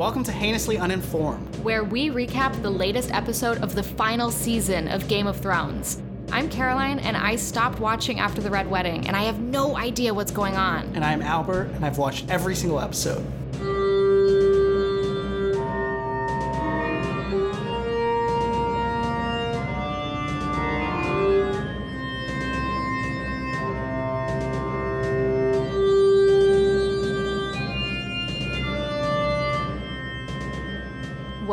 Welcome 0.00 0.24
to 0.24 0.32
Heinously 0.32 0.80
Uninformed. 0.80 1.56
where 1.56 1.84
we 1.84 2.08
recap 2.08 2.62
the 2.62 2.70
latest 2.70 3.12
episode 3.12 3.58
of 3.58 3.74
the 3.74 3.82
final 3.82 4.30
season 4.30 4.88
of 4.88 5.06
Game 5.08 5.26
of 5.26 5.36
Thrones. 5.36 6.00
I'm 6.32 6.48
Caroline, 6.48 7.00
and 7.00 7.18
I 7.18 7.36
stopped 7.36 7.80
watching 7.80 8.18
after 8.18 8.40
the 8.40 8.48
Red 8.48 8.70
Wedding, 8.70 9.06
and 9.06 9.14
I 9.14 9.24
have 9.24 9.40
no 9.40 9.76
idea 9.76 10.14
what's 10.14 10.30
going 10.30 10.56
on. 10.56 10.90
And 10.94 11.04
I'm 11.04 11.20
Albert, 11.20 11.72
and 11.74 11.84
I've 11.84 11.98
watched 11.98 12.30
every 12.30 12.56
single 12.56 12.80
episode. 12.80 13.30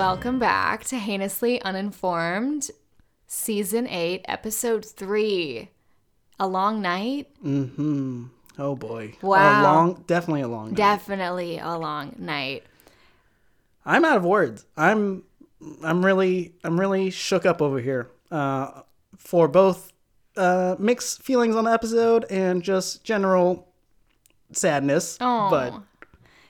Welcome 0.07 0.39
back 0.39 0.85
to 0.85 0.99
Heinously 0.99 1.61
Uninformed, 1.63 2.71
Season 3.27 3.85
8, 3.85 4.21
Episode 4.29 4.85
3. 4.85 5.69
A 6.39 6.47
long 6.47 6.81
night? 6.81 7.27
Mm-hmm. 7.43 8.27
Oh 8.57 8.77
boy. 8.77 9.15
Wow. 9.21 9.61
A 9.61 9.63
long, 9.63 10.03
definitely 10.07 10.43
a 10.43 10.47
long. 10.47 10.67
night. 10.69 10.77
Definitely 10.77 11.59
a 11.59 11.77
long 11.77 12.15
night. 12.17 12.63
I'm 13.85 14.05
out 14.05 14.15
of 14.15 14.23
words. 14.23 14.65
I'm, 14.77 15.23
I'm 15.83 16.05
really, 16.05 16.53
I'm 16.63 16.79
really 16.79 17.09
shook 17.09 17.45
up 17.45 17.61
over 17.61 17.81
here. 17.81 18.09
Uh, 18.31 18.83
for 19.17 19.49
both, 19.49 19.91
uh, 20.37 20.77
mixed 20.79 21.21
feelings 21.21 21.53
on 21.53 21.65
the 21.65 21.71
episode 21.73 22.23
and 22.29 22.63
just 22.63 23.03
general 23.03 23.67
sadness. 24.53 25.17
Oh. 25.19 25.49
But 25.49 25.73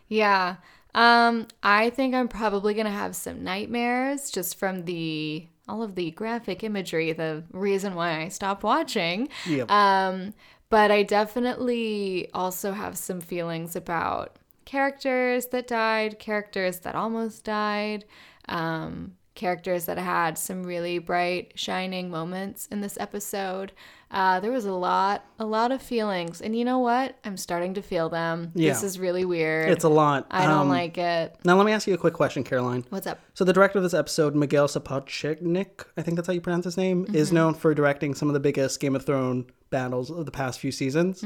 Yeah. 0.09 0.57
Um, 0.97 1.47
I 1.61 1.91
think 1.91 2.15
I'm 2.15 2.27
probably 2.27 2.73
gonna 2.73 2.89
have 2.89 3.15
some 3.15 3.43
nightmares 3.43 4.31
just 4.31 4.57
from 4.57 4.85
the 4.85 5.45
all 5.69 5.83
of 5.83 5.93
the 5.93 6.09
graphic 6.11 6.63
imagery, 6.63 7.11
the 7.13 7.43
reason 7.51 7.93
why 7.93 8.21
I 8.23 8.29
stopped 8.29 8.63
watching. 8.63 9.29
Yep. 9.45 9.69
Um, 9.69 10.33
but 10.69 10.89
I 10.89 11.03
definitely 11.03 12.29
also 12.33 12.71
have 12.71 12.97
some 12.97 13.21
feelings 13.21 13.75
about 13.75 14.37
characters 14.65 15.47
that 15.47 15.67
died, 15.67 16.17
characters 16.17 16.79
that 16.79 16.95
almost 16.95 17.43
died, 17.43 18.05
um, 18.49 19.13
characters 19.35 19.85
that 19.85 19.99
had 19.99 20.35
some 20.37 20.63
really 20.63 20.97
bright, 20.97 21.51
shining 21.55 22.09
moments 22.09 22.67
in 22.71 22.81
this 22.81 22.97
episode. 22.99 23.71
Uh, 24.09 24.39
there 24.39 24.51
was 24.53 24.63
a 24.65 24.71
lot, 24.71 25.25
a 25.37 25.45
lot 25.45 25.71
of 25.73 25.81
feelings, 25.81 26.41
and 26.41 26.55
you 26.55 26.63
know 26.63 26.79
what? 26.79 27.17
I'm 27.25 27.35
starting 27.35 27.73
to 27.73 27.81
feel 27.81 28.07
them. 28.07 28.51
Yeah. 28.55 28.71
This 28.71 28.81
is 28.83 28.97
really 28.99 29.25
weird. 29.25 29.69
it's 29.69 29.83
a 29.83 29.89
lot. 29.89 30.25
I 30.31 30.43
don't 30.45 30.59
Um, 30.61 30.69
like 30.69 30.97
it. 30.97 31.35
Now 31.43 31.57
let 31.57 31.65
me 31.65 31.73
ask 31.73 31.87
you 31.87 31.93
a 31.93 31.97
quick 31.97 32.13
question, 32.13 32.43
Caroline. 32.45 32.85
What's 32.89 33.05
up? 33.05 33.19
So 33.33 33.43
the 33.43 33.51
director 33.51 33.79
of 33.79 33.83
this 33.83 33.93
episode, 33.93 34.33
Miguel 34.33 34.67
Sapochnik, 34.69 35.83
I 35.97 36.03
think 36.03 36.15
that's 36.15 36.27
how 36.27 36.33
you 36.33 36.39
pronounce 36.39 36.63
his 36.63 36.77
name, 36.77 37.05
is 37.13 37.33
known 37.33 37.53
for 37.53 37.73
directing 37.73 38.15
some 38.15 38.29
of 38.29 38.33
the 38.33 38.39
biggest 38.39 38.79
Game 38.79 38.95
of 38.95 39.05
Thrones 39.05 39.45
battles 39.71 40.09
of 40.09 40.25
the 40.25 40.31
past 40.31 40.61
few 40.61 40.71
seasons. 40.71 41.23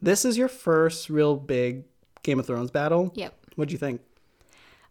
This 0.00 0.24
is 0.24 0.38
your 0.38 0.48
first 0.48 1.10
real 1.10 1.36
big 1.36 1.84
Game 2.22 2.40
of 2.40 2.46
Thrones 2.46 2.70
battle. 2.70 3.12
Yep. 3.14 3.34
What'd 3.56 3.72
you 3.72 3.78
think? 3.78 4.00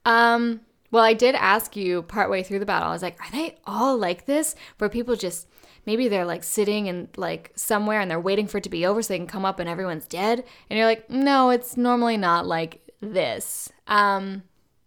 Um, 0.05 0.61
well, 0.91 1.03
I 1.03 1.13
did 1.13 1.35
ask 1.35 1.75
you 1.75 2.03
partway 2.03 2.43
through 2.43 2.59
the 2.59 2.65
battle. 2.65 2.89
I 2.89 2.93
was 2.93 3.01
like, 3.01 3.19
are 3.19 3.31
they 3.31 3.57
all 3.65 3.97
like 3.97 4.25
this? 4.25 4.55
Where 4.77 4.89
people 4.89 5.15
just 5.15 5.47
maybe 5.85 6.07
they're 6.07 6.25
like 6.25 6.43
sitting 6.43 6.89
and 6.89 7.07
like 7.17 7.51
somewhere 7.55 7.99
and 7.99 8.09
they're 8.09 8.19
waiting 8.19 8.47
for 8.47 8.57
it 8.57 8.63
to 8.63 8.69
be 8.69 8.85
over 8.85 9.01
so 9.01 9.13
they 9.13 9.17
can 9.17 9.27
come 9.27 9.45
up 9.45 9.59
and 9.59 9.69
everyone's 9.69 10.07
dead. 10.07 10.43
And 10.69 10.77
you're 10.77 10.87
like, 10.87 11.09
no, 11.09 11.49
it's 11.49 11.77
normally 11.77 12.17
not 12.17 12.45
like 12.45 12.81
this. 13.01 13.71
Um, 13.87 14.43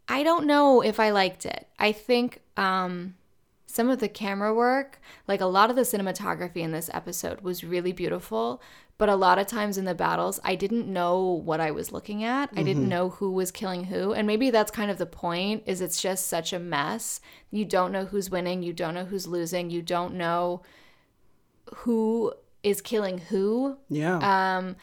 I 0.09 0.23
don't 0.23 0.47
know 0.47 0.81
if 0.81 0.99
I 0.99 1.11
liked 1.11 1.47
it. 1.47 1.67
I 1.79 1.93
think 1.93 2.41
um 2.57 3.15
some 3.71 3.91
of 3.91 3.99
the 4.01 4.09
camera 4.09 4.53
work, 4.55 4.99
like 5.29 5.43
a 5.43 5.47
lot 5.47 5.69
of 5.69 5.77
the 5.77 5.83
cinematography 5.83 6.56
in 6.56 6.72
this 6.72 6.89
episode 6.95 7.43
was 7.43 7.62
really 7.62 7.93
beautiful, 7.93 8.62
but 8.97 9.11
a 9.11 9.15
lot 9.15 9.39
of 9.39 9.47
times 9.47 9.77
in 9.77 9.84
the 9.84 9.95
battles, 9.95 10.41
I 10.43 10.55
didn't 10.55 10.93
know 10.93 11.22
what 11.22 11.61
I 11.61 11.71
was 11.71 11.93
looking 11.93 12.25
at. 12.25 12.51
I 12.56 12.62
didn't 12.62 12.89
know 12.89 13.11
who 13.11 13.31
was 13.31 13.53
killing 13.53 13.84
who, 13.84 14.12
and 14.12 14.27
maybe 14.27 14.51
that's 14.51 14.72
kind 14.72 14.91
of 14.91 14.99
the 14.99 15.06
point 15.06 15.62
is 15.67 15.81
it's 15.81 16.01
just 16.01 16.27
such 16.27 16.53
a 16.53 16.59
mess. 16.59 17.21
You 17.51 17.65
don't 17.67 17.93
know 17.93 18.06
who's 18.06 18.31
winning, 18.31 18.62
you 18.62 18.72
don't 18.72 18.95
know 18.95 19.05
who's 19.05 19.28
losing, 19.28 19.71
you 19.71 19.83
don't 19.83 20.15
know 20.15 20.62
who 21.77 22.33
is 22.62 22.81
killing 22.81 23.19
who. 23.19 23.77
Yeah. 23.89 24.19
Um, 24.59 24.77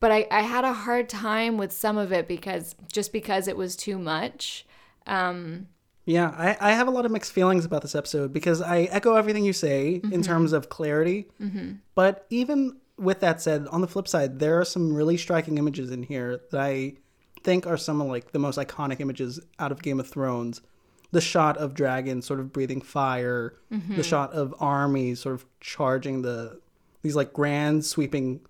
but 0.00 0.12
I, 0.12 0.26
I 0.30 0.42
had 0.42 0.64
a 0.64 0.72
hard 0.72 1.08
time 1.08 1.56
with 1.56 1.72
some 1.72 1.98
of 1.98 2.12
it 2.12 2.28
because 2.28 2.74
just 2.92 3.12
because 3.12 3.48
it 3.48 3.56
was 3.56 3.76
too 3.76 3.98
much. 3.98 4.66
Um, 5.06 5.68
yeah, 6.04 6.34
I, 6.38 6.56
I 6.70 6.72
have 6.72 6.88
a 6.88 6.90
lot 6.90 7.04
of 7.04 7.10
mixed 7.10 7.32
feelings 7.32 7.64
about 7.64 7.82
this 7.82 7.94
episode 7.94 8.32
because 8.32 8.62
I 8.62 8.82
echo 8.82 9.14
everything 9.14 9.44
you 9.44 9.52
say 9.52 10.00
in 10.10 10.22
terms 10.22 10.52
of 10.52 10.68
clarity. 10.70 11.26
But 11.94 12.26
even 12.30 12.78
with 12.96 13.20
that 13.20 13.42
said, 13.42 13.66
on 13.68 13.80
the 13.80 13.86
flip 13.86 14.08
side, 14.08 14.38
there 14.38 14.58
are 14.58 14.64
some 14.64 14.94
really 14.94 15.16
striking 15.16 15.58
images 15.58 15.90
in 15.90 16.02
here 16.02 16.40
that 16.50 16.60
I 16.60 16.94
think 17.44 17.66
are 17.66 17.76
some 17.76 18.00
of 18.00 18.08
like 18.08 18.32
the 18.32 18.38
most 18.38 18.58
iconic 18.58 19.00
images 19.00 19.38
out 19.58 19.70
of 19.70 19.82
Game 19.82 20.00
of 20.00 20.08
Thrones. 20.08 20.60
The 21.10 21.20
shot 21.22 21.56
of 21.56 21.72
dragons 21.74 22.26
sort 22.26 22.38
of 22.40 22.52
breathing 22.52 22.80
fire, 22.82 23.54
the 23.70 24.02
shot 24.02 24.32
of 24.34 24.54
armies 24.60 25.20
sort 25.20 25.34
of 25.36 25.46
charging 25.60 26.22
the 26.22 26.60
these 27.02 27.16
like 27.16 27.32
grand 27.32 27.84
sweeping 27.84 28.40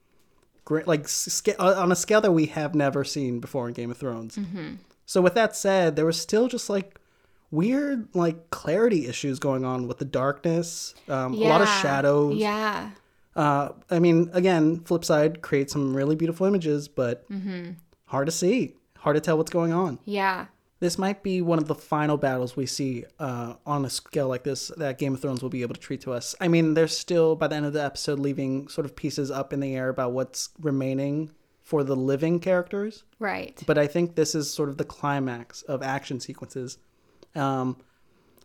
like 0.87 1.09
sca- 1.09 1.61
uh, 1.61 1.81
on 1.81 1.93
a 1.93 1.97
scale 1.97 2.21
that 2.21 2.33
we 2.33 2.47
have 2.47 2.75
never 2.75 3.05
seen 3.05 3.41
before 3.41 3.69
in 3.69 3.75
Game 3.75 3.91
of 3.91 3.97
Thrones. 3.97 4.39
So 5.07 5.23
with 5.23 5.35
that 5.35 5.55
said, 5.57 5.97
there 5.97 6.05
was 6.05 6.21
still 6.21 6.49
just 6.49 6.69
like 6.69 6.99
weird 7.51 8.09
like 8.15 8.51
clarity 8.51 9.07
issues 9.07 9.39
going 9.39 9.65
on 9.65 9.89
with 9.89 9.99
the 9.99 10.05
darkness, 10.05 10.95
um, 11.09 11.35
a 11.35 11.37
lot 11.37 11.61
of 11.63 11.69
shadows. 11.69 12.35
Yeah. 12.37 12.91
Uh, 13.37 13.71
I 13.91 14.01
mean, 14.01 14.31
again, 14.33 14.81
flip 14.81 15.05
side, 15.05 15.43
creates 15.43 15.73
some 15.73 15.95
really 15.97 16.17
beautiful 16.17 16.45
images, 16.47 16.89
but 16.89 17.27
Mm-hmm. 17.31 17.71
hard 18.07 18.27
to 18.27 18.33
see, 18.33 18.75
hard 18.99 19.15
to 19.15 19.21
tell 19.21 19.39
what's 19.39 19.51
going 19.53 19.73
on. 19.73 19.99
Yeah. 20.05 20.47
This 20.81 20.97
might 20.97 21.23
be 21.25 21.43
one 21.43 21.59
of 21.59 21.67
the 21.67 21.75
final 21.75 22.17
battles 22.17 22.57
we 22.57 22.67
see 22.67 23.05
uh, 23.19 23.55
on 23.67 23.85
a 23.85 23.91
scale 23.91 24.29
like 24.29 24.45
this 24.45 24.69
that 24.77 24.99
Game 24.99 25.15
of 25.15 25.21
Thrones 25.21 25.43
will 25.43 25.51
be 25.51 25.63
able 25.63 25.75
to 25.75 25.81
treat 25.81 26.01
to 26.03 26.13
us. 26.13 26.37
I 26.41 26.47
mean, 26.49 26.75
they're 26.75 26.87
still 26.89 27.35
by 27.35 27.49
the 27.49 27.57
end 27.57 27.67
of 27.67 27.73
the 27.73 27.83
episode 27.85 28.19
leaving 28.21 28.69
sort 28.69 28.85
of 28.85 28.95
pieces 28.95 29.31
up 29.31 29.53
in 29.53 29.61
the 29.61 29.75
air 29.75 29.89
about 29.89 30.13
what's 30.13 30.51
remaining 30.61 31.33
for 31.63 31.85
the 31.85 31.97
living 31.97 32.41
characters 32.41 33.05
Right. 33.19 33.63
but 33.67 33.77
I 33.77 33.87
think 33.87 34.15
this 34.15 34.35
is 34.35 34.51
sort 34.51 34.71
of 34.71 34.79
the 34.79 34.85
climax 34.87 35.61
of 35.63 35.83
action 35.83 36.19
sequences. 36.21 36.79
Um, 37.35 37.77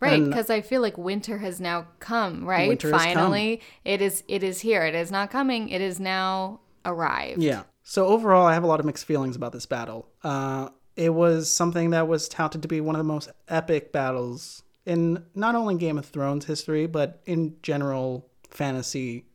Right, 0.02 0.22
because 0.22 0.50
I 0.50 0.60
feel 0.60 0.82
like 0.82 0.98
winter 0.98 1.38
has 1.38 1.62
now 1.62 1.88
come, 2.00 2.44
right? 2.44 2.68
Winter 2.68 2.92
has 2.92 3.02
come. 3.02 3.14
Finally, 3.14 3.62
it 3.86 4.02
is 4.02 4.22
it 4.28 4.44
is 4.44 4.60
here. 4.60 4.84
It 4.84 4.96
is 4.96 5.12
not 5.12 5.32
coming. 5.32 5.70
It 5.70 5.80
is 5.80 5.98
now 6.02 6.60
arrived. 6.84 7.42
yeah. 7.42 7.64
So 7.84 8.08
overall, 8.08 8.46
I 8.46 8.54
have 8.54 8.64
a 8.64 8.68
lot 8.68 8.82
of 8.82 8.86
mixed 8.86 9.06
feelings 9.06 9.38
about 9.38 9.54
this 9.54 9.66
battle. 9.66 10.10
Uh, 10.22 10.70
it 10.96 11.14
was 11.14 11.52
something 11.52 11.90
that 11.92 12.08
was 12.08 12.28
touted 12.30 12.62
to 12.62 12.68
be 12.68 12.82
one 12.82 12.96
of 12.96 13.00
the 13.00 13.04
most 13.04 13.30
epic 13.48 13.92
battles 13.92 14.64
in 14.86 15.24
not 15.34 15.56
only 15.56 15.76
Game 15.76 15.98
of 15.98 16.06
Thrones 16.06 16.46
history, 16.46 16.88
but 16.88 17.22
in 17.26 17.56
general 17.64 18.30
fantasy, 18.50 19.26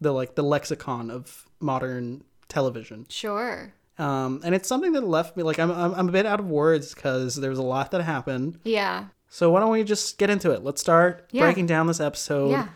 the 0.00 0.12
like 0.12 0.34
the 0.34 0.42
lexicon 0.42 1.10
of 1.10 1.46
modern 1.60 2.24
television. 2.48 3.06
Sure. 3.08 3.72
Um, 3.98 4.40
and 4.44 4.54
it's 4.54 4.68
something 4.68 4.92
that 4.92 5.02
left 5.04 5.36
me 5.36 5.42
like 5.42 5.58
I'm 5.58 5.70
I'm, 5.70 5.94
I'm 5.94 6.08
a 6.08 6.12
bit 6.12 6.26
out 6.26 6.40
of 6.40 6.48
words 6.48 6.94
because 6.94 7.36
there's 7.36 7.58
a 7.58 7.62
lot 7.62 7.90
that 7.90 8.02
happened. 8.02 8.58
Yeah. 8.64 9.06
So 9.28 9.50
why 9.50 9.60
don't 9.60 9.70
we 9.70 9.82
just 9.84 10.18
get 10.18 10.30
into 10.30 10.50
it? 10.50 10.62
Let's 10.62 10.80
start 10.80 11.28
Yeah. 11.32 11.44
breaking 11.44 11.66
down 11.66 11.86
this 11.86 12.00
episode. 12.00 12.50
Yeah. 12.50 12.68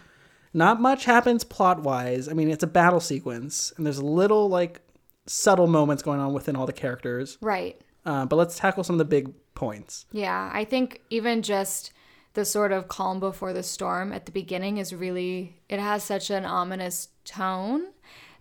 Not 0.54 0.80
much 0.80 1.04
happens 1.04 1.44
plot 1.44 1.82
wise. 1.82 2.28
I 2.28 2.32
mean, 2.32 2.50
it's 2.50 2.62
a 2.62 2.66
battle 2.66 3.00
sequence, 3.00 3.72
and 3.76 3.84
there's 3.84 4.02
little 4.02 4.48
like 4.48 4.80
subtle 5.26 5.66
moments 5.66 6.02
going 6.02 6.20
on 6.20 6.32
within 6.32 6.56
all 6.56 6.66
the 6.66 6.72
characters. 6.72 7.36
Right. 7.40 7.80
Uh, 8.06 8.24
but 8.24 8.36
let's 8.36 8.56
tackle 8.56 8.84
some 8.84 8.94
of 8.94 8.98
the 8.98 9.04
big 9.04 9.34
points. 9.54 10.06
Yeah. 10.12 10.48
I 10.52 10.64
think 10.64 11.02
even 11.10 11.42
just 11.42 11.92
the 12.34 12.44
sort 12.44 12.70
of 12.70 12.86
calm 12.86 13.18
before 13.18 13.52
the 13.52 13.64
storm 13.64 14.12
at 14.12 14.26
the 14.26 14.32
beginning 14.32 14.78
is 14.78 14.94
really 14.94 15.56
it 15.68 15.80
has 15.80 16.04
such 16.04 16.30
an 16.30 16.44
ominous 16.44 17.08
tone. 17.24 17.88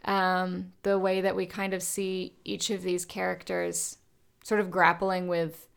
Um, 0.05 0.73
the 0.83 0.99
way 0.99 1.21
that 1.21 1.35
we 1.35 1.47
kind 1.47 1.73
of 1.73 1.81
see 1.81 2.35
each 2.43 2.69
of 2.69 2.83
these 2.83 3.05
characters 3.05 3.97
sort 4.43 4.61
of 4.61 4.69
grappling 4.69 5.27
with 5.27 5.67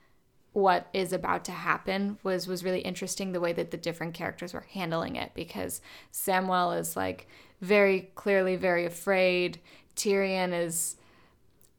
what 0.52 0.88
is 0.92 1.12
about 1.12 1.44
to 1.46 1.52
happen 1.52 2.18
was 2.22 2.46
was 2.46 2.64
really 2.64 2.80
interesting 2.80 3.32
the 3.32 3.40
way 3.40 3.54
that 3.54 3.70
the 3.70 3.76
different 3.76 4.12
characters 4.12 4.52
were 4.52 4.66
handling 4.72 5.16
it 5.16 5.30
because 5.34 5.80
Samwell 6.12 6.78
is 6.78 6.96
like 6.96 7.26
very 7.62 8.10
clearly 8.16 8.56
very 8.56 8.84
afraid 8.84 9.60
Tyrion 9.96 10.52
is 10.52 10.96
is 10.96 10.96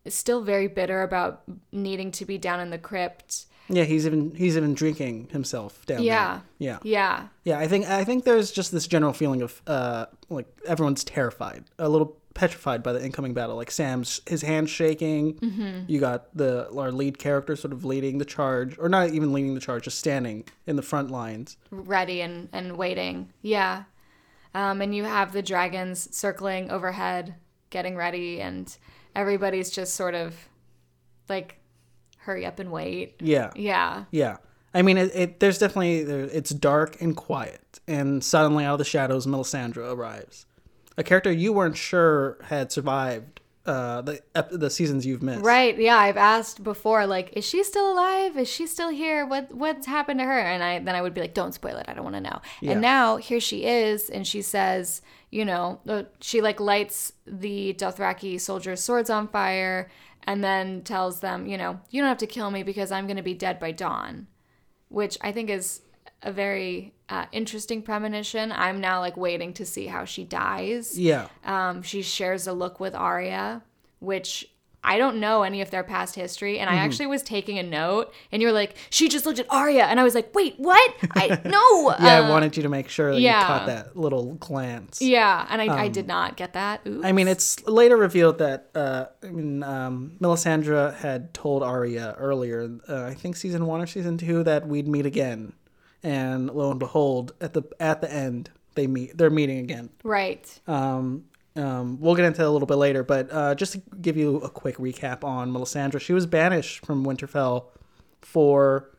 still 0.08 0.42
very 0.44 0.68
bitter 0.68 1.02
about 1.04 1.44
needing 1.72 2.12
to 2.12 2.26
be 2.26 2.38
down 2.38 2.60
in 2.60 2.70
the 2.70 2.78
crypt. 2.78 3.46
Yeah, 3.72 3.84
he's 3.84 4.06
even 4.08 4.34
he's 4.36 4.58
even 4.58 4.74
drinking 4.74 5.28
himself 5.32 5.86
down 5.86 6.02
Yeah. 6.04 6.34
there. 6.36 6.42
Yeah. 6.58 6.80
Yeah. 6.84 7.28
Yeah, 7.44 7.60
I 7.60 7.68
think 7.68 7.88
I 7.88 8.04
think 8.04 8.24
there's 8.26 8.52
just 8.52 8.72
this 8.72 8.88
general 8.88 9.14
feeling 9.14 9.42
of 9.42 9.62
uh 9.68 10.08
like 10.30 10.48
everyone's 10.66 11.04
terrified, 11.04 11.66
a 11.78 11.88
little 11.88 12.18
petrified 12.34 12.82
by 12.82 12.94
the 12.94 13.04
incoming 13.04 13.34
battle. 13.34 13.56
Like 13.58 13.70
Sam's 13.70 14.22
his 14.26 14.42
hands 14.42 14.70
shaking. 14.72 15.36
Mm-hmm. 15.36 15.84
You 15.88 16.00
got 16.00 16.36
the 16.36 16.68
our 16.76 16.92
lead 16.92 17.20
character 17.20 17.56
sort 17.56 17.74
of 17.74 17.86
leading 17.86 18.18
the 18.18 18.26
charge, 18.26 18.76
or 18.80 18.90
not 18.90 19.10
even 19.10 19.34
leading 19.34 19.54
the 19.54 19.60
charge, 19.60 19.84
just 19.84 20.00
standing 20.00 20.46
in 20.66 20.76
the 20.76 20.82
front 20.82 21.12
lines. 21.12 21.58
ready 21.70 22.22
and, 22.22 22.50
and 22.52 22.76
waiting. 22.78 23.32
Yeah. 23.44 23.84
Um, 24.56 24.82
and 24.82 24.96
you 24.96 25.04
have 25.04 25.32
the 25.32 25.44
dragons 25.44 26.16
circling 26.16 26.72
overhead, 26.72 27.36
getting 27.70 27.96
ready, 27.96 28.42
and 28.42 28.76
everybody's 29.20 29.70
just 29.70 29.96
sort 29.96 30.16
of 30.16 30.34
like, 31.28 31.58
hurry 32.20 32.46
up 32.46 32.60
and 32.60 32.72
wait. 32.72 33.16
Yeah, 33.20 33.52
Yeah. 33.56 34.06
yeah. 34.12 34.38
I 34.74 34.82
mean, 34.84 34.98
it, 34.98 35.12
it 35.16 35.40
there's 35.40 35.58
definitely 35.58 36.00
it's 36.02 36.52
dark 36.52 37.02
and 37.02 37.16
quiet, 37.16 37.80
and 37.88 38.24
suddenly 38.24 38.66
out 38.66 38.74
of 38.74 38.78
the 38.78 38.86
shadows, 38.86 39.26
Melisandre 39.26 39.92
arrives, 39.96 40.46
a 40.96 41.04
character 41.04 41.32
you 41.32 41.52
weren't 41.54 41.76
sure 41.76 42.38
had 42.44 42.72
survived 42.72 43.42
uh, 43.70 44.02
the 44.02 44.22
the 44.52 44.70
seasons 44.70 45.06
you've 45.06 45.22
missed. 45.22 45.44
Right. 45.44 45.78
Yeah. 45.78 45.98
I've 45.98 46.18
asked 46.18 46.64
before, 46.64 47.06
like, 47.06 47.32
is 47.34 47.46
she 47.46 47.64
still 47.64 47.92
alive? 47.94 48.38
Is 48.38 48.50
she 48.50 48.66
still 48.66 48.90
here? 48.90 49.26
What 49.26 49.54
What's 49.54 49.86
happened 49.86 50.20
to 50.20 50.26
her? 50.26 50.40
And 50.40 50.64
I 50.64 50.80
then 50.80 50.96
I 50.96 51.02
would 51.02 51.14
be 51.14 51.22
like, 51.22 51.34
don't 51.34 51.54
spoil 51.54 51.78
it. 51.78 51.86
I 51.88 51.94
don't 51.94 52.04
want 52.04 52.16
to 52.16 52.22
know. 52.22 52.42
Yeah. 52.62 52.72
And 52.72 52.82
now 52.82 53.18
here 53.18 53.40
she 53.40 53.66
is, 53.66 54.10
and 54.10 54.26
she 54.26 54.42
says, 54.42 55.02
you 55.30 55.46
know, 55.46 55.80
uh, 55.88 56.04
she 56.20 56.42
like 56.42 56.60
lights 56.60 57.14
the 57.28 57.76
Dothraki 57.76 58.42
soldiers' 58.42 58.84
swords 58.84 59.10
on 59.10 59.28
fire, 59.28 59.90
and 60.24 60.44
then 60.44 60.82
tells 60.82 61.20
them, 61.20 61.46
you 61.46 61.58
know, 61.58 61.80
you 61.92 62.02
don't 62.02 62.10
have 62.10 62.18
to 62.20 62.28
kill 62.28 62.50
me 62.52 62.64
because 62.64 62.92
I'm 62.92 63.06
going 63.06 63.18
to 63.18 63.24
be 63.24 63.36
dead 63.36 63.60
by 63.60 63.72
dawn, 63.72 64.28
which 64.90 65.18
I 65.22 65.32
think 65.32 65.50
is 65.50 65.82
a 66.22 66.32
very 66.32 66.94
uh, 67.10 67.26
interesting 67.32 67.82
premonition. 67.82 68.52
I'm 68.52 68.82
now 68.82 69.00
like 69.00 69.18
waiting 69.18 69.54
to 69.54 69.66
see 69.66 69.88
how 69.88 70.06
she 70.06 70.24
dies. 70.24 70.98
Yeah. 71.00 71.28
Um, 71.44 71.82
she 71.82 72.02
shares 72.02 72.48
a 72.48 72.54
look 72.54 72.80
with 72.80 72.94
Arya, 72.96 73.64
which 74.00 74.50
I 74.82 74.98
don't 74.98 75.20
know 75.20 75.44
any 75.44 75.60
of 75.62 75.72
their 75.72 75.84
past 75.84 76.16
history. 76.16 76.58
And 76.60 76.70
I 76.70 76.76
actually 76.76 77.08
was 77.08 77.22
taking 77.22 77.60
a 77.60 77.64
note, 77.64 78.14
and 78.32 78.42
you're 78.42 78.54
like, 78.54 78.76
she 78.90 79.10
just 79.10 79.26
looked 79.26 79.40
at 79.40 79.46
Arya, 79.52 79.84
and 79.84 80.00
I 80.00 80.04
was 80.04 80.16
like, 80.16 80.34
wait, 80.34 80.56
what? 80.58 80.94
I 81.16 81.28
no. 81.46 81.96
Yeah, 82.00 82.22
Uh, 82.22 82.26
I 82.26 82.30
wanted 82.30 82.56
you 82.56 82.64
to 82.64 82.70
make 82.70 82.88
sure 82.88 83.12
that 83.14 83.20
yeah. 83.20 83.42
you 83.42 83.46
caught 83.48 83.68
that 83.68 83.98
little 83.98 84.36
glance. 84.36 85.02
yeah, 85.02 85.46
and 85.50 85.62
I, 85.62 85.84
I 85.84 85.88
did 85.90 86.08
not 86.08 86.38
get 86.38 86.54
that. 86.54 86.80
Oops. 86.88 87.00
Um, 87.00 87.06
I 87.06 87.12
mean, 87.12 87.28
it's 87.28 87.62
later 87.68 87.98
revealed 87.98 88.38
that 88.38 88.70
uh, 88.74 89.08
I 89.22 89.28
mean, 89.28 89.64
um, 89.64 90.14
Melisandre 90.22 90.96
had 90.96 91.34
told 91.34 91.62
Arya 91.62 92.16
earlier, 92.18 92.70
uh, 92.88 93.04
I 93.04 93.16
think 93.16 93.36
season 93.36 93.66
one 93.66 93.82
or 93.82 93.86
season 93.88 94.18
two, 94.18 94.44
that 94.44 94.66
we'd 94.66 94.88
meet 94.88 95.06
again, 95.06 95.52
and 96.04 96.50
lo 96.50 96.72
and 96.72 96.80
behold, 96.80 97.34
at 97.42 97.54
the 97.54 97.64
at 97.80 98.02
the 98.02 98.12
end, 98.12 98.50
they 98.76 98.88
meet. 98.88 99.18
They're 99.18 99.30
meeting 99.30 99.60
again. 99.60 99.90
right. 100.04 100.60
Um, 100.68 101.26
um, 101.56 102.00
we'll 102.00 102.16
get 102.16 102.26
into 102.26 102.42
it 102.42 102.48
a 102.48 102.50
little 102.50 102.68
bit 102.68 102.76
later, 102.78 103.04
but 103.04 103.32
uh, 103.32 103.56
just 103.56 103.74
to 103.74 103.82
give 104.02 104.16
you 104.16 104.38
a 104.38 104.50
quick 104.50 104.78
recap 104.78 105.24
on 105.24 105.52
Melisandre, 105.52 106.00
she 106.00 106.14
was 106.14 106.26
banished 106.26 106.86
from 106.86 107.06
Winterfell 107.06 107.66
for 108.22 108.92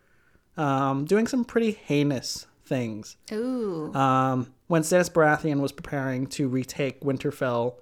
um, 0.57 1.05
doing 1.05 1.27
some 1.27 1.45
pretty 1.45 1.73
heinous 1.73 2.47
things. 2.65 3.17
Ooh. 3.33 3.93
Um, 3.95 4.53
when 4.67 4.83
Stannis 4.83 5.11
Baratheon 5.11 5.61
was 5.61 5.73
preparing 5.73 6.27
to 6.29 6.49
retake 6.49 7.01
Winterfell 7.01 7.75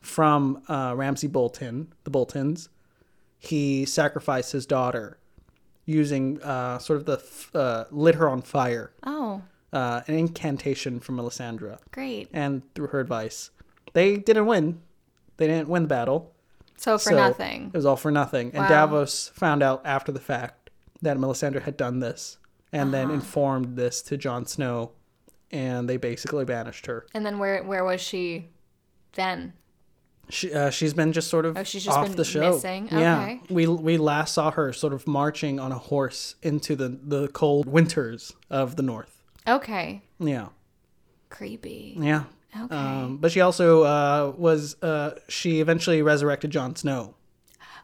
from 0.00 0.62
uh, 0.68 0.94
Ramsay 0.96 1.28
Bolton, 1.28 1.92
the 2.04 2.10
Boltons, 2.10 2.68
he 3.38 3.84
sacrificed 3.84 4.52
his 4.52 4.64
daughter 4.64 5.18
using 5.86 6.42
uh, 6.42 6.78
sort 6.78 6.98
of 6.98 7.04
the 7.06 7.14
f- 7.18 7.54
uh, 7.54 7.84
lit 7.90 8.14
her 8.16 8.28
on 8.28 8.42
fire, 8.42 8.92
oh, 9.04 9.42
uh, 9.72 10.00
an 10.06 10.14
incantation 10.14 11.00
from 11.00 11.16
Melisandre, 11.16 11.78
great. 11.92 12.28
and 12.32 12.62
through 12.74 12.88
her 12.88 13.00
advice, 13.00 13.50
they 13.92 14.16
didn't 14.16 14.46
win. 14.46 14.80
They 15.36 15.46
didn't 15.46 15.68
win 15.68 15.82
the 15.82 15.88
battle. 15.88 16.32
So 16.76 16.96
for 16.98 17.10
So 17.10 17.16
nothing. 17.16 17.66
It 17.72 17.76
was 17.76 17.86
all 17.86 17.96
for 17.96 18.10
nothing. 18.10 18.50
And 18.54 18.68
Davos 18.68 19.28
found 19.28 19.62
out 19.62 19.82
after 19.84 20.10
the 20.12 20.20
fact 20.20 20.70
that 21.02 21.16
Melisandre 21.16 21.62
had 21.62 21.76
done 21.76 22.00
this, 22.00 22.38
and 22.72 22.92
then 22.94 23.06
Uh-huh. 23.06 23.14
informed 23.14 23.76
this 23.76 24.00
to 24.02 24.16
Jon 24.16 24.46
Snow, 24.46 24.92
and 25.50 25.88
they 25.88 25.96
basically 25.96 26.44
banished 26.44 26.86
her. 26.86 27.06
And 27.14 27.24
then 27.26 27.38
where 27.38 27.62
where 27.62 27.84
was 27.84 28.00
she 28.00 28.48
then? 29.12 29.52
She, 30.30 30.52
uh, 30.52 30.70
she's 30.70 30.94
been 30.94 31.12
just 31.12 31.28
sort 31.28 31.44
of 31.46 31.56
Oh, 31.58 31.64
she's 31.64 31.84
just 31.84 31.96
off 31.96 32.06
been 32.06 32.16
the 32.16 32.24
show. 32.24 32.52
missing? 32.52 32.88
Yeah, 32.90 33.22
Okay. 33.22 33.40
we 33.50 33.66
we 33.66 33.98
last 33.98 34.32
saw 34.34 34.50
her 34.50 34.72
sort 34.72 34.92
of 34.92 35.06
marching 35.06 35.60
on 35.60 35.70
a 35.72 35.78
horse 35.78 36.36
into 36.42 36.74
the 36.76 36.88
the 37.02 37.28
cold 37.28 37.66
winters 37.66 38.32
of 38.50 38.76
the 38.76 38.82
north. 38.82 39.22
Okay. 39.46 40.02
Yeah, 40.18 40.48
Creepy. 41.30 41.96
yeah. 42.00 42.24
Okay. 42.58 42.74
Um, 42.74 43.16
but 43.18 43.32
she 43.32 43.40
also 43.40 43.82
uh, 43.82 44.32
was 44.36 44.76
uh, 44.82 45.18
she 45.28 45.60
eventually 45.60 46.02
resurrected 46.02 46.50
Jon 46.50 46.76
Snow. 46.76 47.14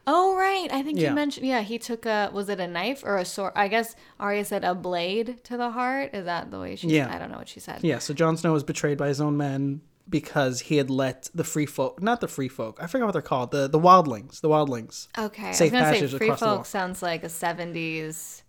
Oh 0.06 0.34
right, 0.36 0.68
I 0.72 0.82
think 0.82 0.98
Yeah. 0.98 1.10
you 1.10 1.14
mentioned. 1.14 1.46
Yeah, 1.46 1.60
he 1.62 1.78
took 1.78 2.06
a 2.06 2.30
was 2.32 2.48
it 2.48 2.58
a 2.60 2.66
knife 2.68 3.02
or 3.04 3.16
a 3.16 3.24
sword? 3.24 3.52
I 3.56 3.68
guess 3.68 3.94
Arya 4.18 4.44
said 4.44 4.64
a 4.64 4.74
blade 4.74 5.42
to 5.44 5.56
the 5.56 5.70
heart. 5.72 6.14
Is 6.14 6.24
that 6.24 6.50
the 6.50 6.58
way 6.60 6.76
she? 6.76 6.88
Yeah. 6.88 7.12
I 7.14 7.18
don't 7.18 7.30
know 7.30 7.38
what 7.38 7.48
she 7.48 7.60
said. 7.60 7.80
Yeah, 7.82 7.98
so 7.98 8.14
Jon 8.14 8.36
Snow 8.36 8.52
was 8.52 8.62
betrayed 8.64 8.96
by 8.96 9.08
his 9.08 9.20
own 9.20 9.36
men 9.36 9.82
because 10.10 10.60
he 10.60 10.76
had 10.76 10.90
let 10.90 11.30
the 11.34 11.44
free 11.44 11.66
folk, 11.66 12.02
not 12.02 12.20
the 12.20 12.28
free 12.28 12.48
folk, 12.48 12.78
I 12.82 12.86
forgot 12.86 13.06
what 13.06 13.12
they're 13.12 13.22
called, 13.22 13.50
the 13.52 13.68
the 13.68 13.78
wildlings, 13.78 14.40
the 14.40 14.48
wildlings. 14.48 15.08
Okay, 15.16 15.52
Safe 15.52 15.72
I 15.72 15.80
was 15.80 15.82
passage 15.90 16.10
say 16.12 16.18
free 16.18 16.26
across 16.28 16.40
folk 16.40 16.66
sounds 16.66 17.02
like 17.02 17.22
a 17.24 17.28
seventies. 17.28 18.42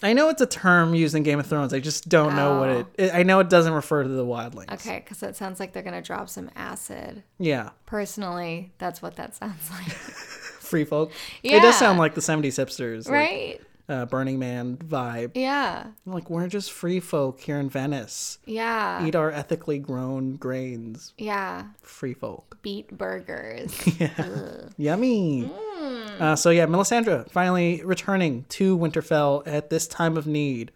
I 0.00 0.12
know 0.12 0.28
it's 0.28 0.40
a 0.40 0.46
term 0.46 0.94
used 0.94 1.16
in 1.16 1.24
Game 1.24 1.40
of 1.40 1.46
Thrones. 1.48 1.74
I 1.74 1.80
just 1.80 2.08
don't 2.08 2.36
know 2.36 2.60
what 2.60 2.68
Oh. 2.68 2.78
it, 2.78 2.86
it. 2.98 3.14
I 3.14 3.24
know 3.24 3.40
it 3.40 3.50
doesn't 3.50 3.72
refer 3.72 4.04
to 4.04 4.08
the 4.08 4.24
wildlings. 4.24 4.72
Okay, 4.74 5.00
because 5.04 5.22
it 5.24 5.34
sounds 5.34 5.58
like 5.58 5.72
they're 5.72 5.82
gonna 5.82 6.00
drop 6.02 6.28
some 6.28 6.50
acid. 6.54 7.24
Yeah, 7.38 7.70
Personally, 7.86 8.72
that's 8.78 9.02
what 9.02 9.16
that 9.16 9.34
sounds 9.34 9.70
like. 9.72 9.90
free 9.92 10.84
folk. 10.84 11.10
Yeah. 11.42 11.56
It 11.56 11.62
does 11.62 11.76
sound 11.76 11.98
like 11.98 12.14
the 12.14 12.20
'70s 12.20 12.62
hipsters, 12.64 13.06
like, 13.06 13.12
right? 13.14 13.60
Uh, 13.88 14.06
Burning 14.06 14.38
Man 14.38 14.76
vibe. 14.76 15.32
Yeah. 15.34 15.88
Like 16.06 16.28
we're 16.30 16.48
just 16.48 16.72
free 16.72 17.00
folk 17.00 17.40
here 17.40 17.58
in 17.58 17.70
Venice. 17.70 18.38
Yeah. 18.44 19.04
Eat 19.06 19.14
our 19.14 19.30
ethically 19.30 19.78
grown 19.78 20.36
grains. 20.36 21.14
yeah. 21.18 21.66
Free 21.82 22.14
folk. 22.14 22.58
Beet 22.62 22.96
burgers. 22.96 23.74
yeah. 24.00 24.68
Yummy. 24.76 25.50
Mm. 25.78 26.20
Uh, 26.20 26.36
so 26.36 26.50
yeah, 26.50 26.66
Melisandre 26.66 27.30
finally 27.30 27.82
returning 27.84 28.44
to 28.50 28.76
Winterfell 28.76 29.42
at 29.46 29.70
this 29.70 29.86
time 29.86 30.16
of 30.16 30.26
need. 30.26 30.72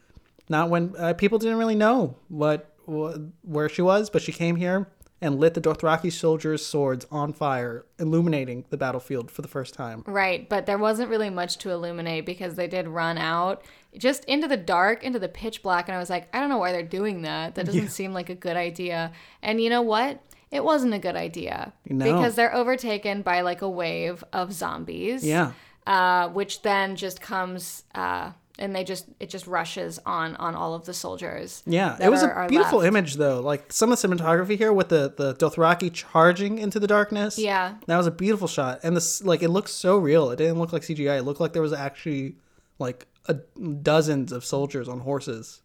Not 0.48 0.70
when 0.70 0.94
uh, 0.98 1.14
people 1.14 1.38
didn't 1.38 1.58
really 1.58 1.74
know 1.74 2.16
what, 2.28 2.74
what 2.84 3.18
where 3.42 3.68
she 3.68 3.82
was, 3.82 4.10
but 4.10 4.22
she 4.22 4.32
came 4.32 4.56
here 4.56 4.88
and 5.22 5.38
lit 5.38 5.54
the 5.54 5.60
Dothraki 5.60 6.12
soldiers' 6.12 6.66
swords 6.66 7.06
on 7.10 7.32
fire, 7.32 7.86
illuminating 7.98 8.64
the 8.68 8.76
battlefield 8.76 9.30
for 9.30 9.40
the 9.40 9.48
first 9.48 9.72
time. 9.72 10.02
Right, 10.06 10.46
but 10.48 10.66
there 10.66 10.76
wasn't 10.76 11.08
really 11.08 11.30
much 11.30 11.56
to 11.58 11.70
illuminate 11.70 12.26
because 12.26 12.56
they 12.56 12.66
did 12.66 12.88
run 12.88 13.16
out 13.16 13.62
just 13.96 14.24
into 14.24 14.48
the 14.48 14.56
dark, 14.56 15.04
into 15.04 15.18
the 15.18 15.28
pitch 15.28 15.62
black, 15.62 15.88
and 15.88 15.94
I 15.96 15.98
was 16.00 16.10
like, 16.10 16.28
I 16.34 16.40
don't 16.40 16.48
know 16.48 16.58
why 16.58 16.72
they're 16.72 16.82
doing 16.82 17.22
that. 17.22 17.54
That 17.54 17.66
doesn't 17.66 17.88
seem 17.90 18.12
like 18.12 18.28
a 18.28 18.34
good 18.34 18.56
idea. 18.56 19.12
And 19.42 19.60
you 19.60 19.70
know 19.70 19.82
what? 19.82 20.20
It 20.50 20.62
wasn't 20.64 20.92
a 20.92 20.98
good 20.98 21.16
idea 21.16 21.72
No. 21.88 22.04
because 22.04 22.34
they're 22.34 22.54
overtaken 22.54 23.22
by 23.22 23.40
like 23.40 23.62
a 23.62 23.68
wave 23.70 24.22
of 24.34 24.52
zombies. 24.52 25.24
Yeah. 25.24 25.52
Uh, 25.86 26.28
which 26.28 26.62
then 26.62 26.94
just 26.94 27.20
comes 27.20 27.84
uh, 27.94 28.32
and 28.58 28.74
they 28.76 28.84
just 28.84 29.06
it 29.18 29.30
just 29.30 29.46
rushes 29.46 29.98
on 30.04 30.36
on 30.36 30.54
all 30.54 30.74
of 30.74 30.84
the 30.84 30.92
soldiers. 30.94 31.62
Yeah, 31.66 31.96
it 32.00 32.08
was 32.10 32.22
are- 32.22 32.44
a 32.44 32.48
beautiful 32.48 32.80
image 32.82 33.14
though. 33.14 33.40
Like 33.40 33.72
some 33.72 33.90
of 33.92 34.00
the 34.00 34.08
cinematography 34.08 34.56
here 34.58 34.72
with 34.72 34.88
the 34.90 35.12
the 35.16 35.34
Dothraki 35.34 35.92
charging 35.92 36.58
into 36.58 36.78
the 36.78 36.86
darkness. 36.86 37.38
Yeah. 37.38 37.74
that 37.86 37.96
was 37.96 38.06
a 38.06 38.10
beautiful 38.10 38.48
shot, 38.48 38.80
and 38.82 38.96
this 38.96 39.22
like 39.24 39.42
it 39.42 39.48
looks 39.48 39.72
so 39.72 39.96
real. 39.98 40.30
It 40.30 40.36
didn't 40.36 40.58
look 40.58 40.72
like 40.72 40.82
CGI. 40.82 41.18
It 41.18 41.22
looked 41.22 41.40
like 41.40 41.52
there 41.52 41.62
was 41.62 41.72
actually 41.72 42.36
like 42.78 43.06
a, 43.26 43.34
dozens 43.34 44.32
of 44.32 44.44
soldiers 44.44 44.88
on 44.88 45.00
horses 45.00 45.62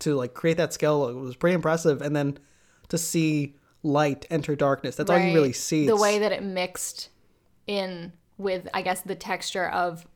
to 0.00 0.14
like 0.14 0.34
create 0.34 0.56
that 0.56 0.72
scale. 0.72 1.08
It 1.08 1.14
was 1.14 1.36
pretty 1.36 1.54
impressive, 1.54 2.00
and 2.02 2.14
then 2.16 2.38
to 2.88 2.98
see 2.98 3.56
light 3.82 4.26
enter 4.30 4.54
darkness. 4.54 4.96
That's 4.96 5.10
all 5.10 5.18
you 5.18 5.34
really 5.34 5.52
see. 5.52 5.86
The 5.86 5.92
It's- 5.94 6.00
way 6.00 6.18
that 6.20 6.30
it 6.32 6.42
mixed 6.42 7.08
in 7.66 8.12
with, 8.38 8.68
I 8.72 8.82
guess, 8.82 9.00
the 9.02 9.14
texture 9.14 9.68
of 9.68 10.06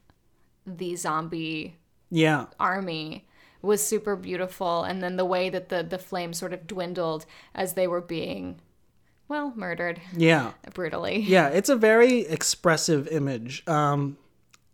the 0.67 0.97
zombie 0.97 1.77
yeah, 2.11 2.47
army 2.61 3.27
was 3.63 3.85
super 3.87 4.17
beautiful. 4.17 4.85
And 4.85 5.03
then 5.03 5.17
the 5.17 5.25
way 5.25 5.49
that 5.51 5.69
the, 5.69 5.83
the 5.83 5.99
flames 5.99 6.39
sort 6.39 6.53
of 6.53 6.67
dwindled 6.67 7.27
as 7.55 7.75
they 7.75 7.87
were 7.89 8.01
being, 8.01 8.61
well, 9.29 9.53
murdered 9.57 10.01
yeah. 10.17 10.53
brutally. 10.75 11.19
Yeah, 11.21 11.49
it's 11.49 11.69
a 11.69 11.77
very 11.77 12.21
expressive 12.21 13.09
image. 13.09 13.67
Um, 13.69 14.19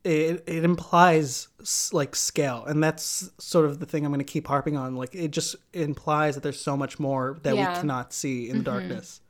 it 0.05 0.43
it 0.49 0.65
implies 0.65 1.47
like 1.93 2.17
scale, 2.17 2.65
and 2.67 2.83
that's 2.83 3.31
sort 3.39 3.67
of 3.67 3.79
the 3.79 3.87
thing 3.87 4.05
I'm 4.05 4.11
going 4.13 4.19
to 4.19 4.25
keep 4.25 4.49
harping 4.49 4.77
on. 4.77 4.97
Like 4.97 5.15
it 5.15 5.31
just 5.31 5.55
implies 5.73 6.35
that 6.35 6.43
there's 6.43 6.61
so 6.61 6.77
much 6.77 6.99
more 6.99 7.39
that 7.45 7.55
Yeah. 7.55 7.73
we 7.73 7.77
cannot 7.81 8.13
see 8.13 8.51
in 8.51 8.59
the 8.59 8.65
darkness, 8.65 9.21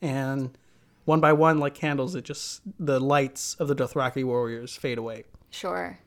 and 0.00 0.56
one 1.04 1.20
by 1.20 1.34
one, 1.34 1.58
like 1.58 1.74
candles, 1.74 2.14
it 2.14 2.24
just 2.24 2.62
the 2.80 2.98
lights 2.98 3.54
of 3.56 3.68
the 3.68 3.74
Dothraki 3.76 4.24
warriors 4.24 4.74
fade 4.74 4.96
away. 4.96 5.24
Sure. 5.50 5.98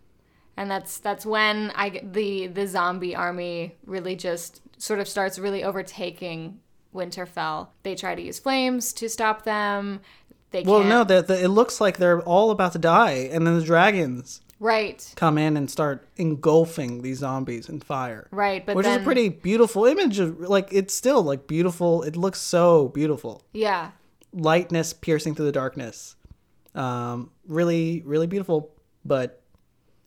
And 0.57 0.69
that's 0.71 0.97
that's 0.97 1.25
when 1.25 1.71
I 1.75 2.01
the 2.03 2.47
the 2.47 2.65
zombie 2.67 3.15
army 3.15 3.75
really 3.85 4.15
just 4.15 4.61
sort 4.77 4.99
of 4.99 5.07
starts 5.07 5.37
really 5.39 5.63
overtaking 5.63 6.59
Winterfell. 6.93 7.67
They 7.83 7.95
try 7.95 8.15
to 8.15 8.21
use 8.21 8.39
flames 8.39 8.91
to 8.93 9.07
stop 9.07 9.43
them. 9.43 10.01
They 10.51 10.63
Well, 10.63 10.79
can't. 10.79 10.89
no, 10.89 11.03
the, 11.03 11.21
the, 11.21 11.43
it 11.43 11.49
looks 11.49 11.79
like 11.81 11.97
they're 11.97 12.21
all 12.21 12.51
about 12.51 12.71
to 12.71 12.79
die, 12.79 13.29
and 13.31 13.45
then 13.45 13.59
the 13.59 13.65
dragons 13.65 14.41
right, 14.59 15.13
come 15.17 15.37
in 15.37 15.57
and 15.57 15.69
start 15.69 16.07
engulfing 16.15 17.01
these 17.01 17.19
zombies 17.19 17.67
in 17.69 17.81
fire. 17.81 18.27
right. 18.31 18.65
But 18.65 18.75
Which 18.77 18.85
then, 18.85 18.99
is 18.99 19.03
a 19.03 19.05
pretty 19.05 19.29
beautiful 19.29 19.85
image 19.85 20.17
of 20.19 20.39
like 20.39 20.69
it's 20.71 20.93
still 20.95 21.21
like 21.21 21.47
beautiful. 21.47 22.01
It 22.03 22.15
looks 22.15 22.39
so 22.39 22.87
beautiful. 22.87 23.43
yeah, 23.53 23.91
Lightness 24.33 24.93
piercing 24.93 25.35
through 25.35 25.45
the 25.47 25.51
darkness. 25.51 26.15
Um, 26.75 27.31
really, 27.47 28.01
really 28.05 28.27
beautiful, 28.27 28.71
but 29.03 29.41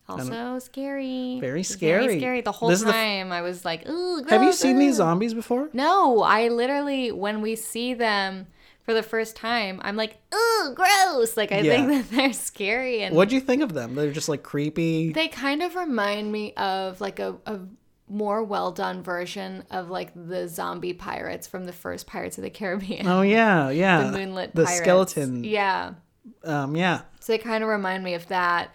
also 0.09 0.59
scary. 0.59 1.37
Very 1.39 1.63
scary. 1.63 2.05
Very 2.05 2.19
scary. 2.19 2.41
The 2.41 2.51
whole 2.51 2.69
This 2.69 2.79
is 2.79 2.85
the 2.85 2.89
f- 2.91 2.95
time 2.95 3.31
I 3.31 3.41
was 3.41 3.63
like, 3.63 3.87
ooh. 3.87 4.17
have 4.29 4.41
you 4.41 4.47
gross, 4.49 4.59
seen 4.59 4.77
these 4.79 4.95
zombies 4.95 5.33
before? 5.33 5.69
No, 5.73 6.21
I 6.21 6.47
literally 6.49 7.11
when 7.11 7.41
we 7.41 7.55
see 7.55 7.93
them 7.93 8.47
for 8.83 8.93
the 8.93 9.03
first 9.03 9.35
time, 9.35 9.79
I'm 9.83 9.95
like, 9.95 10.17
ooh, 10.33 10.73
gross. 10.75 11.37
Like 11.37 11.51
I 11.51 11.59
Yeah. 11.59 11.85
think 11.87 12.09
that 12.09 12.15
they're 12.15 12.33
scary 12.33 13.03
and 13.03 13.15
What 13.15 13.29
do 13.29 13.35
you 13.35 13.41
think 13.41 13.61
of 13.61 13.73
them? 13.73 13.95
They're 13.95 14.11
just 14.11 14.27
like 14.29 14.43
creepy. 14.43 15.13
They 15.13 15.27
kind 15.27 15.61
of 15.63 15.75
remind 15.75 16.31
me 16.31 16.53
of 16.55 16.99
like 16.99 17.19
a, 17.19 17.35
a 17.45 17.59
more 18.09 18.43
well 18.43 18.71
done 18.71 19.01
version 19.03 19.63
of 19.71 19.89
like 19.89 20.11
the 20.15 20.45
zombie 20.49 20.93
pirates 20.93 21.47
from 21.47 21.63
the 21.65 21.71
first 21.71 22.07
Pirates 22.07 22.37
of 22.37 22.43
the 22.43 22.49
Caribbean. 22.49 23.07
oh 23.07 23.21
yeah, 23.21 23.69
yeah. 23.83 24.03
the 24.11 24.17
moonlit 24.17 24.53
the 24.55 24.65
pirates. 24.65 24.81
skeleton. 24.81 25.43
Yeah. 25.45 25.93
Um, 26.43 26.75
yeah. 26.75 27.01
So 27.19 27.33
they 27.33 27.37
kind 27.37 27.63
of 27.63 27.69
remind 27.69 28.03
me 28.03 28.13
of 28.15 28.27
that. 28.27 28.71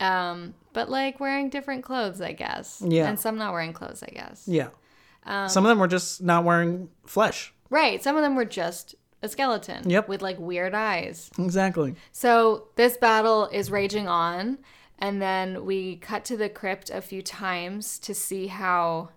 Um, 0.00 0.54
but 0.72 0.88
like 0.88 1.18
wearing 1.20 1.50
different 1.50 1.82
clothes, 1.84 2.20
I 2.20 2.32
guess. 2.32 2.82
Yeah. 2.86 3.08
And 3.08 3.18
some 3.18 3.36
not 3.36 3.52
wearing 3.52 3.72
clothes, 3.72 4.02
I 4.02 4.10
guess. 4.12 4.44
Yeah. 4.46 4.68
Um, 5.24 5.48
Some 5.48 5.64
of 5.64 5.68
them 5.68 5.78
were 5.78 5.88
just 5.88 6.22
not 6.22 6.44
wearing 6.44 6.88
flesh. 7.04 7.52
Right. 7.70 8.02
Some 8.02 8.16
of 8.16 8.22
them 8.22 8.34
were 8.36 8.44
just 8.44 8.94
a 9.22 9.28
skeleton. 9.28 9.90
Yep. 9.90 10.08
With 10.08 10.22
like 10.22 10.38
weird 10.38 10.74
eyes. 10.74 11.30
Exactly. 11.38 11.96
So 12.12 12.68
this 12.76 12.96
battle 12.96 13.46
is 13.52 13.70
raging 13.70 14.08
on, 14.08 14.58
and 14.98 15.20
then 15.20 15.64
we 15.64 15.96
cut 15.96 16.24
to 16.26 16.36
the 16.36 16.48
crypt 16.48 16.90
a 16.90 17.00
few 17.00 17.22
times 17.22 17.98
to 18.00 18.14
see 18.14 18.46
how 18.46 19.10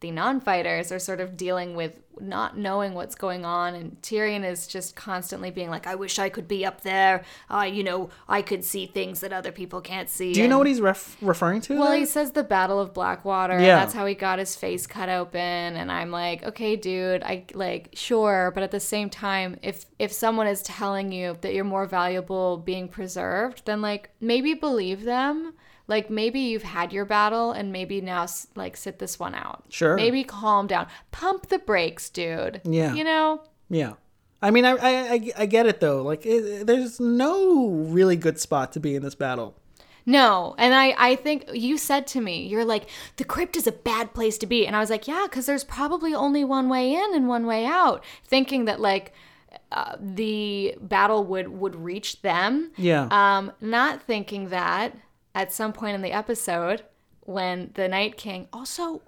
the 0.00 0.10
non-fighters 0.10 0.92
are 0.92 0.98
sort 0.98 1.20
of 1.20 1.36
dealing 1.36 1.74
with 1.74 1.92
not 2.20 2.58
knowing 2.58 2.94
what's 2.94 3.14
going 3.14 3.44
on 3.44 3.76
and 3.76 4.00
Tyrion 4.02 4.44
is 4.44 4.66
just 4.66 4.96
constantly 4.96 5.52
being 5.52 5.70
like 5.70 5.86
I 5.86 5.94
wish 5.94 6.18
I 6.18 6.28
could 6.28 6.48
be 6.48 6.66
up 6.66 6.80
there 6.80 7.22
uh, 7.48 7.62
you 7.62 7.84
know 7.84 8.10
I 8.28 8.42
could 8.42 8.64
see 8.64 8.86
things 8.86 9.20
that 9.20 9.32
other 9.32 9.52
people 9.52 9.80
can't 9.80 10.08
see 10.10 10.32
Do 10.32 10.42
you 10.42 10.48
know 10.48 10.58
what 10.58 10.66
he's 10.66 10.80
ref- 10.80 11.16
referring 11.20 11.60
to? 11.62 11.78
well, 11.78 11.92
he 11.92 12.04
says 12.04 12.32
the 12.32 12.42
Battle 12.42 12.80
of 12.80 12.92
Blackwater. 12.92 13.60
Yeah. 13.60 13.76
that's 13.78 13.94
how 13.94 14.04
he 14.04 14.14
got 14.14 14.40
his 14.40 14.56
face 14.56 14.84
cut 14.84 15.08
open. 15.08 15.40
And 15.40 15.92
I'm 15.92 16.10
like, 16.10 16.42
okay, 16.42 16.74
dude, 16.74 17.22
I 17.22 17.44
like 17.54 17.90
sure, 17.94 18.50
but 18.52 18.64
at 18.64 18.72
the 18.72 18.80
same 18.80 19.08
time, 19.10 19.56
if 19.62 19.86
if 20.00 20.12
someone 20.12 20.48
is 20.48 20.60
telling 20.62 21.12
you 21.12 21.36
that 21.42 21.54
you're 21.54 21.62
more 21.64 21.86
valuable 21.86 22.56
being 22.56 22.88
preserved, 22.88 23.62
then 23.64 23.80
like 23.80 24.10
maybe 24.20 24.54
believe 24.54 25.04
them. 25.04 25.54
Like 25.88 26.10
maybe 26.10 26.38
you've 26.40 26.62
had 26.62 26.92
your 26.92 27.06
battle 27.06 27.50
and 27.52 27.72
maybe 27.72 28.02
now 28.02 28.26
like 28.54 28.76
sit 28.76 28.98
this 28.98 29.18
one 29.18 29.34
out. 29.34 29.64
Sure. 29.70 29.96
Maybe 29.96 30.22
calm 30.22 30.66
down. 30.66 30.86
Pump 31.10 31.48
the 31.48 31.58
brakes, 31.58 32.10
dude. 32.10 32.60
Yeah. 32.64 32.92
You 32.92 33.04
know? 33.04 33.42
Yeah. 33.70 33.94
I 34.40 34.50
mean, 34.50 34.64
I, 34.64 34.76
I, 34.76 35.32
I, 35.36 35.46
get 35.46 35.66
it 35.66 35.80
though. 35.80 36.02
Like, 36.02 36.24
it, 36.24 36.66
there's 36.66 37.00
no 37.00 37.70
really 37.70 38.14
good 38.14 38.38
spot 38.38 38.72
to 38.74 38.80
be 38.80 38.94
in 38.94 39.02
this 39.02 39.16
battle. 39.16 39.56
No. 40.06 40.54
And 40.58 40.74
I, 40.74 40.94
I 40.96 41.16
think 41.16 41.46
you 41.52 41.76
said 41.76 42.06
to 42.08 42.20
me, 42.20 42.46
you're 42.46 42.64
like, 42.64 42.88
the 43.16 43.24
crypt 43.24 43.56
is 43.56 43.66
a 43.66 43.72
bad 43.72 44.14
place 44.14 44.38
to 44.38 44.46
be. 44.46 44.66
And 44.66 44.76
I 44.76 44.80
was 44.80 44.90
like, 44.90 45.08
yeah, 45.08 45.26
because 45.28 45.46
there's 45.46 45.64
probably 45.64 46.14
only 46.14 46.44
one 46.44 46.68
way 46.68 46.94
in 46.94 47.14
and 47.14 47.26
one 47.26 47.46
way 47.46 47.66
out. 47.66 48.04
Thinking 48.24 48.66
that, 48.66 48.78
like, 48.78 49.12
uh, 49.72 49.96
the 49.98 50.76
battle 50.80 51.24
would, 51.24 51.48
would 51.48 51.74
reach 51.74 52.22
them. 52.22 52.70
Yeah. 52.76 53.08
Um, 53.10 53.52
not 53.60 54.02
thinking 54.02 54.50
that 54.50 54.94
at 55.38 55.52
some 55.52 55.72
point 55.72 55.94
in 55.94 56.02
the 56.02 56.10
episode, 56.12 56.82
when 57.20 57.70
the 57.74 57.86
Night 57.88 58.16
King, 58.16 58.48
also, 58.52 59.00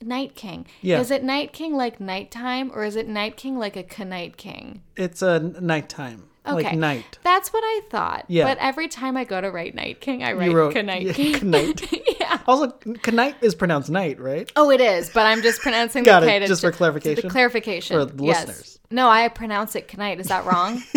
Night 0.00 0.34
King, 0.34 0.66
Yeah. 0.80 1.00
is 1.00 1.10
it 1.10 1.22
Night 1.22 1.52
King 1.52 1.74
like 1.76 2.00
nighttime 2.00 2.70
or 2.74 2.82
is 2.84 2.96
it 2.96 3.06
Night 3.06 3.36
King 3.36 3.58
like 3.58 3.76
a 3.76 4.04
Knight 4.04 4.36
King? 4.38 4.82
It's 4.96 5.20
a 5.20 5.38
nighttime. 5.38 6.28
Okay. 6.46 6.62
Like 6.62 6.76
night. 6.78 7.18
That's 7.24 7.52
what 7.52 7.62
I 7.64 7.80
thought. 7.90 8.24
Yeah. 8.28 8.44
But 8.44 8.58
every 8.58 8.86
time 8.86 9.16
I 9.16 9.24
go 9.24 9.40
to 9.40 9.50
write 9.50 9.74
Night 9.74 10.00
King, 10.00 10.22
I 10.22 10.32
write 10.32 10.52
wrote- 10.52 10.76
Knight 10.84 11.02
yeah, 11.02 11.12
King. 11.12 11.50
Knight. 11.50 11.92
yeah. 12.20 12.38
Also, 12.46 12.72
knight 13.12 13.34
is 13.42 13.54
pronounced 13.56 13.90
night, 13.90 14.20
right? 14.20 14.50
Oh, 14.54 14.70
it 14.70 14.80
is, 14.80 15.10
but 15.10 15.26
I'm 15.26 15.42
just 15.42 15.60
pronouncing 15.60 16.04
Got 16.04 16.20
the 16.20 16.26
it, 16.28 16.30
K 16.30 16.38
to- 16.38 16.46
just 16.46 16.60
for 16.62 16.70
clarification? 16.70 17.24
The 17.26 17.30
clarification 17.30 17.96
For 17.98 18.04
the 18.04 18.24
yes. 18.24 18.46
listeners. 18.46 18.75
No, 18.90 19.08
I 19.08 19.28
pronounce 19.28 19.74
it 19.74 19.96
Knight. 19.98 20.20
Is 20.20 20.28
that 20.28 20.44
wrong? 20.44 20.82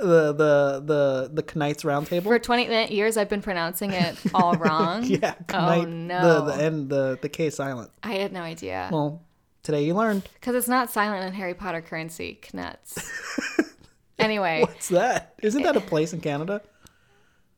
The 0.00 0.32
the 0.32 0.82
the 0.84 1.42
the 1.42 1.58
Knights 1.58 1.84
round 1.84 2.08
table. 2.08 2.30
For 2.30 2.38
20 2.38 2.92
years, 2.92 3.16
I've 3.16 3.28
been 3.28 3.40
pronouncing 3.40 3.92
it 3.92 4.16
all 4.34 4.54
wrong. 4.58 5.04
yeah. 5.04 5.34
Oh 5.52 5.82
no. 5.84 6.44
The 6.44 6.52
the 6.52 6.62
end 6.62 6.90
the 6.90 7.18
the 7.22 7.28
K 7.28 7.48
silent. 7.50 7.90
I 8.02 8.14
had 8.14 8.32
no 8.32 8.40
idea. 8.40 8.88
Well, 8.92 9.22
today 9.62 9.84
you 9.84 9.94
learned. 9.94 10.24
Because 10.34 10.56
it's 10.56 10.68
not 10.68 10.90
silent 10.90 11.24
in 11.26 11.32
Harry 11.32 11.54
Potter 11.54 11.80
currency. 11.80 12.38
Knuts. 12.52 12.98
anyway, 14.18 14.60
What's 14.62 14.88
that? 14.88 15.34
Isn't 15.42 15.62
that 15.62 15.76
a 15.76 15.80
place 15.80 16.12
in 16.12 16.20
Canada? 16.20 16.60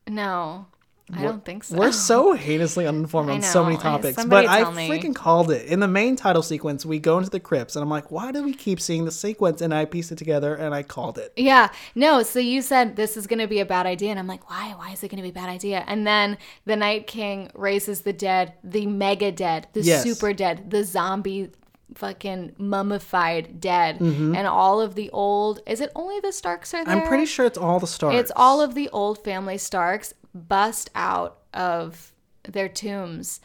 no, 0.09 0.67
I 1.13 1.23
don't 1.23 1.45
think 1.45 1.63
so. 1.63 1.77
We're 1.77 1.93
so 1.93 2.33
heinously 2.37 2.87
uninformed 2.87 3.31
on 3.31 3.43
so 3.43 3.63
many 3.65 3.77
topics, 3.77 4.25
but 4.25 4.47
I 4.47 4.63
tell 4.63 4.73
me. 4.73 4.89
freaking 4.89 5.15
called 5.15 5.53
it. 5.53 5.67
In 5.67 5.79
the 5.79 5.87
main 5.87 6.17
title 6.17 6.43
sequence, 6.43 6.85
we 6.85 6.99
go 6.99 7.19
into 7.19 7.31
the 7.31 7.39
crypts, 7.39 7.77
and 7.77 7.83
I'm 7.83 7.89
like, 7.89 8.11
why 8.11 8.33
do 8.33 8.43
we 8.43 8.53
keep 8.53 8.81
seeing 8.81 9.05
the 9.05 9.13
sequence? 9.13 9.61
And 9.61 9.73
I 9.73 9.85
pieced 9.85 10.11
it 10.11 10.19
together, 10.19 10.57
and 10.57 10.75
I 10.75 10.83
called 10.83 11.19
it. 11.19 11.33
Yeah, 11.37 11.69
no. 11.95 12.25
So 12.25 12.41
you 12.41 12.61
said 12.61 12.97
this 12.97 13.17
is 13.17 13.29
going 13.29 13.39
to 13.39 13.47
be 13.47 13.61
a 13.61 13.65
bad 13.67 13.87
idea, 13.87 14.11
and 14.11 14.19
I'm 14.19 14.27
like, 14.27 14.51
why? 14.51 14.75
Why 14.77 14.91
is 14.91 15.05
it 15.05 15.09
going 15.09 15.19
to 15.19 15.23
be 15.23 15.29
a 15.29 15.33
bad 15.33 15.49
idea? 15.49 15.85
And 15.87 16.05
then 16.07 16.39
the 16.65 16.75
Night 16.75 17.07
King 17.07 17.51
raises 17.55 18.01
the 18.01 18.13
dead, 18.13 18.55
the 18.65 18.87
mega 18.87 19.31
dead, 19.31 19.69
the 19.75 19.83
Yes. 19.83 20.03
super 20.03 20.33
dead, 20.33 20.71
the 20.71 20.83
zombie 20.83 21.51
fucking 21.95 22.53
mummified 22.59 23.61
dead, 23.61 24.01
and 24.01 24.47
all 24.47 24.81
of 24.81 24.97
the 24.97 25.09
old. 25.11 25.61
Is 25.67 25.81
it 25.81 25.93
only 25.95 26.19
the 26.21 26.33
Starks 26.33 26.75
are 26.75 26.85
there? 26.85 26.95
Mm-hmm. 26.95 27.03
I'm 27.03 27.09
pretty 27.09 27.27
sure 27.27 27.47
it's 27.47 27.57
all 27.57 27.79
the 27.79 27.87
starks 27.87 28.19
It's 28.19 28.33
all 28.35 28.61
of 28.61 28.75
the 28.75 28.89
old 28.91 29.23
family 29.23 29.57
Starks 29.57 30.13
bust 30.37 30.91
out 30.95 31.39
of 31.55 32.13
their 32.45 32.69
tombs, 32.69 33.41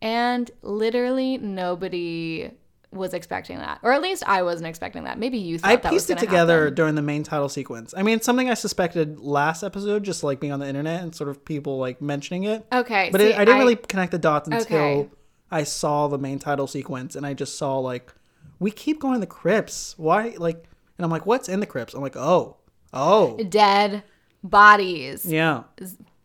and 0.00 0.50
literally 0.62 1.38
nobody 1.38 2.50
was 2.92 3.12
expecting 3.12 3.58
that, 3.58 3.78
or 3.82 3.92
at 3.92 4.00
least 4.00 4.22
I 4.26 4.42
wasn't 4.42 4.68
expecting 4.68 5.04
that. 5.04 5.18
Maybe 5.18 5.36
you 5.38 5.58
thought 5.58 5.70
I 5.70 5.76
that 5.76 5.92
was 5.92 6.06
pieced 6.06 6.10
it 6.10 6.18
together 6.18 6.60
happen. 6.64 6.74
during 6.74 6.94
the 6.94 7.02
main 7.02 7.22
title 7.24 7.48
sequence. 7.48 7.92
I 7.96 8.02
mean, 8.02 8.16
it's 8.16 8.24
something 8.24 8.48
I 8.48 8.54
suspected 8.54 9.18
last 9.18 9.62
episode, 9.62 10.02
just 10.04 10.24
like 10.24 10.40
being 10.40 10.52
on 10.52 10.60
the 10.60 10.68
internet 10.68 11.02
and 11.02 11.14
sort 11.14 11.28
of 11.28 11.44
people 11.44 11.78
like 11.78 12.00
mentioning 12.00 12.44
it. 12.44 12.66
Okay, 12.72 13.10
But 13.12 13.20
see, 13.20 13.28
it, 13.28 13.36
I 13.38 13.44
didn't 13.44 13.58
really 13.60 13.76
connect 13.76 14.12
the 14.12 14.18
dots 14.18 14.48
until 14.48 14.78
Okay. 14.78 15.08
I 15.50 15.64
saw 15.64 16.08
the 16.08 16.18
main 16.18 16.38
title 16.38 16.66
sequence, 16.66 17.16
and 17.16 17.26
I 17.26 17.34
just 17.34 17.58
saw 17.58 17.78
like, 17.78 18.14
we 18.58 18.70
keep 18.70 19.00
going 19.00 19.14
to 19.14 19.20
the 19.20 19.26
crypts. 19.26 19.94
Why? 19.98 20.34
Like, 20.38 20.64
and 20.96 21.04
I'm 21.04 21.10
like, 21.10 21.26
what's 21.26 21.48
in 21.48 21.60
the 21.60 21.66
crypts? 21.66 21.92
I'm 21.92 22.00
like, 22.00 22.16
oh, 22.16 22.56
oh, 22.94 23.36
dead 23.48 24.02
bodies, 24.42 25.26
yeah, 25.26 25.64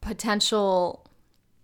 potential 0.02 1.06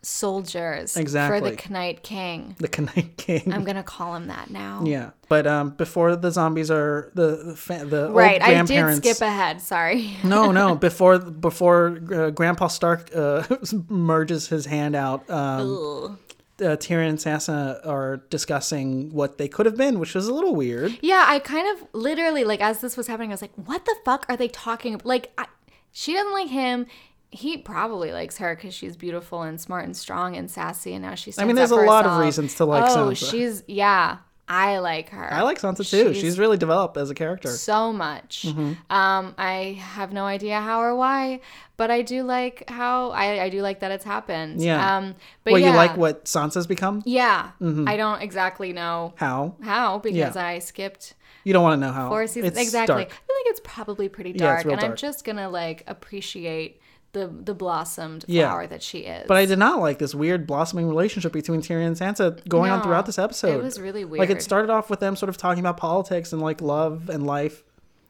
soldiers 0.04 0.96
exactly. 0.96 1.40
for 1.40 1.56
the 1.56 1.74
Knight 1.74 2.04
King. 2.04 2.56
the 2.60 2.82
Knight 2.82 3.18
King. 3.18 3.52
I'm 3.52 3.64
gonna 3.64 3.84
call 3.84 4.16
him 4.16 4.28
that 4.28 4.50
now. 4.50 4.84
yeah, 4.86 5.12
but 5.28 5.46
um, 5.46 5.72
before 5.72 6.16
the 6.16 6.32
zombies 6.32 6.72
are 6.72 7.12
the 7.14 7.58
the, 7.68 7.86
the 7.86 8.12
Right, 8.12 8.42
I 8.42 8.62
did 8.64 8.98
skip 8.98 9.22
ahead. 9.22 9.62
Sorry. 9.62 10.16
no, 10.24 10.52
no. 10.52 10.76
Before 10.88 11.20
before 11.20 12.00
uh, 12.14 12.30
Grandpa 12.30 12.68
Stark 12.68 13.10
uh, 13.16 13.44
merges 13.90 14.48
his 14.48 14.66
hand 14.66 14.96
out, 14.96 15.30
um, 15.30 16.20
uh, 16.60 16.76
Tyrion 16.78 17.10
and 17.10 17.18
Sansa 17.18 17.86
are 17.86 18.18
discussing 18.30 19.12
what 19.12 19.38
they 19.38 19.48
could 19.48 19.66
have 19.66 19.78
been, 19.78 20.00
which 20.00 20.16
was 20.16 20.28
a 20.28 20.34
little 20.34 20.56
weird. 20.56 20.98
Yeah, 21.02 21.26
I 21.28 21.40
kind 21.40 21.68
of 21.78 21.88
literally 21.94 22.44
like 22.44 22.62
as 22.62 22.82
this 22.82 22.96
was 22.96 23.08
happening, 23.08 23.32
I 23.32 23.34
was 23.34 23.42
like, 23.42 23.54
"What 23.56 23.86
the 23.86 23.96
fuck 24.06 24.26
are 24.30 24.38
they 24.38 24.48
talking 24.48 24.94
about?" 24.94 25.06
Like, 25.06 25.32
I, 25.38 25.48
she 25.92 26.14
doesn't 26.14 26.32
like 26.32 26.50
him. 26.50 26.86
He 27.30 27.58
probably 27.58 28.12
likes 28.14 28.38
her 28.38 28.56
because 28.56 28.74
she's 28.74 28.96
beautiful 28.96 29.42
and 29.42 29.60
smart 29.60 29.84
and 29.86 29.96
strong 29.96 30.36
and 30.38 30.50
sassy, 30.50 30.94
and 30.94 31.04
now 31.04 31.16
she's. 31.16 31.38
I 31.38 31.44
mean, 31.44 31.56
there's 31.56 31.72
a 31.72 31.76
lot 31.76 32.06
of 32.06 32.20
reasons 32.20 32.56
to 32.56 32.66
like 32.66 32.90
Oh, 32.92 33.10
Sansa. 33.10 33.32
she's 33.32 33.64
yeah. 33.68 34.18
I 34.50 34.78
like 34.78 35.10
her. 35.10 35.34
I 35.34 35.42
like 35.42 35.60
Sansa 35.60 35.80
too. 35.80 36.14
She's, 36.14 36.22
She's- 36.22 36.38
really 36.40 36.56
developed 36.56 36.96
as 36.96 37.10
a 37.10 37.14
character. 37.14 37.50
so 37.50 37.92
much. 37.92 38.44
Mm-hmm. 38.48 38.74
Um, 38.90 39.36
I 39.38 39.78
have 39.78 40.14
no 40.14 40.24
idea 40.24 40.62
how 40.62 40.80
or 40.80 40.96
why, 40.96 41.42
but 41.76 41.92
I 41.92 42.02
do 42.02 42.24
like 42.24 42.64
how 42.70 43.10
I, 43.10 43.42
I 43.44 43.50
do 43.50 43.62
like 43.62 43.82
that 43.82 43.92
it's 43.92 44.06
happened. 44.06 44.62
Yeah. 44.62 44.98
Um, 45.00 45.16
but 45.44 45.52
well, 45.52 45.62
yeah, 45.62 45.72
you 45.72 45.76
like 45.76 45.98
what 45.98 46.24
Sansa's 46.24 46.66
become? 46.66 47.04
Yeah. 47.06 47.50
I 47.62 47.98
don't 47.98 48.22
exactly 48.22 48.72
know 48.72 49.14
How? 49.18 49.56
how 49.62 50.00
because 50.00 50.16
Yeah. 50.16 50.32
I 50.42 50.60
skipped 50.60 51.16
You 51.44 51.52
don't 51.52 51.64
want 51.64 51.82
to 51.82 51.86
know 51.86 51.92
how. 51.92 52.08
four 52.08 52.26
seasons. 52.26 52.54
It's 52.54 52.62
exactly. 52.62 53.04
dark. 53.04 53.08
I 53.12 53.34
think 53.34 53.48
it's 53.50 53.62
probably 53.66 54.08
pretty 54.08 54.32
dark, 54.32 54.40
Yeah, 54.40 54.54
it's 54.54 54.64
dark, 54.64 54.66
real 54.78 54.86
and 54.86 54.92
I'm 54.94 54.96
just 54.96 55.26
gonna 55.26 55.50
like 55.50 55.84
appreciate 55.88 56.80
the 57.18 57.28
the 57.28 57.54
blossomed 57.54 58.24
Yeah. 58.28 58.50
flower 58.50 58.68
that 58.68 58.82
she 58.84 59.00
is. 59.00 59.26
But 59.28 59.38
I 59.38 59.46
did 59.46 59.60
not 59.60 59.80
like 59.80 60.00
this 60.00 60.14
weird 60.16 60.46
blossoming 60.48 60.88
relationship 60.88 61.34
between 61.34 61.62
Tyrion 61.62 61.88
and 61.88 61.96
Sansa 61.96 62.48
going 62.48 62.72
on 62.72 62.82
throughout 62.84 63.06
this 63.06 63.20
episode. 63.20 63.56
it 63.60 63.64
was 63.64 63.80
really 63.80 64.06
weird. 64.06 64.20
Like 64.20 64.30
it 64.30 64.42
started 64.42 64.70
off 64.70 64.90
with 64.90 65.00
them 65.00 65.16
sort 65.16 65.30
of 65.30 65.38
talking 65.38 65.60
about 65.60 65.78
politics 65.78 66.32
and 66.34 66.42
like 66.42 66.62
love 66.62 67.10
and 67.10 67.26
life, 67.26 67.64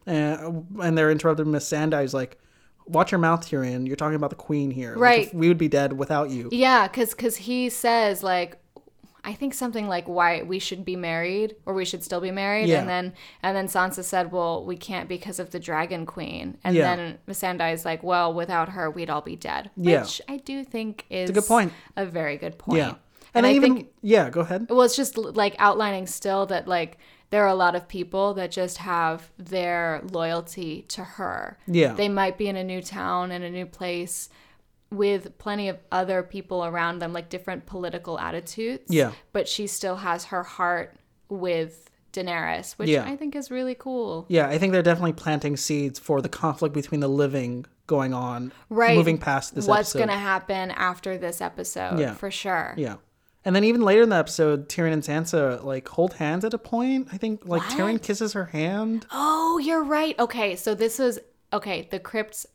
and, 0.06 0.66
and 0.82 0.98
they're 0.98 1.12
interrupted. 1.12 1.46
Missandei's 1.48 2.14
like, 2.14 2.38
"Watch 2.86 3.12
your 3.12 3.20
mouth, 3.20 3.48
Tyrion. 3.50 3.88
You're 3.88 3.96
talking 3.96 4.16
about 4.16 4.30
the 4.30 4.36
Queen 4.36 4.72
here. 4.72 4.92
Like, 4.92 5.00
Right. 5.02 5.28
if 5.28 5.34
we 5.34 5.48
would 5.48 5.58
be 5.58 5.68
dead 5.68 5.94
without 5.94 6.30
you." 6.30 6.50
Yeah, 6.52 6.88
because 6.88 7.14
cause 7.14 7.36
he 7.38 7.70
says 7.70 8.24
like 8.24 8.58
I 9.28 9.34
think 9.34 9.54
something 9.54 9.88
like 9.90 10.08
why 10.08 10.42
we 10.42 10.58
should 10.58 10.84
be 10.86 10.96
married 10.96 11.58
or 11.66 11.74
we 11.74 11.84
should 11.86 12.04
still 12.04 12.22
be 12.22 12.32
married, 12.32 12.70
Yeah. 12.70 12.80
and 12.80 12.88
then 12.90 13.14
and 13.44 13.56
then 13.58 13.68
Sansa 13.68 14.04
said, 14.04 14.32
"Well, 14.32 14.64
we 14.64 14.78
can't 14.78 15.10
because 15.10 15.38
of 15.38 15.52
the 15.52 15.60
Dragon 15.60 16.06
Queen," 16.06 16.58
and 16.64 16.74
Yeah. 16.76 16.96
then 16.96 17.18
Missandei 17.28 17.74
is 17.74 17.84
like, 17.84 18.02
"Well, 18.04 18.34
without 18.34 18.70
her, 18.70 18.90
we'd 18.90 19.10
all 19.10 19.22
be 19.22 19.36
dead," 19.36 19.70
Yeah. 19.76 20.02
which 20.02 20.22
I 20.30 20.38
do 20.38 20.64
think 20.64 21.06
is 21.10 21.30
a 21.30 21.34
good 21.34 21.46
point. 21.46 21.74
a 21.98 22.06
very 22.06 22.38
good 22.38 22.58
point. 22.58 22.78
Yeah. 22.80 22.94
and, 23.34 23.46
And, 23.46 23.46
I 23.46 23.52
even 23.52 23.74
think 23.76 23.88
yeah, 24.02 24.30
go 24.30 24.40
ahead. 24.42 24.68
well, 24.70 24.82
it's 24.82 24.96
just 24.96 25.18
like 25.18 25.56
outlining 25.60 26.08
still 26.08 26.46
that 26.48 26.68
like 26.68 26.98
there 27.30 27.44
are 27.44 27.50
a 27.50 27.56
lot 27.66 27.76
of 27.76 27.88
people 27.90 28.34
that 28.36 28.50
just 28.52 28.78
have 28.78 29.30
their 29.38 30.02
loyalty 30.12 30.86
to 30.88 31.04
her. 31.04 31.58
Yeah. 31.68 31.92
They 31.94 32.08
might 32.08 32.38
be 32.38 32.48
in 32.48 32.56
a 32.56 32.64
new 32.64 32.82
town 32.82 33.32
in 33.34 33.44
a 33.44 33.50
new 33.50 33.66
place 33.66 34.30
with 34.92 35.38
plenty 35.38 35.68
of 35.70 35.78
other 35.92 36.24
people 36.24 36.64
around 36.66 37.00
them, 37.00 37.14
like 37.14 37.30
different 37.30 37.66
political 37.66 38.20
attitudes. 38.20 38.86
Yeah. 38.90 39.12
But 39.34 39.48
she 39.48 39.68
still 39.68 39.98
has 39.98 40.26
her 40.26 40.44
heart 40.44 40.96
with 41.30 41.90
Daenerys, 42.14 42.74
which 42.78 42.90
Yeah. 42.90 43.04
I 43.06 43.16
think 43.16 43.36
is 43.36 43.52
really 43.52 43.76
cool. 43.76 44.26
Yeah, 44.30 44.48
I 44.48 44.58
think 44.58 44.72
they're 44.74 44.82
definitely 44.82 45.14
planting 45.14 45.58
seeds 45.58 46.00
for 46.00 46.22
the 46.22 46.30
conflict 46.30 46.74
between 46.74 47.02
the 47.02 47.10
living 47.10 47.66
going 47.86 48.14
on, 48.14 48.52
Right. 48.70 48.98
Moving 48.98 49.18
past 49.18 49.56
this 49.56 49.66
What's 49.68 49.94
going 49.94 50.08
to 50.10 50.14
happen 50.16 50.72
after 50.72 51.18
this 51.18 51.40
episode, 51.42 52.00
Yeah. 52.00 52.14
for 52.16 52.32
sure. 52.32 52.74
Yeah. 52.78 52.96
And 53.46 53.56
then 53.56 53.64
even 53.64 53.82
later 53.82 54.02
in 54.02 54.10
the 54.10 54.16
episode, 54.18 54.68
Tyrion 54.68 54.92
and 54.94 55.04
Sansa 55.04 55.64
like 55.64 55.88
hold 55.88 56.14
hands 56.16 56.44
at 56.44 56.54
a 56.54 56.58
point. 56.58 57.08
I 57.14 57.18
think 57.18 57.46
like 57.46 57.62
Tyrion 57.64 58.02
kisses 58.02 58.34
her 58.34 58.46
hand. 58.46 59.06
Oh, 59.12 59.58
you're 59.58 59.84
right. 59.84 60.18
Okay, 60.20 60.56
so 60.58 60.76
this 60.76 61.00
was 61.00 61.18
okay. 61.54 61.88
The 61.90 62.00
crypts, 62.00 62.46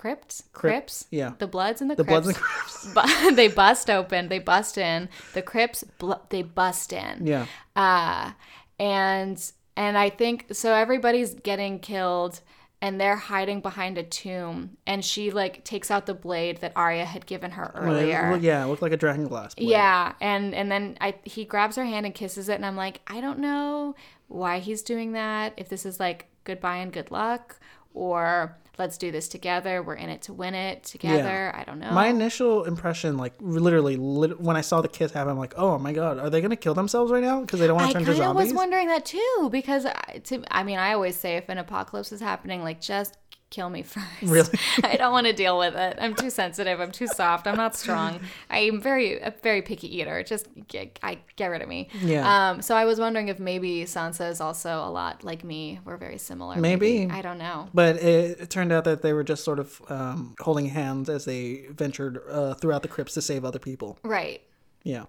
crypts, 0.00 0.44
crypts. 0.52 1.06
yeah. 1.10 1.32
The 1.38 1.46
bloods 1.46 1.80
and 1.82 1.90
the, 1.90 1.94
The 1.96 2.04
crypts. 2.04 2.24
Bloods 2.24 2.38
and 2.38 2.44
Crips. 2.46 2.94
bu- 3.28 3.34
they 3.34 3.48
bust 3.48 3.90
open. 3.90 4.28
They 4.28 4.38
bust 4.38 4.78
in. 4.78 5.08
The 5.34 5.42
crypts. 5.42 5.84
Bl- 5.98 6.14
they 6.30 6.42
bust 6.42 6.92
in. 6.92 7.26
Yeah. 7.26 7.46
Uh, 7.76 8.32
and 8.78 9.52
and 9.76 9.98
I 9.98 10.10
think 10.10 10.46
so. 10.52 10.72
Everybody's 10.74 11.34
getting 11.34 11.78
killed. 11.78 12.40
And 12.82 12.98
they're 12.98 13.16
hiding 13.16 13.60
behind 13.60 13.98
a 13.98 14.02
tomb, 14.02 14.78
and 14.86 15.04
she 15.04 15.30
like 15.30 15.64
takes 15.64 15.90
out 15.90 16.06
the 16.06 16.14
blade 16.14 16.62
that 16.62 16.72
Arya 16.74 17.04
had 17.04 17.26
given 17.26 17.50
her 17.50 17.70
earlier. 17.74 18.30
well, 18.30 18.40
yeah, 18.42 18.64
it 18.64 18.68
looked 18.68 18.80
like 18.80 18.92
a 18.92 18.96
dragon 18.96 19.26
glass. 19.28 19.54
blade. 19.54 19.68
Yeah, 19.68 20.14
and 20.18 20.54
and 20.54 20.72
then 20.72 20.96
I 20.98 21.16
he 21.24 21.44
grabs 21.44 21.76
her 21.76 21.84
hand 21.84 22.06
and 22.06 22.14
kisses 22.14 22.48
it, 22.48 22.54
and 22.54 22.64
I'm 22.64 22.76
like, 22.76 23.02
I 23.06 23.20
don't 23.20 23.38
know 23.38 23.96
why 24.28 24.60
he's 24.60 24.80
doing 24.80 25.12
that. 25.12 25.52
If 25.58 25.68
this 25.68 25.84
is 25.84 26.00
like 26.00 26.28
goodbye 26.44 26.76
and 26.78 26.90
good 26.90 27.10
luck, 27.10 27.60
or 27.92 28.56
let's 28.80 28.98
do 28.98 29.12
this 29.12 29.28
together. 29.28 29.82
We're 29.82 29.94
in 29.94 30.08
it 30.08 30.22
to 30.22 30.32
win 30.32 30.54
it 30.54 30.82
together. 30.82 31.54
I 31.54 31.62
don't 31.64 31.78
know. 31.78 31.92
My 31.92 32.08
initial 32.08 32.64
impression, 32.64 33.16
like 33.16 33.34
literally, 33.38 33.96
lit- 33.96 34.40
when 34.40 34.56
I 34.56 34.62
saw 34.62 34.80
the 34.80 34.88
kiss 34.88 35.12
happen, 35.12 35.30
I'm 35.30 35.38
like, 35.38 35.54
oh 35.56 35.78
my 35.78 35.92
god, 35.92 36.18
are 36.18 36.30
they 36.30 36.40
gonna 36.40 36.56
kill 36.56 36.74
themselves 36.74 37.12
right 37.12 37.22
now 37.22 37.42
because 37.42 37.60
they 37.60 37.68
don't 37.68 37.76
want 37.76 37.92
to 37.92 37.98
turn 37.98 38.04
to 38.06 38.14
zombies? 38.14 38.46
was 38.46 38.54
wondering 38.54 38.88
that 38.88 39.04
too 39.04 39.48
because 39.52 39.86
I, 39.86 40.20
to, 40.24 40.42
I 40.50 40.64
mean 40.64 40.78
I 40.78 40.94
always 40.94 41.14
say 41.14 41.36
if 41.36 41.48
an 41.48 41.58
apocalypse 41.58 42.10
is 42.10 42.20
happening 42.20 42.62
like 42.62 42.80
just 42.80 43.16
kill 43.50 43.68
me 43.68 43.82
first. 43.84 44.06
Really? 44.22 44.48
I 44.84 44.96
don't 44.96 45.12
want 45.12 45.26
to 45.26 45.32
deal 45.32 45.58
with 45.58 45.74
it. 45.74 45.96
I'm 46.00 46.14
too 46.14 46.30
sensitive. 46.30 46.80
I'm 46.80 46.92
too 46.92 47.06
soft. 47.08 47.46
I'm 47.46 47.56
not 47.56 47.74
strong. 47.76 48.20
I'm 48.48 48.80
very 48.80 49.18
a 49.20 49.34
very 49.42 49.60
picky 49.62 49.94
eater. 49.98 50.22
Just 50.22 50.46
get, 50.68 50.98
I 51.02 51.18
get 51.36 51.46
rid 51.48 51.60
of 51.62 51.68
me. 51.68 51.88
Yeah. 52.00 52.50
Um. 52.50 52.62
So 52.62 52.74
I 52.76 52.84
was 52.84 52.98
wondering 53.00 53.28
if 53.28 53.38
maybe 53.38 53.82
Sansa 53.84 54.30
is 54.30 54.40
also 54.40 54.78
a 54.84 54.90
lot 54.90 55.24
like 55.24 55.42
me. 55.44 55.80
We're 55.84 55.96
very 55.96 56.18
similar. 56.18 56.56
Maybe. 56.56 57.08
I 57.10 57.22
don't 57.22 57.38
know. 57.38 57.68
But 57.74 57.96
it, 57.96 58.40
it 58.40 58.50
turned 58.50 58.72
out 58.72 58.84
that 58.84 59.02
they 59.02 59.12
were 59.12 59.24
just 59.24 59.44
sort 59.44 59.58
of 59.58 59.82
um, 59.88 60.34
holding 60.40 60.66
hands 60.66 61.08
as 61.08 61.24
they 61.24 61.66
ventured 61.70 62.20
uh, 62.30 62.54
throughout 62.54 62.82
the 62.82 62.88
crypts 62.88 63.14
to 63.14 63.22
save 63.22 63.44
other 63.44 63.58
people. 63.58 63.98
Right. 64.04 64.42
Yeah. 64.84 65.04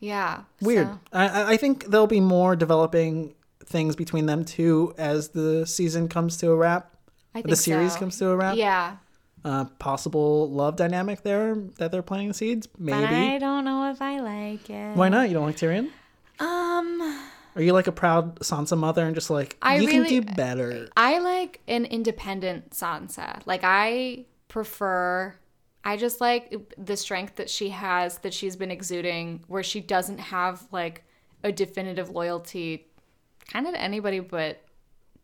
Yeah. 0.00 0.42
Weird. 0.60 0.86
so- 0.88 0.98
I 1.12 1.28
I- 1.28 1.50
I 1.52 1.56
think 1.56 1.86
there'll 1.86 2.06
be 2.06 2.20
more 2.20 2.54
developing 2.54 3.34
things 3.64 3.96
between 3.96 4.26
them 4.26 4.44
two 4.44 4.94
as 4.96 5.30
the 5.30 5.66
season 5.66 6.08
comes 6.08 6.36
to 6.38 6.50
a 6.50 6.56
wrap. 6.56 6.94
I 7.34 7.38
think 7.38 7.48
the 7.48 7.56
series 7.56 7.92
so. 7.92 7.98
comes 7.98 8.18
to 8.18 8.28
a 8.28 8.36
wrap. 8.36 8.56
Yeah. 8.56 8.96
Uh, 9.44 9.64
possible 9.78 10.50
love 10.50 10.76
dynamic 10.76 11.22
there 11.22 11.54
that 11.78 11.92
they're 11.92 12.02
planting 12.02 12.28
the 12.28 12.34
seeds. 12.34 12.68
Maybe. 12.78 13.00
But 13.00 13.04
I 13.04 13.38
don't 13.38 13.64
know 13.64 13.90
if 13.90 14.02
I 14.02 14.20
like 14.20 14.68
it. 14.68 14.96
Why 14.96 15.08
not? 15.08 15.28
You 15.28 15.34
don't 15.34 15.46
like 15.46 15.56
Tyrion? 15.56 15.90
Um. 16.40 17.24
Are 17.54 17.62
you 17.62 17.72
like 17.72 17.88
a 17.88 17.92
proud 17.92 18.38
Sansa 18.40 18.78
mother 18.78 19.04
and 19.04 19.14
just 19.14 19.30
like 19.30 19.56
I 19.62 19.78
you 19.78 19.88
really- 19.88 20.20
can 20.20 20.26
do 20.26 20.34
better? 20.34 20.88
I 20.96 21.18
like 21.18 21.60
an 21.66 21.84
independent 21.86 22.70
Sansa. 22.70 23.40
Like 23.46 23.60
I 23.64 24.26
prefer 24.48 25.34
I 25.84 25.96
just 25.96 26.20
like 26.20 26.74
the 26.76 26.96
strength 26.96 27.36
that 27.36 27.48
she 27.48 27.70
has 27.70 28.18
that 28.18 28.34
she's 28.34 28.56
been 28.56 28.70
exuding 28.70 29.44
where 29.46 29.62
she 29.62 29.80
doesn't 29.80 30.18
have 30.18 30.66
like 30.70 31.04
a 31.42 31.52
definitive 31.52 32.10
loyalty 32.10 32.88
kind 33.50 33.66
of 33.66 33.74
to 33.74 33.80
anybody 33.80 34.20
but 34.20 34.60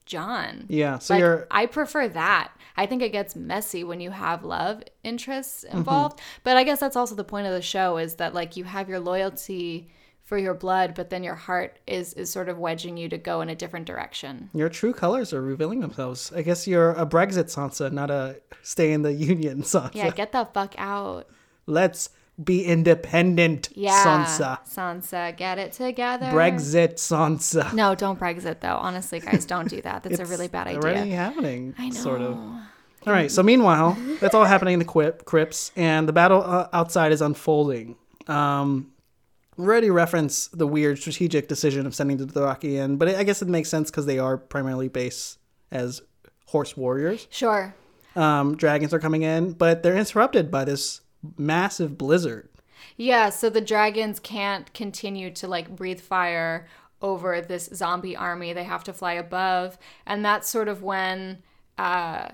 Jon. 0.06 0.66
Yeah. 0.68 0.98
So 0.98 1.14
Like, 1.14 1.20
you're 1.20 1.46
I 1.50 1.66
prefer 1.66 2.08
that. 2.08 2.52
I 2.76 2.86
think 2.86 3.02
it 3.02 3.12
gets 3.12 3.36
messy 3.36 3.84
when 3.84 4.00
you 4.00 4.10
have 4.10 4.44
love 4.44 4.82
interests 5.02 5.64
Mm-hmm. 5.66 5.78
involved. 5.78 6.20
But 6.42 6.56
I 6.56 6.64
guess 6.64 6.80
that's 6.80 6.96
also 6.96 7.14
the 7.14 7.24
point 7.24 7.46
of 7.46 7.52
the 7.52 7.62
show 7.62 7.96
is 7.98 8.16
that 8.16 8.34
like 8.34 8.56
you 8.56 8.64
have 8.64 8.88
your 8.88 9.00
loyalty 9.00 9.90
for 10.24 10.38
your 10.38 10.54
blood, 10.54 10.94
but 10.94 11.10
then 11.10 11.22
your 11.22 11.34
heart 11.34 11.78
is 11.86 12.14
is 12.14 12.30
sort 12.32 12.48
of 12.48 12.58
wedging 12.58 12.96
you 12.96 13.08
to 13.10 13.18
go 13.18 13.40
in 13.42 13.50
a 13.50 13.54
different 13.54 13.86
direction. 13.86 14.48
your 14.54 14.70
true 14.70 14.92
colors 14.94 15.32
are 15.34 15.42
revealing 15.42 15.80
themselves. 15.80 16.32
I 16.34 16.40
guess 16.42 16.66
you're 16.66 16.92
a 16.92 17.04
Brexit 17.06 17.54
Sansa, 17.54 17.92
not 17.92 18.10
a 18.10 18.40
stay 18.62 18.92
in 18.92 19.02
the 19.02 19.12
Union 19.32 19.62
Sansa. 19.62 19.94
Yeah, 19.94 20.10
get 20.10 20.32
the 20.32 20.46
fuck 20.54 20.74
out. 20.78 21.28
Let's 21.66 22.08
be 22.42 22.64
independent 22.64 23.68
Yeah. 23.75 24.05
Sansa. 24.05 24.59
Sansa, 24.66 25.37
get 25.37 25.59
it 25.59 25.73
together. 25.73 26.27
Brexit 26.27 26.94
Sansa. 26.94 27.73
No, 27.73 27.94
don't 27.94 28.18
Brexit 28.18 28.61
though. 28.61 28.77
Honestly, 28.77 29.20
guys, 29.20 29.44
don't 29.47 29.68
do 29.68 29.81
that. 29.83 30.03
That's 30.03 30.18
a 30.18 30.27
really 30.27 30.49
bad 30.49 30.66
idea. 30.66 30.81
Already 30.81 31.11
happening. 31.11 31.75
I 31.79 31.90
know. 31.90 31.94
Sort 31.94 32.20
of. 32.23 32.37
All 32.37 33.12
right. 33.12 33.31
So 33.31 33.42
meanwhile, 33.42 33.97
that's 34.20 34.35
all 34.35 34.44
happening 34.44 34.75
in 34.75 34.79
the 34.79 34.85
quip, 34.85 35.25
crypts, 35.25 35.70
and 35.77 36.09
the 36.09 36.12
battle 36.12 36.42
uh, 36.42 36.68
outside 36.73 37.12
is 37.12 37.20
unfolding. 37.20 37.97
Um, 38.27 38.90
we 39.57 39.66
already 39.66 39.90
referenced 39.90 40.59
the 40.59 40.66
weird 40.66 40.99
strategic 40.99 41.47
decision 41.47 41.87
of 41.87 41.94
sending 41.94 42.16
the 42.16 42.27
Dothraki 42.27 42.73
in, 42.75 42.97
but 42.97 43.09
I 43.09 43.23
guess 43.23 43.42
it 43.42 43.49
makes 43.49 43.68
sense 43.68 43.90
because 43.90 44.07
they 44.07 44.18
are 44.18 44.37
primarily 44.37 44.88
based 44.88 45.38
as 45.70 46.03
horse 46.47 46.77
warriors. 46.77 47.29
Sure. 47.31 47.75
Um, 48.16 48.57
dragons 48.57 48.92
are 48.92 48.99
coming 48.99 49.23
in, 49.23 49.53
but 49.53 49.83
they're 49.85 49.97
interrupted 49.97 50.51
by 50.51 50.64
this 50.64 51.03
massive 51.37 51.96
blizzard. 51.98 52.48
Yeah, 52.96 53.30
so 53.30 53.48
the 53.50 53.60
dragons 53.60 54.18
can't 54.20 54.72
continue 54.74 55.30
to 55.32 55.48
like 55.48 55.74
breathe 55.74 56.00
fire 56.00 56.66
over 57.02 57.40
this 57.40 57.68
zombie 57.74 58.16
army. 58.16 58.52
They 58.52 58.64
have 58.64 58.84
to 58.84 58.92
fly 58.92 59.14
above. 59.14 59.78
And 60.06 60.24
that's 60.24 60.48
sort 60.48 60.68
of 60.68 60.82
when 60.82 61.42
uh 61.78 62.28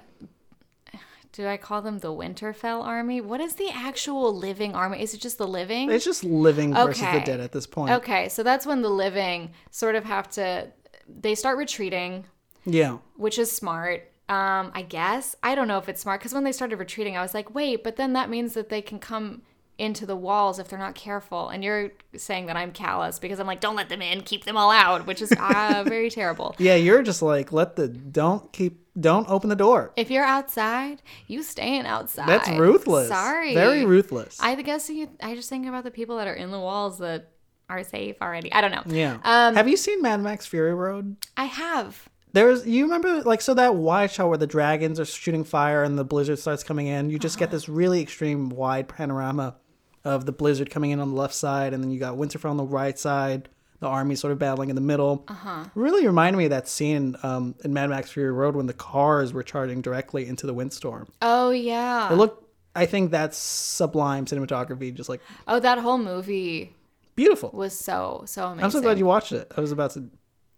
do 1.33 1.47
I 1.47 1.57
call 1.57 1.81
them 1.81 2.01
the 2.01 2.09
Winterfell 2.09 2.83
army? 2.85 3.21
What 3.21 3.41
is 3.41 3.55
the 3.55 3.71
actual 3.73 4.35
living 4.37 4.75
army? 4.75 5.01
Is 5.01 5.15
it 5.15 5.21
just 5.21 5.39
the 5.39 5.47
living? 5.47 5.89
It's 5.91 6.05
just 6.05 6.25
living 6.25 6.75
versus 6.75 7.01
the 7.03 7.21
dead 7.25 7.41
at 7.41 7.53
this 7.53 7.67
point. 7.69 7.93
Okay, 7.93 8.29
so 8.29 8.43
that's 8.43 8.67
when 8.67 8.83
the 8.83 8.91
living 8.91 9.53
sort 9.71 9.95
of 9.95 10.05
have 10.05 10.29
to 10.31 10.69
they 11.09 11.35
start 11.35 11.57
retreating, 11.59 12.27
Yeah. 12.65 12.99
which 13.17 13.39
is 13.39 13.51
smart. 13.51 14.11
Um, 14.31 14.71
I 14.75 14.83
guess. 14.83 15.35
I 15.43 15.55
don't 15.55 15.67
know 15.69 15.79
if 15.79 15.89
it's 15.89 16.01
smart 16.01 16.21
because 16.21 16.33
when 16.33 16.45
they 16.45 16.53
started 16.53 16.77
retreating, 16.79 17.17
I 17.17 17.23
was 17.23 17.35
like, 17.35 17.55
wait, 17.55 17.83
but 17.83 17.97
then 17.97 18.13
that 18.13 18.31
means 18.31 18.55
that 18.55 18.69
they 18.69 18.81
can 18.81 18.99
come 19.01 19.43
into 19.77 20.05
the 20.05 20.15
walls 20.15 20.59
if 20.59 20.69
they're 20.69 20.79
not 20.79 20.95
careful. 20.95 21.49
And 21.49 21.65
you're 21.65 21.91
saying 22.15 22.47
that 22.47 22.57
I'm 22.57 22.71
callous 22.71 23.19
because 23.19 23.41
I'm 23.41 23.47
like, 23.47 23.61
don't 23.61 23.75
let 23.75 23.89
them 23.89 24.03
in, 24.03 24.21
keep 24.21 24.45
them 24.45 24.57
all 24.57 24.71
out, 24.71 25.07
which 25.07 25.21
is 25.23 25.33
uh, 25.33 25.83
very 25.89 26.11
terrible. 26.11 26.55
Yeah, 26.59 26.75
you're 26.77 27.03
just 27.03 27.23
like 27.23 27.51
let 27.51 27.77
the 27.77 27.89
don't 27.89 28.53
keep 28.53 28.87
don't 29.01 29.29
open 29.29 29.49
the 29.49 29.57
door. 29.57 29.93
If 29.97 30.11
you're 30.11 30.25
outside, 30.25 31.03
you 31.27 31.43
staying 31.43 31.87
outside. 31.87 32.29
That's 32.29 32.49
ruthless. 32.51 33.09
Sorry. 33.09 33.55
Very 33.55 33.85
ruthless. 33.85 34.39
I 34.41 34.55
guess 34.63 34.91
you, 34.91 35.09
I 35.23 35.35
just 35.35 35.49
think 35.49 35.67
about 35.67 35.85
the 35.85 35.91
people 35.91 36.19
that 36.19 36.29
are 36.29 36.35
in 36.35 36.51
the 36.51 36.61
walls 36.61 36.99
that 36.99 37.31
are 37.69 37.83
safe 37.83 38.17
already. 38.21 38.53
I 38.53 38.61
don't 38.61 38.73
know. 38.73 38.83
Yeah. 38.87 39.19
Um, 39.25 39.55
Have 39.55 39.69
you 39.69 39.77
seen 39.77 40.03
Mad 40.03 40.21
Max 40.21 40.45
Fury 40.47 40.75
Road? 40.75 41.17
I 41.37 41.45
have. 41.45 42.09
There's 42.33 42.67
you 42.67 42.85
remember 42.85 43.23
like 43.23 43.41
so 43.41 43.55
that 43.55 43.75
wide 43.75 44.11
shot 44.11 44.29
where 44.29 44.39
the 44.39 44.47
dragons 44.47 45.01
are 45.01 45.05
shooting 45.05 45.45
fire 45.45 45.83
and 45.83 45.99
the 45.99 46.05
blizzard 46.05 46.39
starts 46.39 46.63
coming 46.63 46.87
in. 46.87 47.11
You 47.11 47.19
just 47.19 47.39
get 47.39 47.51
this 47.51 47.69
really 47.69 48.01
extreme 48.01 48.51
wide 48.51 48.89
panorama 48.89 49.57
of 50.05 50.27
the 50.27 50.33
blizzard 50.33 50.71
coming 50.71 50.91
in 50.91 51.01
on 51.01 51.11
the 51.11 51.17
left 51.17 51.35
side, 51.35 51.75
and 51.75 51.83
then 51.83 51.91
you 51.91 51.99
got 51.99 52.17
Winterfell 52.17 52.51
on 52.51 52.57
the 52.57 52.65
right 52.65 52.99
side. 52.99 53.49
The 53.81 53.87
army 53.87 54.15
sort 54.15 54.33
of 54.33 54.39
battling 54.39 54.69
in 54.69 54.75
the 54.75 54.83
middle. 54.83 55.25
Uh-huh. 55.27 55.65
Really 55.75 56.07
reminded 56.07 56.37
me 56.37 56.45
of 56.45 56.51
that 56.51 56.69
scene 56.69 57.17
um, 57.23 57.55
in 57.65 57.73
Mad 57.73 57.89
Max 57.89 58.11
Fury 58.11 58.31
Road 58.31 58.55
when 58.55 58.67
the 58.67 58.75
cars 58.75 59.33
were 59.33 59.43
charging 59.43 59.81
directly 59.81 60.27
into 60.27 60.47
the 60.47 60.53
windstorm. 60.53 61.09
Oh 61.23 61.51
yeah. 61.51 62.13
It 62.13 62.17
looked. 62.17 62.47
I 62.77 62.87
think 62.87 63.11
that's 63.11 63.39
sublime 63.39 64.27
cinematography, 64.27 64.95
just 64.95 65.09
like 65.09 65.21
oh, 65.49 65.59
that 65.61 65.79
whole 65.79 65.99
movie 65.99 66.75
beautiful. 67.17 67.51
was 67.53 67.77
so 67.77 68.23
so 68.27 68.47
amazing. 68.47 68.65
I'm 68.65 68.71
so 68.71 68.81
glad 68.83 68.99
you 68.99 69.07
watched 69.07 69.33
it. 69.33 69.51
I 69.57 69.61
was 69.61 69.73
about 69.73 69.93
to 69.93 70.11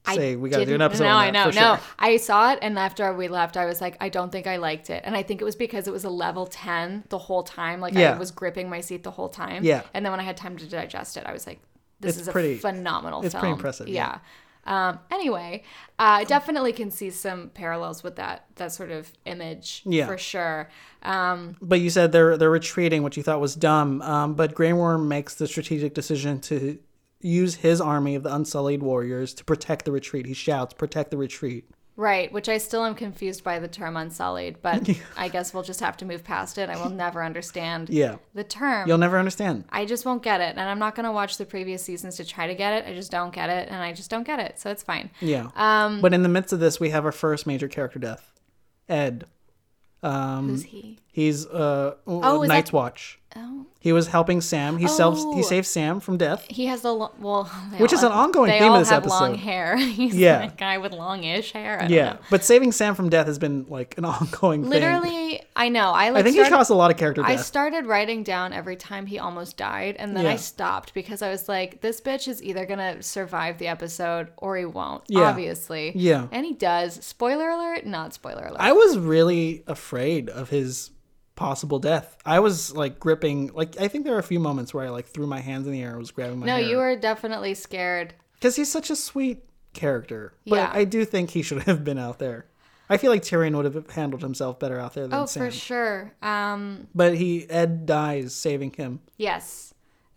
I 0.05 0.17
say 0.17 0.37
we 0.37 0.51
got 0.51 0.59
to 0.59 0.67
do 0.67 0.75
an 0.75 0.83
episode. 0.83 1.05
No, 1.05 1.11
I 1.17 1.31
know. 1.31 1.45
No, 1.47 1.51
sure. 1.51 1.81
I 1.99 2.17
saw 2.17 2.53
it, 2.53 2.59
and 2.61 2.77
after 2.79 3.13
we 3.15 3.29
left, 3.29 3.57
I 3.57 3.67
was 3.67 3.81
like, 3.81 3.97
I 4.01 4.09
don't 4.09 4.33
think 4.33 4.47
I 4.49 4.57
liked 4.57 4.91
it, 4.91 5.03
and 5.07 5.15
I 5.17 5.23
think 5.23 5.41
it 5.41 5.45
was 5.45 5.55
because 5.57 5.87
it 5.87 5.93
was 5.93 6.05
a 6.05 6.11
level 6.11 6.47
ten 6.47 7.05
the 7.09 7.19
whole 7.19 7.43
time. 7.45 7.81
Like 7.81 7.95
Yeah. 7.95 8.15
I 8.15 8.19
was 8.19 8.31
gripping 8.33 8.69
my 8.69 8.81
seat 8.81 9.05
the 9.05 9.13
whole 9.13 9.29
time. 9.29 9.63
Yeah. 9.65 9.83
And 9.95 10.05
then 10.05 10.11
when 10.13 10.19
I 10.21 10.25
had 10.25 10.37
time 10.37 10.57
to 10.57 10.67
digest 10.67 11.17
it, 11.17 11.25
I 11.25 11.33
was 11.33 11.47
like, 11.47 11.61
this 12.01 12.15
It's 12.17 12.23
is 12.23 12.29
a 12.29 12.33
pretty- 12.33 12.57
phenomenal. 12.59 13.23
it's 13.23 13.33
film. 13.33 13.41
pretty 13.41 13.53
impressive, 13.53 13.89
Yeah. 13.89 14.19
Um, 14.65 15.01
anyway, 15.11 15.65
uh, 15.99 16.23
I 16.23 16.25
definitely 16.25 16.73
can 16.73 16.93
see 16.93 17.11
some 17.11 17.49
parallels 17.51 18.05
with 18.05 18.15
that 18.17 18.45
that 18.57 18.71
sort 18.73 18.93
of 18.93 19.11
image 19.25 19.83
Yeah. 19.85 20.07
for 20.07 20.17
sure. 20.17 20.69
Um, 21.03 21.57
But 21.61 21.81
you 21.81 21.91
said 21.91 22.13
they're 22.13 22.37
they're 22.37 22.49
retreating, 22.51 23.03
which 23.03 23.17
you 23.17 23.23
thought 23.25 23.41
was 23.41 23.57
dumb. 23.57 24.03
Um, 24.03 24.35
but 24.35 24.55
Grey 24.55 24.73
Worm 24.73 25.09
makes 25.09 25.35
the 25.35 25.49
strategic 25.49 25.95
decision 25.95 26.39
to 26.43 26.79
use 27.23 27.57
his 27.57 27.81
army 27.81 28.15
of 28.15 28.23
the 28.23 28.35
Unsullied 28.35 28.83
warriors 28.83 29.33
to 29.35 29.45
protect 29.45 29.85
the 29.85 29.93
retreat. 29.93 30.27
He 30.27 30.35
shouts, 30.35 30.75
"Protect 30.75 31.11
the 31.11 31.17
retreat!" 31.17 31.65
right, 31.95 32.33
which 32.33 32.49
I 32.49 32.57
still 32.57 32.85
am 32.85 32.95
confused 32.95 33.45
by 33.45 33.59
the 33.59 33.69
term 33.69 33.99
unsullied, 33.99 34.63
but 34.63 34.89
I 35.17 35.29
guess 35.29 35.53
we'll 35.53 35.63
just 35.63 35.81
have 35.81 35.97
to 35.99 36.05
move 36.07 36.25
past 36.25 36.57
it. 36.57 36.71
I 36.71 36.77
will 36.83 36.89
never 36.91 37.23
understand 37.23 37.91
Yeah, 37.91 38.17
the 38.35 38.43
term. 38.45 38.89
you'll 38.89 38.97
never 38.99 39.19
understand. 39.19 39.65
I 39.71 39.85
just 39.85 40.07
won't 40.07 40.23
get 40.23 40.41
it. 40.41 40.57
And 40.57 40.61
I'm 40.61 40.79
not 40.79 40.95
going 40.95 41.05
to 41.05 41.13
watch 41.13 41.37
the 41.37 41.45
previous 41.45 41.83
seasons 41.85 42.17
to 42.17 42.25
try 42.25 42.47
to 42.47 42.55
get 42.55 42.73
it. 42.83 42.89
I 42.91 42.95
just 42.95 43.11
don't 43.11 43.33
get 43.33 43.51
it. 43.51 43.69
And 43.69 43.77
I 43.77 43.93
just 43.93 44.09
don't 44.11 44.25
get 44.25 44.41
it. 44.41 44.59
So 44.59 44.71
it's 44.71 44.83
fine. 44.83 45.11
Yeah. 45.21 45.51
Um, 45.55 46.01
but 46.01 46.15
in 46.15 46.23
the 46.23 46.31
midst 46.31 46.53
of 46.55 46.61
this, 46.61 46.81
we 46.81 46.89
have 46.91 47.05
our 47.05 47.13
first 47.13 47.47
major 47.47 47.69
character 47.69 47.99
death, 47.99 48.33
Ed. 48.89 49.27
Um, 50.03 50.49
who's 50.49 50.63
he? 50.65 50.99
He's 51.13 51.47
uh, 51.47 51.95
Oh, 52.07 52.43
is 52.43 52.49
Night's 52.49 52.71
that- 52.71 52.77
Watch. 52.77 53.19
Oh, 53.35 53.65
He 53.81 53.95
was 53.95 54.09
helping 54.09 54.43
Sam. 54.43 54.77
He 54.77 54.87
self 54.87 55.15
Oh. 55.19 55.35
he 55.35 55.43
saved 55.43 55.67
Sam 55.67 56.01
from 56.01 56.19
death. 56.19 56.45
he 56.51 56.67
has 56.67 56.83
the, 56.83 56.93
lo- 56.93 57.13
well, 57.19 57.45
Which 57.79 57.91
all 57.95 57.99
is 57.99 58.05
an 58.05 58.13
ongoing 58.13 58.51
they 58.51 58.59
theme 58.59 58.73
of 58.73 58.81
this 58.81 58.91
have 58.91 59.07
long 59.07 59.37
hair. 59.37 59.75
He's 59.79 60.15
Yeah. 60.15 60.43
a 60.43 60.51
guy 60.51 60.77
with 60.77 60.93
longish 60.93 61.53
hair. 61.53 61.79
I 61.79 61.83
don't 61.83 61.91
Yeah, 61.93 62.11
know. 62.13 62.19
but 62.31 62.45
saving 62.45 62.73
Sam 62.73 62.95
from 62.95 63.09
death 63.09 63.27
has 63.29 63.39
been 63.39 63.65
like 63.71 63.97
an 63.97 64.05
ongoing 64.17 64.61
thing. 64.65 64.71
Literally, 64.71 65.41
I 65.57 65.71
know. 65.71 65.93
I 65.93 66.11
like 66.11 66.21
I 66.21 66.23
think 66.25 66.35
started, 66.35 66.51
he 66.53 66.57
caused 66.59 66.71
a 66.71 66.75
lot 66.75 66.91
of 66.91 66.99
character 66.99 67.23
I 67.25 67.37
started 67.37 67.87
writing 67.87 68.23
down 68.23 68.53
every 68.53 68.77
time 68.77 69.07
he 69.07 69.19
almost 69.19 69.57
died, 69.57 69.97
and 69.99 70.15
then 70.15 70.27
I 70.27 70.37
stopped 70.37 70.93
because 70.93 71.23
I 71.23 71.31
was 71.31 71.49
like, 71.49 71.81
"This 71.81 72.03
bitch 72.03 72.29
is 72.29 72.43
either 72.43 72.67
gonna 72.67 73.03
survive 73.03 73.57
the 73.57 73.69
episode 73.69 74.29
or 74.37 74.59
he 74.59 74.67
won't." 74.67 75.05
Yeah. 75.09 75.23
Obviously, 75.23 75.93
Yeah. 75.95 76.27
and 76.33 76.45
he 76.45 76.53
does. 76.53 77.03
Spoiler 77.03 77.49
alert, 77.49 77.87
not 77.87 78.13
spoiler 78.13 78.45
alert. 78.45 78.61
I 78.61 78.73
was 78.73 78.99
really 78.99 79.65
afraid 79.67 80.29
of 80.29 80.51
his 80.51 80.91
possible 81.35 81.79
death. 81.79 82.17
I 82.27 82.41
was 82.41 82.75
like 82.75 82.99
gripping. 83.01 83.53
Like 83.55 83.81
I 83.81 83.89
think 83.89 84.05
there 84.05 84.15
were 84.15 84.21
a 84.21 84.23
few 84.25 84.41
moments 84.41 84.73
where 84.75 84.85
I 84.85 84.91
like 84.91 85.07
threw 85.07 85.27
my 85.27 85.41
hands 85.41 85.67
in 85.67 85.73
the 85.73 85.83
air. 85.83 85.91
and 85.91 85.99
was 85.99 86.11
grabbing 86.11 86.39
my 86.41 86.47
no, 86.47 86.57
hair. 86.57 86.63
you 86.69 86.77
were 86.77 86.97
definitely 86.97 87.55
scared. 87.55 88.15
because 88.35 88.57
he's 88.57 88.71
such 88.71 88.91
a 88.91 88.97
sweet 88.97 89.45
character. 89.73 90.35
But 90.47 90.57
Yeah. 90.57 90.71
I 90.73 90.85
do 90.85 91.05
think 91.05 91.31
he 91.31 91.43
should 91.43 91.63
have 91.65 91.85
been 91.85 91.99
out 91.99 92.19
there. 92.19 92.47
I 92.91 92.99
feel 92.99 93.11
like 93.11 93.23
Tyrion 93.23 93.57
would 93.57 93.65
have 93.65 93.89
handled 93.91 94.21
himself 94.23 94.59
better 94.59 94.79
out 94.79 94.93
there 94.93 95.07
than 95.09 95.19
Oh, 95.19 95.25
Sam. 95.27 95.47
for 95.47 95.51
sure. 95.51 96.13
Um, 96.21 96.89
But 96.95 97.15
he 97.15 97.49
Ed 97.49 97.87
dies 97.87 98.35
saving 98.35 98.73
him. 98.73 99.01
yes. 99.17 99.69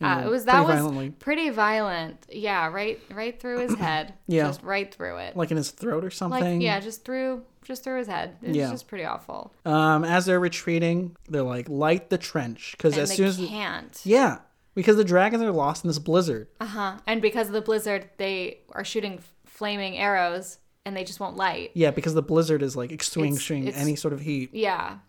Uh, 0.02 0.24
it 0.26 0.30
was 0.30 0.44
that 0.44 0.60
was 0.68 0.76
violently. 0.76 1.10
pretty 1.10 1.50
violent. 1.52 2.18
Yeah, 2.30 2.68
right, 2.68 3.00
right 3.14 3.40
through 3.40 3.60
his 3.60 3.76
head. 3.80 4.14
Yeah. 4.28 4.48
just 4.48 4.62
right 4.62 4.94
through 4.94 5.20
it. 5.20 5.38
Like 5.38 5.52
in 5.52 5.58
his 5.58 5.72
throat 5.72 6.04
or 6.04 6.08
Like, 6.08 6.14
something. 6.14 6.60
yeah, 6.60 6.82
just 6.82 7.06
through, 7.06 7.44
just 7.66 7.84
through 7.84 7.98
his 7.98 8.08
head. 8.08 8.38
It's 8.42 8.56
Yeah. 8.56 8.72
just 8.72 8.88
pretty 8.88 9.04
awful. 9.04 9.52
Um, 9.66 10.04
as 10.06 10.26
they're 10.26 10.40
retreating, 10.40 11.18
they're 11.28 11.42
like 11.44 11.68
light 11.68 12.10
the 12.10 12.18
trench 12.18 12.74
because 12.78 12.98
as 12.98 13.10
they 13.10 13.16
soon 13.16 13.26
as 13.28 13.38
can't. 13.38 14.00
yeah, 14.06 14.40
because 14.76 14.96
the 14.96 15.04
dragons 15.04 15.44
are 15.44 15.52
lost 15.52 15.84
in 15.84 15.90
this 15.90 16.00
blizzard. 16.00 16.48
Uh 16.62 16.66
huh. 16.66 16.98
And 17.06 17.22
because 17.22 17.48
of 17.48 17.54
the 17.54 17.62
blizzard, 17.62 18.10
they 18.18 18.60
are 18.72 18.86
shooting 18.86 19.20
flaming 19.46 19.98
arrows, 19.98 20.60
and 20.86 20.96
they 20.96 21.04
just 21.04 21.20
won't 21.20 21.36
light. 21.36 21.72
Yeah, 21.74 21.92
because 21.92 22.14
the 22.14 22.22
blizzard 22.22 22.62
is 22.62 22.76
like 22.76 22.92
extinguishing 22.92 23.68
any 23.70 23.96
sort 23.96 24.14
of 24.14 24.22
heat. 24.22 24.52
Yeah. 24.54 25.00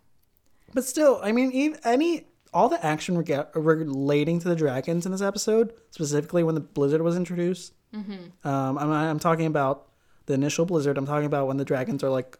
But 0.74 0.84
still, 0.84 1.20
I 1.22 1.32
mean, 1.32 1.52
even, 1.52 1.78
any 1.84 2.26
all 2.54 2.68
the 2.68 2.84
action 2.84 3.18
rega- 3.18 3.48
relating 3.54 4.38
to 4.40 4.48
the 4.48 4.56
dragons 4.56 5.04
in 5.04 5.12
this 5.12 5.20
episode, 5.20 5.72
specifically 5.90 6.42
when 6.42 6.54
the 6.54 6.60
blizzard 6.60 7.02
was 7.02 7.14
introduced. 7.16 7.72
Mm-hmm. 7.94 8.46
Um, 8.48 8.78
I'm, 8.78 8.90
I'm 8.90 9.18
talking 9.18 9.46
about 9.46 9.88
the 10.26 10.34
initial 10.34 10.64
blizzard. 10.64 10.96
I'm 10.98 11.06
talking 11.06 11.26
about 11.26 11.46
when 11.48 11.56
the 11.56 11.64
dragons 11.64 12.02
are 12.02 12.08
like 12.10 12.38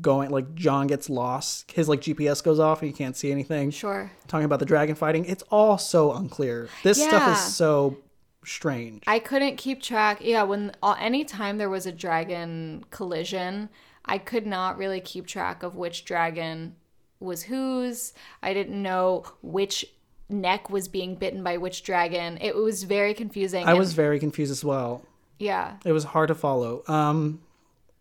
going, 0.00 0.30
like 0.30 0.54
Jon 0.54 0.86
gets 0.86 1.08
lost, 1.08 1.70
his 1.72 1.88
like 1.88 2.00
GPS 2.00 2.42
goes 2.42 2.58
off 2.60 2.82
and 2.82 2.90
you 2.90 2.96
can't 2.96 3.16
see 3.16 3.30
anything. 3.32 3.70
Sure. 3.70 4.10
Talking 4.28 4.44
about 4.44 4.58
the 4.60 4.66
dragon 4.66 4.94
fighting, 4.94 5.24
it's 5.24 5.42
all 5.50 5.78
so 5.78 6.12
unclear. 6.12 6.68
This 6.82 7.02
stuff 7.02 7.32
is 7.36 7.54
so 7.54 7.98
strange. 8.44 9.02
I 9.06 9.18
couldn't 9.18 9.56
keep 9.56 9.82
track. 9.82 10.18
Yeah, 10.20 10.42
when 10.42 10.72
uh, 10.82 10.96
anytime 11.00 11.58
there 11.58 11.70
was 11.70 11.86
a 11.86 11.92
dragon 11.92 12.84
collision, 12.90 13.68
I 14.04 14.18
could 14.18 14.46
not 14.46 14.78
really 14.78 15.00
keep 15.00 15.26
track 15.26 15.62
of 15.62 15.74
which 15.74 16.04
dragon 16.04 16.76
was 17.18 17.44
whose. 17.44 18.12
I 18.42 18.52
didn't 18.54 18.80
know 18.80 19.24
which 19.42 19.84
neck 20.28 20.70
was 20.70 20.88
being 20.88 21.14
bitten 21.14 21.42
by 21.42 21.56
which 21.56 21.82
dragon. 21.82 22.36
It 22.40 22.54
was 22.54 22.82
very 22.82 23.14
confusing. 23.14 23.64
I 23.64 23.70
and- 23.70 23.78
was 23.78 23.94
very 23.94 24.18
confused 24.18 24.52
as 24.52 24.64
well. 24.64 25.02
yeah. 25.38 25.76
It 25.84 25.92
was 25.92 26.04
hard 26.04 26.28
to 26.28 26.34
follow. 26.34 26.82
Um, 26.88 27.40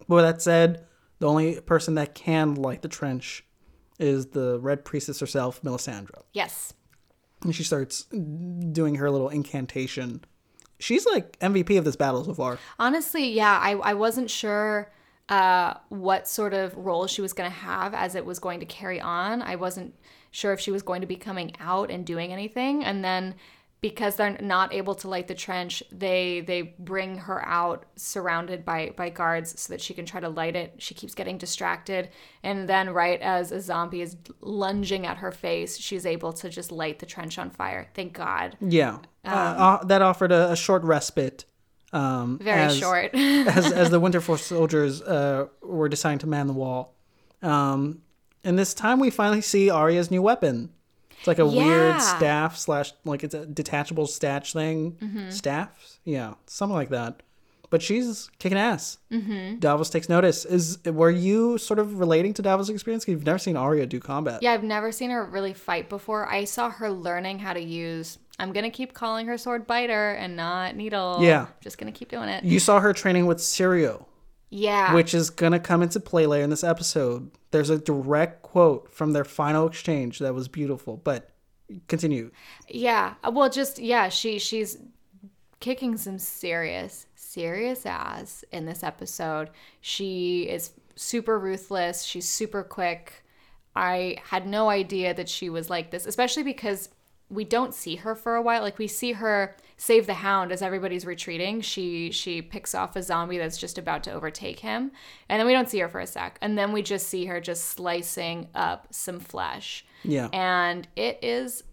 but 0.08 0.16
with 0.16 0.26
that 0.26 0.42
said, 0.42 0.86
the 1.20 1.28
only 1.28 1.60
person 1.62 1.96
that 1.96 2.16
can 2.16 2.56
light 2.56 2.82
the 2.82 2.88
trench 2.88 3.46
is 4.00 4.28
the 4.28 4.60
Red 4.60 4.84
Priestess 4.84 5.20
herself, 5.20 5.62
Melisandre. 5.62 6.24
Yes. 6.34 6.74
And 7.44 7.56
she 7.56 7.64
starts 7.64 8.04
doing 8.04 8.96
her 8.96 9.10
little 9.10 9.30
incantation. 9.30 10.24
She's 10.80 11.06
like 11.06 11.40
MVP 11.40 11.78
of 11.78 11.86
this 11.86 11.96
battle 11.96 12.24
so 12.26 12.34
far. 12.34 12.60
Honestly, 12.80 13.32
yeah, 13.32 13.60
I, 13.62 13.72
I 13.72 13.94
wasn't 13.94 14.30
sure 14.30 14.92
uh, 15.30 15.76
what 15.90 16.28
sort 16.28 16.54
of 16.54 16.76
role 16.76 17.08
she 17.08 17.22
was 17.22 17.34
going 17.34 17.50
to 17.50 17.56
have 17.56 17.94
as 17.94 18.16
it 18.16 18.26
was 18.26 18.40
going 18.40 18.60
to 18.60 18.66
carry 18.66 19.00
on. 19.00 19.42
I 19.42 19.56
wasn't 19.56 19.96
sure 20.32 20.54
if 20.54 20.60
she 20.60 20.72
was 20.72 20.82
going 20.82 21.02
to 21.02 21.08
be 21.08 21.16
coming 21.16 21.54
out 21.60 21.90
and 21.90 22.06
doing 22.06 22.34
anything. 22.34 22.84
And 22.84 23.04
then 23.04 23.36
because 23.82 24.16
they're 24.16 24.38
not 24.42 24.74
able 24.74 24.96
to 24.96 25.08
light 25.08 25.28
the 25.28 25.36
trench, 25.36 25.84
they 25.92 26.42
they 26.42 26.74
bring 26.80 27.18
her 27.20 27.46
out 27.48 27.86
surrounded 27.96 28.66
by 28.66 28.92
by 28.96 29.10
guards 29.10 29.60
so 29.62 29.72
that 29.74 29.82
she 29.82 29.94
can 29.94 30.06
try 30.06 30.20
to 30.20 30.30
light 30.30 30.56
it. 30.56 30.74
She 30.80 30.94
keeps 30.94 31.14
getting 31.14 31.38
distracted, 31.38 32.10
and 32.44 32.68
then 32.68 32.90
right 32.92 33.22
as 33.22 33.52
a 33.52 33.62
zombie 33.62 34.02
is 34.02 34.18
lunging 34.42 35.06
at 35.06 35.18
her 35.18 35.32
face, 35.32 35.78
she's 35.78 36.06
able 36.06 36.34
to 36.34 36.50
just 36.50 36.72
light 36.72 37.00
the 37.00 37.06
trench 37.06 37.38
on 37.38 37.50
fire. 37.50 37.88
Thank 37.94 38.14
God. 38.14 38.58
Yeah. 38.60 38.98
uh, 39.24 39.30
uh, 39.30 39.84
that 39.86 40.02
offered 40.02 40.32
a, 40.32 40.52
a 40.52 40.56
short 40.56 40.84
respite. 40.84 41.46
Um, 41.94 42.40
Very 42.42 42.62
as- 42.62 42.78
short. 42.78 43.12
as, 43.14 43.72
as 43.72 43.90
the 43.90 44.02
Winterfell 44.02 44.40
soldiers 44.40 45.02
uh, 45.02 45.48
were 45.62 45.88
deciding 45.90 46.20
to 46.20 46.28
man 46.28 46.48
the 46.48 46.54
wall. 46.54 46.96
Um, 47.42 48.02
and 48.44 48.58
this 48.60 48.74
time 48.74 49.00
we 49.00 49.10
finally 49.10 49.42
see 49.42 49.70
Arya's 49.70 50.12
new 50.12 50.22
weapon. 50.22 50.72
It's 51.26 51.28
like 51.28 51.40
a 51.40 51.46
Yeah. 51.52 51.66
weird 51.66 52.02
staff 52.02 52.56
slash 52.58 52.94
like 53.04 53.24
it's 53.24 53.34
a 53.34 53.46
detachable 53.48 54.06
statch 54.06 54.54
thing. 54.54 54.94
Mm-hmm. 55.02 55.30
Staff, 55.32 55.98
yeah, 56.04 56.36
something 56.46 56.76
like 56.76 56.90
that. 56.90 57.24
But 57.72 57.82
she's 57.82 58.30
kicking 58.38 58.60
ass. 58.60 59.00
Mm-hmm. 59.12 59.58
Davos 59.58 59.90
takes 59.90 60.08
notice. 60.08 60.46
Is 60.46 60.78
were 60.86 61.10
you 61.10 61.58
sort 61.58 61.80
of 61.80 62.00
relating 62.00 62.34
to 62.36 62.42
Davos' 62.44 62.70
experience? 62.70 63.08
you've 63.08 63.26
never 63.26 63.40
seen 63.40 63.58
Arya 63.58 63.88
do 63.88 64.00
combat. 64.00 64.44
Yeah, 64.44 64.54
I've 64.54 64.64
never 64.64 64.92
seen 64.92 65.10
her 65.10 65.26
really 65.26 65.54
fight 65.54 65.90
before. 65.90 66.28
I 66.30 66.44
saw 66.46 66.70
her 66.70 66.92
learning 66.92 67.40
how 67.40 67.54
to 67.54 67.60
use. 67.62 68.20
I'm 68.38 68.54
gonna 68.54 68.70
keep 68.70 68.94
calling 68.94 69.26
her 69.26 69.38
sword 69.38 69.66
biter 69.66 70.12
and 70.12 70.36
not 70.36 70.76
needle. 70.76 71.18
Yeah. 71.22 71.48
just 71.62 71.80
gonna 71.80 71.92
keep 71.92 72.10
doing 72.10 72.30
it. 72.30 72.44
You 72.44 72.60
saw 72.60 72.80
her 72.80 72.94
training 72.94 73.26
with 73.26 73.40
Syrio, 73.40 74.06
Yeah, 74.52 74.94
which 74.94 75.14
is 75.16 75.30
gonna 75.32 75.60
come 75.60 75.82
into 75.82 76.00
play 76.00 76.28
later 76.28 76.44
in 76.44 76.52
this 76.52 76.64
episode. 76.64 77.32
There's 77.56 77.70
a 77.70 77.80
direct 77.80 78.42
quote 78.42 78.94
from 78.94 79.14
their 79.14 79.24
final 79.24 79.66
exchange 79.66 80.20
that 80.20 80.34
was 80.34 80.50
beautiful. 80.50 80.98
But 80.98 81.30
continue. 81.88 82.32
yeah. 82.68 83.14
Well, 83.32 83.50
just 83.50 83.80
yeah. 83.80 84.10
She 84.10 84.40
she's 84.40 84.78
kicking 85.62 85.96
some 85.96 86.20
serious 86.20 87.06
serious 87.16 87.86
ass 87.86 88.44
in 88.52 88.66
this 88.66 88.84
episode. 88.84 89.52
She 89.80 90.50
is 90.50 90.72
super 90.98 91.40
ruthless. 91.40 92.04
She's 92.04 92.28
super 92.28 92.62
quick. 92.62 93.24
I 93.74 94.18
had 94.32 94.46
no 94.46 94.70
idea 94.70 95.14
that 95.14 95.30
she 95.30 95.50
was 95.50 95.70
like 95.70 95.92
this, 95.92 96.06
especially 96.06 96.44
because 96.44 96.90
we 97.30 97.46
don't 97.46 97.74
see 97.74 97.96
her 97.96 98.16
for 98.16 98.36
a 98.36 98.42
while. 98.42 98.64
Like 98.64 98.78
we 98.78 98.88
see 98.88 99.14
her 99.14 99.56
save 99.78 100.08
the 100.08 100.14
hound 100.16 100.52
as 100.52 100.62
everybody's 100.62 101.06
retreating. 101.06 101.62
She 101.62 102.12
she 102.12 102.42
picks 102.42 102.74
off 102.74 102.96
a 102.96 103.04
zombie 103.04 103.38
that's 103.38 103.58
just 103.58 103.78
about 103.78 104.04
to 104.04 104.12
overtake 104.14 104.60
him, 104.60 104.92
and 105.30 105.40
then 105.40 105.46
we 105.46 105.54
don't 105.54 105.70
see 105.70 105.80
her 105.80 105.90
for 105.90 106.00
a 106.00 106.08
sec. 106.08 106.38
And 106.42 106.58
then 106.58 106.72
we 106.72 106.82
just 106.82 107.08
see 107.08 107.26
her 107.26 107.42
just 107.42 107.66
slicing 107.66 108.48
up 108.56 108.88
some 108.92 109.20
flesh, 109.20 109.86
Yeah. 110.04 110.30
and 110.32 110.88
it 110.96 111.20
is 111.22 111.64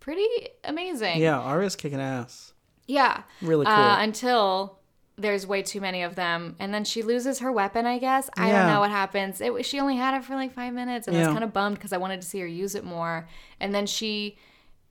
pretty 0.00 0.28
amazing. 0.64 1.20
yeah, 1.20 1.38
Arya's 1.38 1.76
kicking 1.76 2.00
ass. 2.00 2.52
Yeah. 2.86 3.22
Really 3.40 3.64
cool. 3.66 3.74
Uh, 3.74 3.98
until 4.02 4.78
there's 5.16 5.46
way 5.46 5.62
too 5.62 5.80
many 5.80 6.02
of 6.02 6.14
them, 6.16 6.56
and 6.58 6.72
then 6.74 6.84
she 6.84 7.02
loses 7.02 7.38
her 7.40 7.52
weapon. 7.52 7.86
I 7.86 7.98
guess 7.98 8.28
I 8.36 8.48
Yeah. 8.48 8.62
don't 8.64 8.72
know 8.74 8.80
what 8.80 8.90
happens. 8.90 9.40
It 9.40 9.52
was- 9.52 9.66
she 9.66 9.78
only 9.78 9.96
had 9.96 10.14
it 10.14 10.24
for 10.24 10.34
like 10.34 10.52
five 10.52 10.72
minutes, 10.72 11.06
and 11.06 11.16
I 11.16 11.20
was 11.20 11.28
kind 11.28 11.44
of 11.44 11.52
bummed 11.52 11.76
because 11.76 11.92
I 11.92 11.98
wanted 11.98 12.20
to 12.22 12.26
see 12.26 12.40
her 12.40 12.46
use 12.46 12.74
it 12.74 12.82
more. 12.82 13.28
And 13.60 13.74
then 13.74 13.86
she 13.86 14.36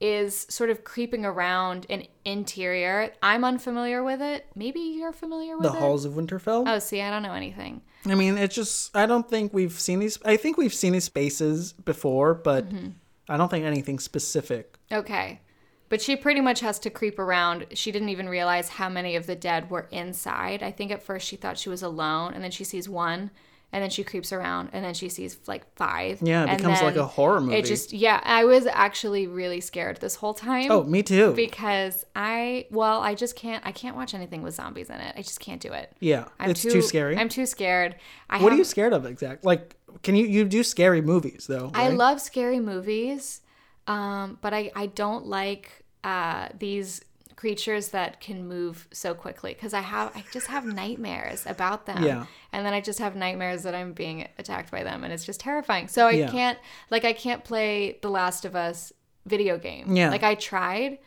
is 0.02 0.46
sort 0.50 0.68
of 0.68 0.82
creeping 0.82 1.24
around 1.24 1.86
an 1.88 2.02
interior. 2.24 3.12
I'm 3.22 3.44
unfamiliar 3.44 4.02
with 4.02 4.20
it. 4.20 4.46
Maybe 4.56 4.80
you're 4.80 5.12
familiar 5.12 5.56
with 5.56 5.70
the 5.70 5.76
it. 5.76 5.80
halls 5.80 6.04
of 6.04 6.14
Winterfell. 6.14 6.64
Oh, 6.66 6.78
see, 6.80 7.00
I 7.00 7.08
don't 7.08 7.22
know 7.22 7.34
anything. 7.34 7.82
I 8.04 8.16
mean, 8.16 8.36
it's 8.36 8.54
just 8.54 8.94
I 8.96 9.06
don't 9.06 9.28
think 9.30 9.54
we've 9.54 9.78
seen 9.78 10.00
these. 10.00 10.18
I 10.24 10.36
think 10.36 10.56
we've 10.56 10.74
seen 10.74 10.92
these 10.92 11.04
spaces 11.04 11.72
before, 11.72 12.34
but 12.34 12.68
Mm-hmm. 12.68 12.88
I 13.28 13.36
don't 13.36 13.48
think 13.48 13.64
anything 13.64 14.00
specific. 14.00 14.76
Okay. 14.90 15.40
But 15.88 16.02
she 16.02 16.16
pretty 16.16 16.40
much 16.40 16.60
has 16.60 16.78
to 16.80 16.90
creep 16.90 17.18
around. 17.20 17.66
She 17.74 17.92
didn't 17.92 18.08
even 18.08 18.28
realize 18.28 18.68
how 18.70 18.88
many 18.88 19.14
of 19.14 19.26
the 19.26 19.36
dead 19.36 19.70
were 19.70 19.86
inside. 19.92 20.62
I 20.62 20.72
think 20.72 20.90
at 20.90 21.02
first 21.04 21.28
she 21.28 21.36
thought 21.36 21.56
she 21.58 21.68
was 21.68 21.82
alone, 21.82 22.34
and 22.34 22.42
then 22.42 22.50
she 22.50 22.64
sees 22.64 22.88
one, 22.88 23.30
and 23.72 23.82
then 23.82 23.88
she 23.88 24.04
creeps 24.04 24.32
around, 24.32 24.68
and 24.72 24.84
then 24.84 24.92
she 24.92 25.08
sees 25.08 25.38
like 25.46 25.64
five. 25.76 26.20
Yeah, 26.22 26.44
it 26.44 26.58
becomes 26.58 26.82
like 26.82 26.96
a 26.96 27.06
horror 27.06 27.40
movie. 27.40 27.56
It 27.56 27.64
just, 27.64 27.92
yeah, 27.92 28.20
I 28.22 28.44
was 28.44 28.66
actually 28.66 29.26
really 29.26 29.62
scared 29.62 29.96
this 29.98 30.16
whole 30.16 30.34
time. 30.34 30.70
Oh, 30.70 30.84
me 30.84 31.02
too. 31.02 31.32
Because 31.32 32.04
I, 32.14 32.66
well, 32.70 33.00
I 33.00 33.14
just 33.14 33.34
can't, 33.34 33.64
I 33.66 33.72
can't 33.72 33.96
watch 33.96 34.12
anything 34.12 34.42
with 34.42 34.54
zombies 34.54 34.90
in 34.90 34.96
it. 34.96 35.14
I 35.16 35.22
just 35.22 35.40
can't 35.40 35.60
do 35.60 35.72
it. 35.72 35.90
yeah, 36.00 36.26
I'm 36.38 36.50
it's 36.50 36.62
too, 36.62 36.82
scary. 36.82 37.16
I'm 37.16 37.30
too 37.30 37.46
scared. 37.46 37.96
I 38.28 38.42
what 38.42 38.52
are 38.52 38.56
you 38.56 38.64
scared 38.64 38.92
of 38.92 39.06
exactly? 39.06 39.46
Like, 39.46 39.76
can 40.02 40.16
you 40.16 40.26
you 40.26 40.44
do 40.44 40.62
scary 40.62 41.00
movies 41.00 41.46
though? 41.48 41.70
I 41.74 41.88
love 41.88 42.20
scary 42.20 42.60
movies, 42.60 43.40
um, 43.86 44.38
but 44.42 44.52
I, 44.52 44.70
I 44.74 44.86
don't 44.86 45.26
like 45.26 45.84
uh, 46.04 46.48
these 46.58 47.02
creatures 47.42 47.88
that 47.88 48.20
can 48.20 48.46
move 48.46 48.86
so 48.92 49.14
quickly 49.14 49.52
because 49.52 49.74
I 49.74 49.80
have 49.80 50.12
I 50.14 50.22
just 50.32 50.46
have 50.46 50.64
nightmares 50.64 51.44
about 51.44 51.86
them. 51.86 52.04
Yeah. 52.04 52.26
And 52.52 52.64
then 52.64 52.72
I 52.72 52.80
just 52.80 53.00
have 53.00 53.16
nightmares 53.16 53.64
that 53.64 53.74
I'm 53.74 53.92
being 53.94 54.28
attacked 54.38 54.70
by 54.70 54.84
them 54.84 55.02
and 55.02 55.12
it's 55.12 55.24
just 55.24 55.40
terrifying. 55.40 55.88
So 55.88 56.06
I 56.06 56.12
Yeah. 56.12 56.30
can't 56.30 56.56
like 56.88 57.04
I 57.04 57.12
can't 57.12 57.42
play 57.42 57.98
The 58.00 58.10
Last 58.10 58.44
of 58.44 58.54
Us 58.54 58.92
video 59.26 59.58
game. 59.58 59.96
Yeah. 59.96 60.10
Like 60.10 60.22
I 60.22 60.36
tried. 60.36 60.98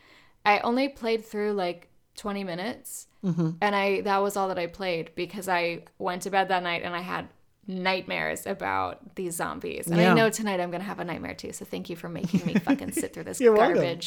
I 0.46 0.60
only 0.60 0.90
played 0.90 1.24
through 1.24 1.54
like 1.54 1.88
20 2.18 2.44
minutes 2.44 3.08
Mm-hmm. 3.24 3.52
and 3.62 3.74
I 3.74 4.02
that 4.02 4.18
was 4.22 4.36
all 4.36 4.50
that 4.50 4.60
I 4.60 4.68
played 4.68 5.12
because 5.16 5.48
I 5.48 5.84
went 6.00 6.24
to 6.24 6.30
bed 6.30 6.50
that 6.50 6.64
night 6.64 6.82
and 6.84 6.94
I 6.94 7.00
had 7.00 7.30
nightmares 7.68 8.46
about 8.46 9.16
these 9.16 9.36
zombies. 9.36 9.88
And 9.88 9.98
Yeah. 10.00 10.12
I 10.12 10.14
know 10.14 10.30
tonight 10.30 10.60
I'm 10.60 10.70
gonna 10.70 10.84
have 10.84 11.00
a 11.00 11.06
nightmare 11.06 11.34
too. 11.34 11.54
So 11.54 11.64
thank 11.66 11.90
you 11.90 11.96
for 11.96 12.10
making 12.10 12.46
me 12.46 12.54
fucking 12.56 12.92
sit 12.92 13.14
through 13.14 13.24
this 13.24 13.40
You're 13.44 13.54
welcome. 13.56 14.00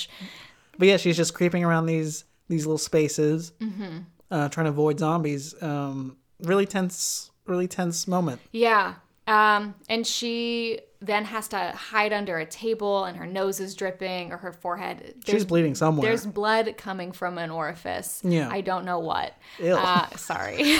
But 0.78 0.88
yeah, 0.88 0.96
she's 0.96 1.16
just 1.16 1.34
creeping 1.34 1.64
around 1.64 1.86
these 1.86 2.24
these 2.48 2.64
little 2.66 2.78
spaces, 2.78 3.52
Mm-hmm. 3.60 3.98
uh, 4.30 4.48
trying 4.48 4.64
to 4.64 4.70
avoid 4.70 4.98
zombies. 4.98 5.54
Um, 5.62 6.16
really 6.42 6.66
tense, 6.66 7.30
really 7.46 7.68
tense 7.68 8.06
moment. 8.08 8.40
Yeah. 8.52 8.94
Um, 9.26 9.74
and 9.90 10.06
she 10.06 10.80
then 11.00 11.26
has 11.26 11.48
to 11.48 11.58
hide 11.72 12.14
under 12.14 12.38
a 12.38 12.46
table 12.46 13.04
and 13.04 13.16
her 13.18 13.26
nose 13.26 13.60
is 13.60 13.74
dripping 13.74 14.32
or 14.32 14.38
her 14.38 14.52
forehead. 14.54 15.16
She's 15.26 15.44
bleeding 15.44 15.74
somewhere. 15.74 16.08
there's 16.08 16.24
blood 16.24 16.74
coming 16.78 17.12
from 17.12 17.36
an 17.36 17.50
orifice. 17.50 18.22
Yeah. 18.24 18.48
I 18.50 18.62
don't 18.62 18.86
know 18.86 18.98
what. 18.98 19.34
Ew. 19.58 19.74
Uh, 19.76 20.08
sorry. 20.16 20.56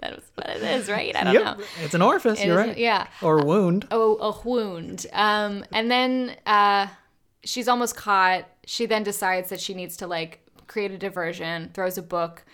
that 0.00 0.14
was 0.16 0.24
what 0.34 0.50
it 0.50 0.62
is, 0.62 0.90
right? 0.90 1.16
I 1.16 1.24
don't 1.24 1.34
Yep, 1.34 1.58
know. 1.58 1.64
it's 1.82 1.94
an 1.94 2.02
orifice. 2.02 2.38
It 2.40 2.46
you're 2.48 2.60
is- 2.60 2.66
right. 2.68 2.76
Yeah. 2.78 3.06
Or 3.22 3.38
a 3.38 3.44
wound. 3.46 3.88
Oh, 3.90 4.16
a 4.18 4.46
wound. 4.46 5.06
Um, 5.14 5.64
and 5.72 5.90
then 5.90 6.36
uh, 6.44 6.88
she's 7.44 7.66
almost 7.68 7.96
caught. 7.96 8.46
She 8.66 8.84
then 8.84 9.04
decides 9.04 9.48
that 9.48 9.60
she 9.60 9.72
needs 9.72 9.96
to 9.98 10.06
like 10.06 10.46
create 10.66 10.90
a 10.90 10.98
diversion, 10.98 11.70
throws 11.72 11.96
a 11.96 12.02
book, 12.02 12.44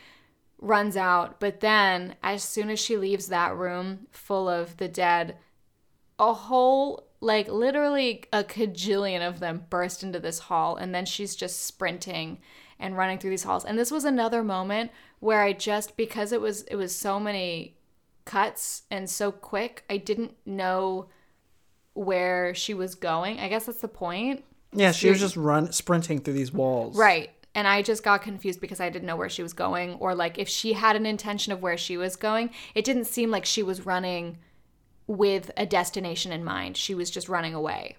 runs 0.59 0.97
out. 0.97 1.41
But 1.41 1.61
then, 1.61 2.15
as 2.23 2.45
soon 2.45 2.71
as 2.71 2.79
she 2.79 2.97
leaves 2.97 3.27
that 3.27 3.57
room 3.57 4.07
full 4.11 4.49
of 4.49 4.77
the 4.77 4.89
dead, 4.89 5.39
a 6.19 6.33
whole 6.33 7.09
like 7.21 7.49
literally 7.49 8.25
a 8.33 8.45
cajillion 8.45 9.27
of 9.27 9.41
them 9.41 9.65
burst 9.71 10.03
into 10.03 10.21
this 10.21 10.39
hall, 10.39 10.77
and 10.77 10.95
then 10.95 11.07
she's 11.07 11.35
just 11.35 11.65
sprinting 11.65 12.39
and 12.79 12.97
running 12.97 13.19
through 13.19 13.31
these 13.31 13.45
halls. 13.45 13.65
And 13.65 13.79
this 13.79 13.91
was 13.91 14.05
another 14.05 14.45
moment 14.45 14.91
where 15.21 15.41
I 15.41 15.55
just 15.55 15.97
because 15.97 16.31
it 16.31 16.41
was 16.41 16.63
it 16.65 16.77
was 16.77 16.95
so 16.95 17.19
many 17.19 17.77
cuts 18.27 18.83
and 18.91 19.09
so 19.09 19.33
quick, 19.33 19.85
I 19.89 19.97
didn't 19.97 20.35
know 20.45 21.09
where 21.95 22.55
she 22.55 22.75
was 22.75 22.95
going. 22.95 23.41
I 23.41 23.49
guess 23.49 23.67
that's 23.67 23.81
the 23.81 23.89
point. 23.89 24.45
Yeah, 24.73 24.93
she 24.93 25.09
was 25.11 25.21
just 25.21 25.37
run 25.37 25.73
sprinting 25.73 26.21
through 26.21 26.35
these 26.35 26.53
walls. 26.53 26.97
Right. 26.97 27.31
And 27.55 27.69
I 27.69 27.83
just 27.83 28.03
got 28.03 28.23
confused 28.23 28.61
because 28.61 28.81
I 28.81 28.89
didn't 28.89 29.07
know 29.07 29.17
where 29.17 29.29
she 29.29 29.43
was 29.43 29.53
going 29.53 29.95
or 29.95 30.15
like 30.15 30.39
if 30.39 30.49
she 30.49 30.73
had 30.73 30.97
an 30.97 31.05
intention 31.05 31.53
of 31.53 31.61
where 31.61 31.77
she 31.77 31.97
was 31.99 32.17
going. 32.17 32.51
It 32.75 32.85
didn't 32.85 33.05
seem 33.05 33.31
like 33.31 33.45
she 33.45 33.63
was 33.63 33.85
running 33.85 34.39
with 35.07 35.51
a 35.57 35.67
destination 35.67 36.33
in 36.33 36.45
mind. 36.45 36.77
She 36.77 36.95
was 36.95 37.11
just 37.11 37.29
running 37.29 37.55
away. 37.55 37.97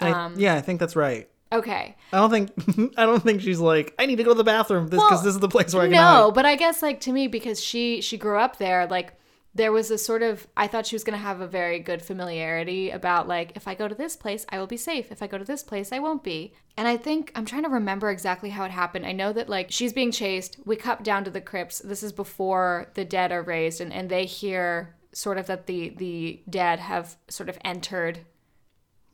I- 0.00 0.10
Um, 0.10 0.34
yeah, 0.38 0.54
I 0.54 0.60
think 0.62 0.80
that's 0.80 0.96
right. 0.96 1.28
Okay. 1.52 1.94
I 2.12 2.16
don't 2.16 2.30
think 2.30 2.94
I 2.98 3.04
don't 3.06 3.22
think 3.22 3.40
she's 3.42 3.60
like 3.60 3.94
I 3.98 4.06
need 4.06 4.16
to 4.16 4.24
go 4.24 4.30
to 4.32 4.36
the 4.38 4.42
bathroom 4.44 4.86
because 4.86 4.98
Well, 5.10 5.22
this 5.22 5.34
is 5.34 5.38
the 5.40 5.48
place 5.48 5.72
where 5.74 5.82
I 5.84 5.86
can 5.86 5.92
No, 5.92 6.00
hide. 6.26 6.34
but 6.34 6.46
I 6.46 6.56
guess 6.56 6.82
like 6.82 7.00
to 7.00 7.12
me 7.12 7.28
because 7.28 7.62
she 7.62 8.00
she 8.00 8.16
grew 8.16 8.38
up 8.38 8.56
there 8.58 8.86
like 8.86 9.12
there 9.54 9.72
was 9.72 9.90
a 9.90 9.98
sort 9.98 10.22
of 10.22 10.46
I 10.56 10.66
thought 10.66 10.86
she 10.86 10.96
was 10.96 11.04
going 11.04 11.18
to 11.18 11.24
have 11.24 11.40
a 11.40 11.46
very 11.46 11.78
good 11.78 12.02
familiarity 12.02 12.90
about 12.90 13.28
like 13.28 13.52
if 13.54 13.68
I 13.68 13.74
go 13.74 13.86
to 13.86 13.94
this 13.94 14.16
place 14.16 14.44
I 14.48 14.58
will 14.58 14.66
be 14.66 14.76
safe 14.76 15.12
if 15.12 15.22
I 15.22 15.26
go 15.26 15.38
to 15.38 15.44
this 15.44 15.62
place 15.62 15.92
I 15.92 16.00
won't 16.00 16.24
be. 16.24 16.54
And 16.76 16.88
I 16.88 16.96
think 16.96 17.30
I'm 17.36 17.44
trying 17.44 17.62
to 17.62 17.68
remember 17.68 18.10
exactly 18.10 18.50
how 18.50 18.64
it 18.64 18.72
happened. 18.72 19.06
I 19.06 19.12
know 19.12 19.32
that 19.32 19.48
like 19.48 19.70
she's 19.70 19.92
being 19.92 20.10
chased. 20.10 20.56
We 20.64 20.76
cut 20.76 21.04
down 21.04 21.24
to 21.24 21.30
the 21.30 21.40
crypts. 21.40 21.78
This 21.78 22.02
is 22.02 22.12
before 22.12 22.90
the 22.94 23.04
dead 23.04 23.30
are 23.30 23.42
raised 23.42 23.80
and 23.80 23.92
and 23.92 24.10
they 24.10 24.24
hear 24.24 24.96
sort 25.12 25.38
of 25.38 25.46
that 25.46 25.66
the 25.66 25.90
the 25.90 26.42
dead 26.50 26.80
have 26.80 27.16
sort 27.28 27.48
of 27.48 27.58
entered 27.64 28.20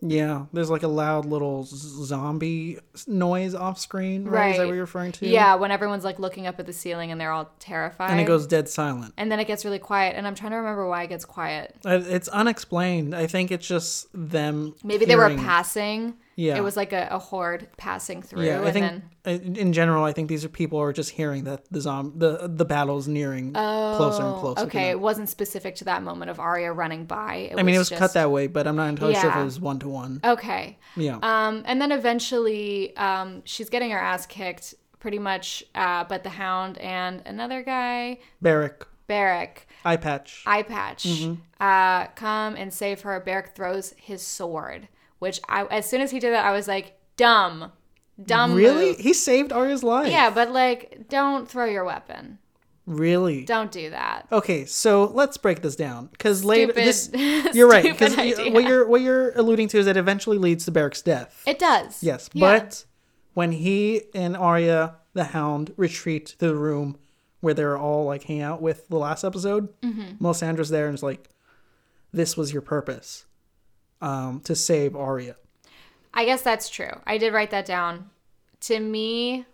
Yeah, 0.02 0.46
there's 0.52 0.70
like 0.70 0.82
a 0.82 0.88
loud 0.88 1.26
little 1.26 1.64
zombie 1.64 2.78
noise 3.06 3.54
off 3.54 3.78
screen. 3.78 4.24
Right? 4.24 4.52
Is 4.52 4.56
that 4.58 4.66
what 4.66 4.72
you're 4.72 4.82
referring 4.84 5.12
to? 5.12 5.26
Yeah, 5.26 5.54
when 5.56 5.70
everyone's 5.70 6.04
like 6.04 6.18
looking 6.18 6.46
up 6.46 6.58
at 6.58 6.66
the 6.66 6.72
ceiling 6.72 7.10
and 7.10 7.20
they're 7.20 7.32
all 7.32 7.50
terrified. 7.58 8.10
And 8.10 8.20
it 8.20 8.24
goes 8.24 8.46
dead 8.46 8.68
silent. 8.68 9.12
and 9.16 9.30
then 9.30 9.40
it 9.40 9.46
gets 9.46 9.64
really 9.64 9.78
quiet 9.78 10.16
and 10.16 10.26
I'm 10.26 10.34
trying 10.34 10.52
to 10.52 10.56
remember 10.56 10.88
why 10.88 11.02
it 11.02 11.08
gets 11.08 11.24
quiet. 11.24 11.76
It's 11.84 12.28
unexplained. 12.28 13.14
I 13.14 13.26
think 13.26 13.50
it's 13.50 13.66
just 13.66 14.08
them. 14.14 14.74
Maybe 14.82 15.04
they 15.04 15.16
were 15.16 15.34
passing. 15.36 16.14
Yeah. 16.46 16.56
It 16.56 16.62
was 16.62 16.76
like 16.76 16.92
a, 16.94 17.08
a 17.10 17.18
horde 17.18 17.68
passing 17.76 18.22
through. 18.22 18.44
Yeah, 18.44 18.60
I 18.62 18.64
and 18.64 18.72
think 18.72 19.02
then 19.24 19.56
in 19.56 19.72
general, 19.74 20.04
I 20.04 20.12
think 20.12 20.28
these 20.28 20.44
are 20.46 20.48
people 20.48 20.78
who 20.78 20.84
are 20.84 20.92
just 21.02 21.10
hearing 21.10 21.44
that 21.44 21.60
the 21.70 21.80
zom 21.82 22.14
the 22.16 22.48
the 22.60 22.64
battle's 22.64 23.06
nearing 23.06 23.52
closer 23.52 24.22
and 24.22 24.36
closer. 24.36 24.60
Oh, 24.62 24.64
okay, 24.64 24.88
it 24.90 24.98
wasn't 25.00 25.28
specific 25.28 25.74
to 25.76 25.84
that 25.84 26.02
moment 26.02 26.30
of 26.30 26.40
Arya 26.40 26.72
running 26.72 27.04
by. 27.04 27.52
I 27.56 27.62
mean, 27.62 27.74
it 27.74 27.78
was 27.78 27.90
just- 27.90 27.98
cut 27.98 28.14
that 28.14 28.30
way, 28.30 28.46
but 28.46 28.66
I'm 28.66 28.76
not 28.76 28.88
entirely 28.88 29.16
sure 29.16 29.28
if 29.30 29.36
it 29.36 29.44
was 29.44 29.60
one 29.60 29.78
to 29.80 29.88
one. 29.88 30.20
Okay. 30.24 30.78
Yeah. 30.96 31.18
Um, 31.22 31.62
and 31.66 31.78
then 31.82 31.92
eventually, 31.92 32.96
um, 32.96 33.42
she's 33.44 33.68
getting 33.68 33.90
her 33.90 33.98
ass 33.98 34.24
kicked 34.26 34.74
pretty 34.98 35.18
much. 35.18 35.62
Uh, 35.74 36.04
but 36.04 36.22
the 36.22 36.30
Hound 36.30 36.78
and 36.78 37.22
another 37.26 37.62
guy, 37.62 38.18
Beric, 38.40 38.86
Beric, 39.06 39.66
eye 39.84 39.96
patch. 39.96 40.42
eye 40.46 40.62
patch, 40.62 41.04
Mm-hmm. 41.04 41.34
uh, 41.62 42.06
come 42.14 42.56
and 42.56 42.72
save 42.72 43.02
her. 43.02 43.20
Beric 43.20 43.54
throws 43.54 43.92
his 43.98 44.22
sword, 44.22 44.88
which 45.20 45.40
I, 45.48 45.64
as 45.66 45.88
soon 45.88 46.00
as 46.00 46.10
he 46.10 46.18
did 46.18 46.32
that, 46.34 46.44
I 46.44 46.50
was 46.52 46.66
like, 46.66 46.98
dumb, 47.16 47.70
dumb. 48.22 48.54
really? 48.54 48.88
move. 48.88 48.98
He 48.98 49.12
saved 49.14 49.52
Arya's 49.52 49.82
life. 49.84 50.10
Yeah, 50.10 50.30
but 50.30 50.50
like, 50.50 51.06
don't 51.08 51.48
throw 51.48 51.64
your 51.66 51.84
weapon. 51.84 52.38
Really? 52.86 53.44
Don't 53.44 53.70
do 53.70 53.90
that. 53.90 54.26
Okay, 54.32 54.64
so 54.64 55.04
let's 55.04 55.36
break 55.36 55.62
this 55.62 55.76
down 55.76 56.06
because 56.06 56.44
later 56.44 56.72
this 56.72 57.08
you're 57.54 57.68
right 57.68 57.84
because 57.84 58.16
what 58.16 58.64
you're 58.64 58.88
what 58.88 59.00
you're 59.00 59.30
alluding 59.38 59.68
to 59.68 59.78
is 59.78 59.84
that 59.86 59.96
it 59.96 60.00
eventually 60.00 60.38
leads 60.38 60.64
to 60.64 60.72
Beric's 60.72 61.00
death. 61.02 61.40
It 61.46 61.60
does. 61.60 62.02
yes, 62.02 62.28
Yeah. 62.32 62.58
but 62.58 62.84
when 63.34 63.52
he 63.52 64.02
and 64.12 64.36
Arya 64.36 64.96
the 65.12 65.24
Hound 65.24 65.72
retreat 65.76 66.26
to 66.26 66.46
the 66.48 66.56
room 66.56 66.98
where 67.40 67.54
they're 67.54 67.78
all 67.78 68.06
like 68.06 68.24
hanging 68.24 68.42
out 68.42 68.60
with 68.60 68.88
the 68.88 68.96
last 68.96 69.22
episode, 69.24 69.68
Mm-hmm. 69.82 70.24
Melisandre's 70.24 70.70
there 70.70 70.86
and 70.86 70.94
is 70.96 71.02
like, 71.02 71.28
"This 72.12 72.36
was 72.36 72.52
your 72.52 72.62
purpose, 72.62 73.24
um, 74.00 74.40
to 74.40 74.54
save 74.54 74.94
Arya." 74.96 75.36
I 76.12 76.24
guess 76.24 76.42
that's 76.42 76.68
true. 76.68 76.90
I 77.06 77.18
did 77.18 77.32
write 77.32 77.50
that 77.50 77.66
down. 77.66 78.10
To 78.62 78.78
me, 78.80 79.46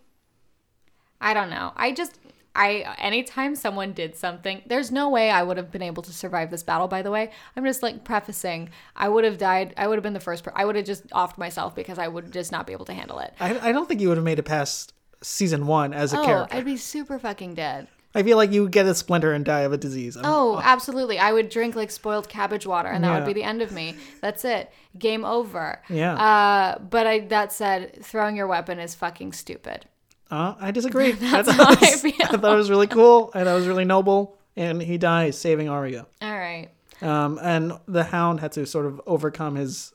I 1.21 1.33
don't 1.33 1.49
know. 1.49 1.71
I 1.75 1.91
just 1.91 2.19
I 2.55 2.95
anytime 2.97 3.55
someone 3.55 3.93
did 3.93 4.15
something, 4.15 4.63
there's 4.65 4.91
no 4.91 5.09
way 5.09 5.29
I 5.29 5.43
would 5.43 5.57
have 5.57 5.71
been 5.71 5.83
able 5.83 6.01
to 6.03 6.11
survive 6.11 6.49
this 6.49 6.63
battle. 6.63 6.87
By 6.87 7.03
the 7.03 7.11
way, 7.11 7.31
I'm 7.55 7.63
just 7.63 7.83
like 7.83 8.03
prefacing. 8.03 8.69
I 8.95 9.07
would 9.09 9.23
have 9.23 9.37
died. 9.37 9.73
I 9.77 9.87
would 9.87 9.95
have 9.97 10.03
been 10.03 10.13
the 10.13 10.19
first. 10.19 10.43
Per- 10.43 10.51
I 10.55 10.65
would 10.65 10.75
have 10.75 10.85
just 10.85 11.07
offed 11.09 11.37
myself 11.37 11.75
because 11.75 11.99
I 11.99 12.07
would 12.07 12.33
just 12.33 12.51
not 12.51 12.65
be 12.67 12.73
able 12.73 12.85
to 12.85 12.93
handle 12.93 13.19
it. 13.19 13.33
I, 13.39 13.69
I 13.69 13.71
don't 13.71 13.87
think 13.87 14.01
you 14.01 14.09
would 14.09 14.17
have 14.17 14.25
made 14.25 14.39
it 14.39 14.43
past 14.43 14.93
season 15.21 15.67
one 15.67 15.93
as 15.93 16.13
a 16.13 16.19
Oh, 16.19 16.25
character. 16.25 16.57
I'd 16.57 16.65
be 16.65 16.77
super 16.77 17.19
fucking 17.19 17.53
dead. 17.55 17.87
I 18.15 18.23
feel 18.23 18.37
like 18.37 18.51
you 18.51 18.63
would 18.63 18.71
get 18.71 18.85
a 18.87 18.95
splinter 18.95 19.31
and 19.33 19.45
die 19.45 19.59
of 19.61 19.73
a 19.73 19.77
disease. 19.77 20.15
I'm- 20.17 20.25
Oh, 20.27 20.59
absolutely. 20.63 21.19
I 21.19 21.31
would 21.31 21.49
drink 21.49 21.75
like 21.75 21.91
spoiled 21.91 22.27
cabbage 22.29 22.65
water, 22.65 22.89
and 22.89 23.03
that 23.03 23.09
Yeah. 23.09 23.15
would 23.17 23.25
be 23.25 23.33
the 23.33 23.43
end 23.43 23.61
of 23.61 23.71
me. 23.71 23.95
That's 24.21 24.43
it. 24.45 24.71
Game 24.97 25.23
over. 25.23 25.81
Yeah. 25.89 26.13
Uh, 26.15 26.79
but 26.79 27.05
I 27.05 27.19
that 27.27 27.51
said, 27.53 28.03
throwing 28.03 28.35
your 28.35 28.47
weapon 28.47 28.79
is 28.79 28.95
fucking 28.95 29.33
stupid. 29.33 29.85
Uh, 30.31 30.55
I 30.59 30.71
disagree. 30.71 31.09
I, 31.21 31.41
That's 31.43 31.53
thought 31.53 31.77
I 31.83 31.91
was, 31.91 32.01
feel. 32.01 32.13
I 32.21 32.37
thought 32.37 32.53
it 32.53 32.57
was 32.57 32.69
really 32.69 32.87
cool. 32.87 33.29
I 33.33 33.43
thought 33.43 33.51
it 33.51 33.55
was 33.55 33.67
really 33.67 33.85
noble. 33.85 34.37
And 34.55 34.81
he 34.81 34.97
dies 34.97 35.37
saving 35.37 35.69
Arya. 35.69 36.07
All 36.21 36.31
right. 36.37 36.69
Um, 37.01 37.39
and 37.43 37.73
the 37.87 38.03
Hound 38.05 38.39
had 38.39 38.53
to 38.53 38.65
sort 38.65 38.87
of 38.87 38.99
overcome 39.05 39.53
his, 39.55 39.93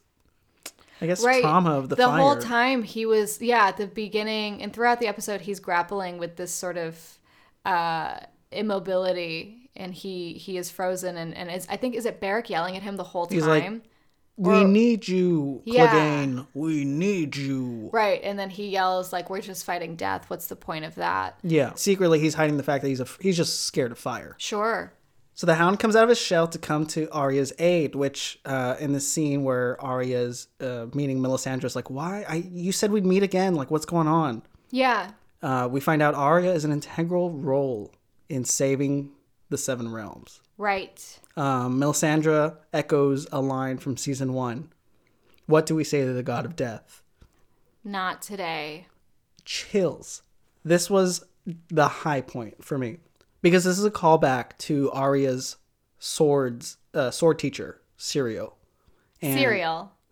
I 1.01 1.07
guess, 1.07 1.25
Right. 1.25 1.43
trauma 1.43 1.73
of 1.79 1.89
the, 1.89 1.97
the 1.97 2.05
fire. 2.05 2.21
whole 2.21 2.37
time 2.37 2.85
he 2.85 3.05
was 3.05 3.43
yeah 3.43 3.67
at 3.67 3.77
the 3.77 3.89
beginning 3.89 4.63
and 4.63 4.73
throughout 4.73 5.01
the 5.01 5.09
episode 5.09 5.41
he's 5.41 5.59
grappling 5.59 6.19
with 6.19 6.37
this 6.37 6.55
sort 6.55 6.77
of 6.77 7.19
uh 7.65 8.19
immobility 8.51 9.71
and 9.77 9.95
he 9.95 10.35
he 10.35 10.57
is 10.59 10.71
frozen 10.71 11.17
and 11.17 11.35
and 11.35 11.51
is, 11.51 11.67
I 11.69 11.77
think 11.77 11.95
is 11.95 12.07
it 12.07 12.21
Beric 12.21 12.51
yelling 12.51 12.77
at 12.77 12.83
him 12.83 12.97
the 12.97 13.05
whole 13.05 13.27
He's 13.27 13.47
like, 13.47 13.63
time. 13.63 13.83
We 14.39 14.63
Or- 14.63 14.65
need 14.67 15.07
you, 15.09 15.61
Yeah. 15.67 15.89
Clegane. 15.93 16.47
We 16.55 16.85
need 16.87 17.37
you. 17.37 17.91
Right, 17.93 18.19
and 18.25 18.39
then 18.39 18.49
he 18.49 18.69
yells 18.71 19.13
like, 19.13 19.29
"We're 19.29 19.43
just 19.43 19.65
fighting 19.65 19.95
death. 19.95 20.25
What's 20.29 20.47
the 20.47 20.57
point 20.57 20.87
of 20.87 20.95
that?" 20.95 21.39
Yeah. 21.43 21.73
Secretly, 21.75 22.19
he's 22.19 22.33
hiding 22.35 22.57
the 22.57 22.63
fact 22.63 22.83
that 22.83 22.89
he's 22.89 23.01
a, 23.01 23.07
he's 23.21 23.37
just 23.37 23.61
scared 23.65 23.93
of 23.93 23.99
fire. 23.99 24.35
Sure. 24.39 24.95
So 25.35 25.47
the 25.47 25.55
Hound 25.57 25.79
comes 25.81 25.95
out 25.97 26.03
of 26.05 26.09
his 26.09 26.19
shell 26.19 26.49
to 26.49 26.59
come 26.59 26.87
to 26.89 27.11
Arya's 27.11 27.53
aid, 27.59 27.95
which 27.95 28.41
uh, 28.47 28.77
in 28.81 28.93
the 28.93 29.01
scene 29.01 29.45
where 29.45 29.79
Arya's 29.85 30.49
uh, 30.61 30.87
meeting 30.95 31.21
Melisandre's 31.21 31.77
like, 31.77 31.91
"Why? 31.91 32.25
I 32.27 32.37
you 32.51 32.73
said 32.73 32.91
we'd 32.91 33.05
meet 33.07 33.23
again. 33.23 33.55
Like, 33.55 33.71
what's 33.71 33.87
going 33.87 34.09
on?" 34.09 34.43
Yeah. 34.71 35.11
Uh, 35.43 35.69
we 35.71 35.81
find 35.81 36.01
out 36.03 36.15
Arya 36.15 36.53
is 36.53 36.65
an 36.65 36.73
integral 36.73 37.31
role 37.31 37.93
in 38.29 38.45
saving 38.45 39.11
the 39.49 39.59
Seven 39.59 39.91
Realms. 39.93 40.41
Right. 40.57 41.19
Um, 41.37 41.81
Melisandre 41.81 42.57
echoes 42.73 43.27
a 43.33 43.41
line 43.41 43.79
from 43.79 43.97
season 43.97 44.33
one. 44.33 44.73
What 45.47 45.67
do 45.67 45.75
we 45.75 45.85
say 45.85 46.05
to 46.05 46.13
the 46.13 46.23
god 46.23 46.45
of 46.47 46.55
death? 46.57 47.03
Not 47.85 48.23
today. 48.23 48.87
Chills. 49.45 50.23
This 50.65 50.89
was 50.89 51.25
the 51.69 51.89
high 51.89 52.21
point 52.21 52.65
for 52.65 52.79
me 52.79 52.99
because 53.43 53.65
this 53.65 53.79
is 53.79 53.85
a 53.85 53.91
callback 53.91 54.57
to 54.59 54.91
Arya's 54.93 55.57
swords 55.99 56.77
uh, 56.95 57.11
sword 57.11 57.39
teacher, 57.39 57.81
Syrio. 57.99 58.53
And- 59.21 59.39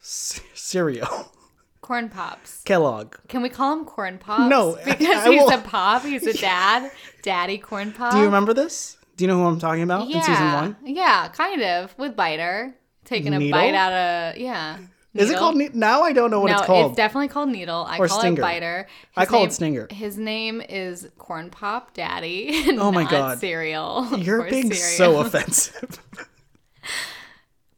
Syrio. 0.03 1.29
Corn 1.81 2.09
pops. 2.09 2.63
Kellogg. 2.65 3.17
Can 3.29 3.43
we 3.43 3.49
call 3.49 3.73
him 3.73 3.85
corn 3.85 4.19
pops? 4.19 4.49
No, 4.51 4.77
because 4.85 5.01
I 5.27 5.31
he's 5.31 5.43
will- 5.43 5.51
a 5.51 5.59
pop. 5.59 6.03
He's 6.03 6.27
a 6.27 6.33
dad. 6.39 6.91
Daddy 7.23 7.59
corn 7.59 7.93
pop. 7.93 8.13
Do 8.13 8.19
you 8.19 8.25
remember 8.27 8.53
this? 8.55 8.97
Do 9.17 9.25
you 9.25 9.29
know 9.29 9.37
who 9.39 9.45
I'm 9.47 9.59
talking 9.59 9.83
about 9.83 10.09
Yeah. 10.09 10.19
in 10.19 10.23
season 10.23 10.53
one? 10.53 10.77
Yeah, 10.85 11.29
kind 11.29 11.63
of 11.63 11.97
with 11.99 12.17
biter 12.17 12.75
taking 13.05 13.35
a 13.35 13.51
bite 13.51 13.75
out 13.75 13.93
of 13.93 14.39
yeah. 14.41 14.79
Is 15.13 15.29
it 15.31 15.37
called? 15.39 15.57
Ne- 15.57 15.71
now 15.75 16.03
I 16.03 16.13
don't 16.13 16.31
know 16.31 16.39
what 16.41 16.51
no, 16.53 16.59
it's 16.59 16.67
called. 16.67 16.93
It's 16.93 16.97
definitely 16.97 17.29
called 17.29 17.49
needle. 17.49 17.85
I 17.89 17.99
Or 17.99 18.07
call 18.07 18.21
stinger. 18.21 18.41
it 18.41 18.43
biter. 18.43 18.87
I 19.17 19.21
His 19.23 19.29
call 19.29 19.41
it 19.41 19.43
name- 19.45 19.51
stinger. 19.51 19.89
His 19.91 20.17
name 20.17 20.61
is 20.61 21.09
corn 21.19 21.51
pop 21.51 21.95
daddy. 21.95 22.65
Oh 22.79 22.93
my 22.93 23.05
God. 23.11 23.39
cereal. 23.41 24.07
You're 24.19 24.45
being 24.49 24.73
cereal. 24.73 25.15
so 25.15 25.21
offensive. 25.27 25.99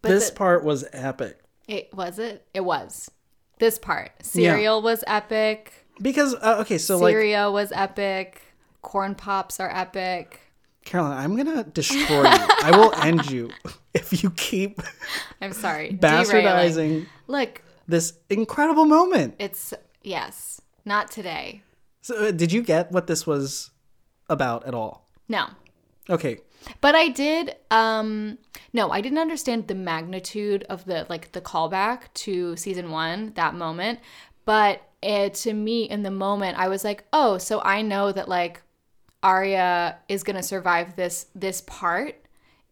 This 0.03 0.31
the- 0.31 0.37
part 0.37 0.65
was 0.65 0.85
epic 0.93 1.39
It 1.69 1.93
was 1.95 2.19
it. 2.19 2.47
It 2.55 2.65
was 2.65 3.11
this 3.63 3.79
part. 3.79 4.11
Cereal 4.23 4.83
was 4.83 5.05
epic. 5.07 5.73
because 6.03 6.35
uh, 6.35 6.59
okay, 6.63 6.79
so 6.79 6.99
like 6.99 7.13
Cereal 7.15 7.53
was 7.53 7.71
epic. 7.71 8.43
Corn 8.83 9.15
pops 9.15 9.61
are 9.61 9.71
epic. 9.73 10.41
Caroline, 10.85 11.17
I'm 11.17 11.37
gonna 11.37 11.63
destroy 11.63 12.25
you. 12.25 12.47
I 12.65 12.73
will 12.77 12.93
end 13.03 13.31
you 13.31 13.51
if 13.95 14.21
you 14.25 14.31
keep 14.33 14.83
I'm 15.41 15.53
sorry. 15.53 15.93
derailing. 16.01 16.27
bastardizing 16.27 17.07
Look, 17.29 17.63
this 17.87 18.15
incredible 18.29 18.85
moment. 18.85 19.37
it's 19.39 19.73
yes. 20.03 20.61
Not 20.85 21.13
today. 21.13 21.63
So, 22.01 22.17
uh, 22.17 22.31
did 22.33 22.51
you 22.51 22.63
get 22.63 22.91
what 22.91 23.07
this 23.07 23.25
was 23.29 23.71
about 24.29 24.67
at 24.67 24.75
all? 24.75 25.07
No. 25.29 25.47
Okay, 26.11 26.39
But 26.81 26.95
I 26.95 27.09
did 27.09 27.57
um 27.71 28.39
no, 28.73 28.91
I 28.91 29.01
didn't 29.01 29.19
understand 29.19 29.69
the 29.69 29.75
magnitude 29.75 30.65
of 30.69 30.85
the 30.85 31.07
like 31.09 31.33
the 31.33 31.41
callback 31.41 32.13
to 32.15 32.57
season 32.57 32.91
1 32.91 33.33
that 33.35 33.55
moment, 33.55 34.01
but 34.45 34.83
it 35.03 35.35
to 35.35 35.53
me 35.53 35.85
in 35.85 36.03
the 36.03 36.11
moment 36.11 36.59
I 36.59 36.69
was 36.69 36.85
like, 36.85 37.05
"Oh, 37.13 37.39
so 37.39 37.61
I 37.61 37.83
know 37.83 38.13
that 38.13 38.29
like 38.29 38.63
Arya 39.23 39.99
is 40.09 40.23
going 40.23 40.37
to 40.37 40.43
survive 40.43 40.97
this 40.97 41.27
this 41.35 41.61
part 41.63 42.17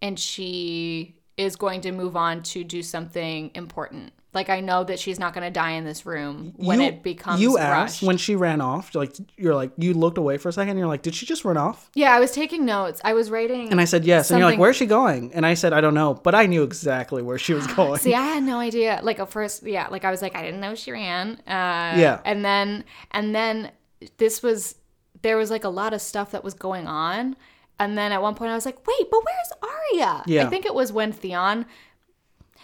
and 0.03 0.19
she 0.19 1.17
is 1.37 1.57
going 1.57 1.81
to 1.83 1.93
move 1.93 2.17
on 2.17 2.43
to 2.45 2.65
do 2.65 2.83
something 2.83 3.51
important." 3.55 4.13
Like 4.33 4.49
I 4.49 4.61
know 4.61 4.85
that 4.85 5.01
she's 5.01 5.19
not 5.19 5.35
going 5.35 5.43
to 5.45 5.51
die 5.51 5.73
in 5.73 5.85
this 5.85 6.07
room 6.07 6.53
when 6.57 6.81
you, 6.81 6.87
it 6.87 7.03
becomes 7.03 7.41
you 7.41 7.57
rushed. 7.57 7.95
asked 7.97 8.03
when 8.05 8.17
she 8.17 8.37
ran 8.37 8.61
off. 8.61 8.95
Like 8.95 9.17
you're 9.37 9.57
like 9.57 9.73
you 9.77 9.93
looked 9.93 10.19
away 10.19 10.39
for 10.39 10.49
a 10.49 10.53
second. 10.53 10.71
and 10.71 10.79
You're 10.79 10.87
like, 10.87 11.03
did 11.03 11.17
she 11.17 11.27
just 11.27 11.45
run 11.45 11.57
off? 11.57 11.91
yeah, 11.95 12.15
I 12.15 12.21
was 12.21 12.31
taking 12.31 12.65
notes. 12.65 13.01
I 13.03 13.13
was 13.13 13.29
writing 13.29 13.71
And 13.73 13.81
I 13.81 13.85
said 13.87 14.05
yes. 14.05 14.31
And 14.31 14.39
you're 14.39 14.49
like, 14.49 14.59
where's 14.61 14.77
she 14.77 14.87
going? 14.87 15.35
And 15.35 15.45
I 15.45 15.55
said 15.55 15.73
I 15.73 15.81
don't 15.81 15.95
know, 15.95 16.15
but 16.15 16.35
I 16.37 16.47
knew 16.47 16.63
exactly 16.63 17.23
where 17.23 17.39
she 17.39 17.55
was 17.55 17.67
going. 17.75 17.99
See, 17.99 18.15
I 18.15 18.23
had 18.23 18.45
no 18.45 18.59
idea. 18.61 19.01
Like 19.03 19.19
at 19.19 19.31
first, 19.33 19.65
yeah, 19.65 19.89
like 19.89 20.05
I 20.05 20.13
was 20.13 20.23
like, 20.23 20.37
I 20.37 20.43
didn't 20.43 20.61
know 20.61 20.77
she 20.77 20.93
ran. 20.93 21.33
Uh, 21.47 21.99
Yeah. 21.99 22.21
And 22.25 22.45
then, 22.45 22.85
and 23.11 23.35
then 23.35 23.73
this 24.19 24.43
was, 24.45 24.77
there 25.23 25.37
was 25.37 25.51
like 25.51 25.65
a 25.65 25.69
lot 25.69 25.93
of 25.93 26.01
stuff 26.01 26.31
that 26.31 26.45
was 26.45 26.55
going 26.55 26.87
on. 26.87 27.35
And 27.81 27.99
then 27.99 28.13
at 28.13 28.23
one 28.23 28.35
point 28.37 28.53
I 28.53 28.55
was 28.55 28.65
like, 28.67 28.87
wait, 28.87 29.11
but 29.11 29.21
where's 29.25 29.73
Arya? 29.99 30.23
Yeah. 30.27 30.47
I 30.47 30.51
think 30.51 30.67
it 30.67 30.75
was 30.75 30.93
when 30.93 31.11
Theon, 31.13 31.67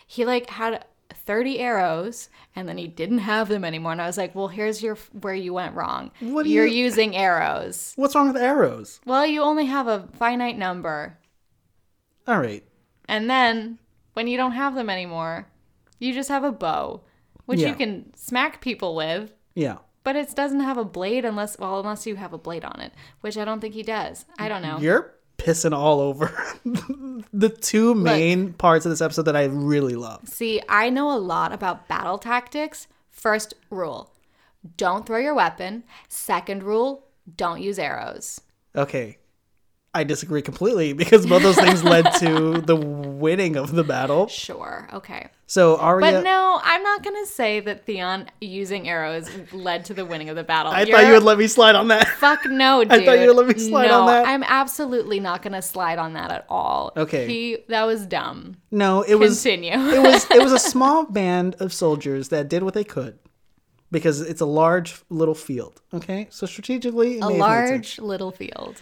he 0.06 0.24
like 0.24 0.48
had 0.50 0.84
30 1.26 1.58
arrows 1.58 2.28
and 2.54 2.68
then 2.68 2.78
he 2.78 2.86
didn't 2.86 3.18
have 3.18 3.48
them 3.48 3.64
anymore. 3.64 3.92
And 3.92 4.00
I 4.00 4.06
was 4.06 4.16
like, 4.16 4.34
well, 4.34 4.48
here's 4.48 4.82
your, 4.82 4.94
where 5.20 5.34
you 5.34 5.52
went 5.52 5.74
wrong. 5.74 6.10
What 6.20 6.46
You're 6.46 6.66
you- 6.66 6.84
using 6.84 7.14
arrows. 7.16 7.92
What's 7.96 8.14
wrong 8.14 8.28
with 8.32 8.40
arrows? 8.40 9.00
Well, 9.04 9.26
you 9.26 9.42
only 9.42 9.66
have 9.66 9.86
a 9.88 10.08
finite 10.16 10.56
number. 10.56 11.18
All 12.26 12.38
right. 12.38 12.64
And 13.08 13.28
then 13.28 13.78
when 14.14 14.26
you 14.28 14.36
don't 14.36 14.52
have 14.52 14.74
them 14.74 14.88
anymore, 14.88 15.48
you 15.98 16.12
just 16.14 16.28
have 16.28 16.44
a 16.44 16.52
bow, 16.52 17.02
which 17.44 17.60
Yeah. 17.60 17.68
you 17.68 17.74
can 17.74 18.12
smack 18.16 18.60
people 18.60 18.94
with, 18.94 19.32
Yeah. 19.54 19.78
but 20.04 20.16
it 20.16 20.34
doesn't 20.34 20.60
have 20.60 20.78
a 20.78 20.84
blade 20.84 21.24
unless 21.24 21.58
well, 21.58 21.80
unless 21.80 22.06
you 22.06 22.16
have 22.16 22.32
a 22.32 22.38
blade 22.38 22.64
on 22.64 22.80
it, 22.80 22.92
which 23.20 23.36
I 23.36 23.44
don't 23.44 23.60
think 23.60 23.74
he 23.74 23.82
does. 23.82 24.24
I 24.38 24.48
don't 24.48 24.62
know. 24.62 24.78
You're 24.78 25.14
pissing 25.38 25.72
all 25.76 26.00
over 26.00 26.26
the 27.32 27.48
two 27.48 27.94
main 27.94 28.52
parts 28.52 28.86
of 28.86 28.90
this 28.90 29.00
episode 29.00 29.22
that 29.22 29.36
I 29.36 29.44
really 29.44 29.94
love. 29.94 30.28
See, 30.28 30.60
I 30.68 30.90
know 30.90 31.14
a 31.14 31.18
lot 31.18 31.52
about 31.52 31.88
battle 31.88 32.18
tactics. 32.18 32.88
First 33.10 33.54
rule, 33.70 34.12
don't 34.76 35.06
throw 35.06 35.18
your 35.18 35.34
weapon. 35.34 35.84
Second 36.08 36.62
rule, 36.62 37.06
don't 37.36 37.60
use 37.60 37.78
arrows. 37.78 38.40
Okay. 38.74 39.18
I 39.96 40.04
disagree 40.04 40.42
completely 40.42 40.92
because 41.02 41.26
both 41.26 41.42
those 41.42 41.56
things 41.56 41.82
led 41.82 42.02
to 42.20 42.60
the 42.60 42.76
winning 42.76 43.56
of 43.56 43.72
the 43.72 43.84
battle. 43.84 44.28
Sure, 44.28 44.88
okay. 44.92 45.28
So 45.46 45.76
Arya 45.76 46.00
But 46.00 46.24
no, 46.24 46.60
I'm 46.62 46.82
not 46.82 47.04
going 47.04 47.24
to 47.24 47.30
say 47.30 47.60
that 47.60 47.86
Theon 47.86 48.28
using 48.40 48.88
arrows 48.88 49.30
led 49.52 49.84
to 49.86 49.94
the 49.94 50.04
winning 50.04 50.28
of 50.28 50.36
the 50.36 50.42
battle. 50.44 50.72
I 50.72 50.84
thought 50.84 51.06
you 51.06 51.12
would 51.12 51.22
let 51.22 51.38
me 51.38 51.46
slide 51.46 51.76
on 51.76 51.88
that. 51.88 52.08
Fuck 52.08 52.44
no, 52.46 52.82
dude. 52.82 52.92
I 52.92 53.04
thought 53.04 53.20
you 53.20 53.28
would 53.28 53.36
let 53.36 53.56
me 53.56 53.62
slide 53.62 53.88
no, 53.88 54.00
on 54.00 54.06
that. 54.08 54.26
I'm 54.26 54.42
absolutely 54.42 55.20
not 55.20 55.42
gonna 55.42 55.62
slide 55.62 55.98
on 55.98 56.14
that 56.14 56.32
at 56.32 56.46
all. 56.48 56.92
Okay. 56.96 57.26
He 57.26 57.58
that 57.68 57.84
was 57.84 58.06
dumb. 58.06 58.56
No, 58.70 59.02
it 59.02 59.14
was 59.14 59.40
Continue. 59.40 59.72
it 59.72 60.02
was 60.02 60.28
it 60.30 60.42
was 60.42 60.52
a 60.52 60.58
small 60.58 61.04
band 61.04 61.54
of 61.60 61.72
soldiers 61.72 62.28
that 62.30 62.48
did 62.48 62.62
what 62.62 62.74
they 62.74 62.84
could 62.84 63.18
because 63.90 64.20
it's 64.20 64.40
a 64.40 64.46
large 64.46 65.00
little 65.10 65.34
field. 65.34 65.80
Okay, 65.94 66.26
so 66.30 66.46
strategically, 66.46 67.18
it 67.18 67.22
a 67.22 67.28
may 67.28 67.32
have 67.32 67.32
made 67.32 67.38
large 67.38 67.98
little 67.98 68.32
field. 68.32 68.80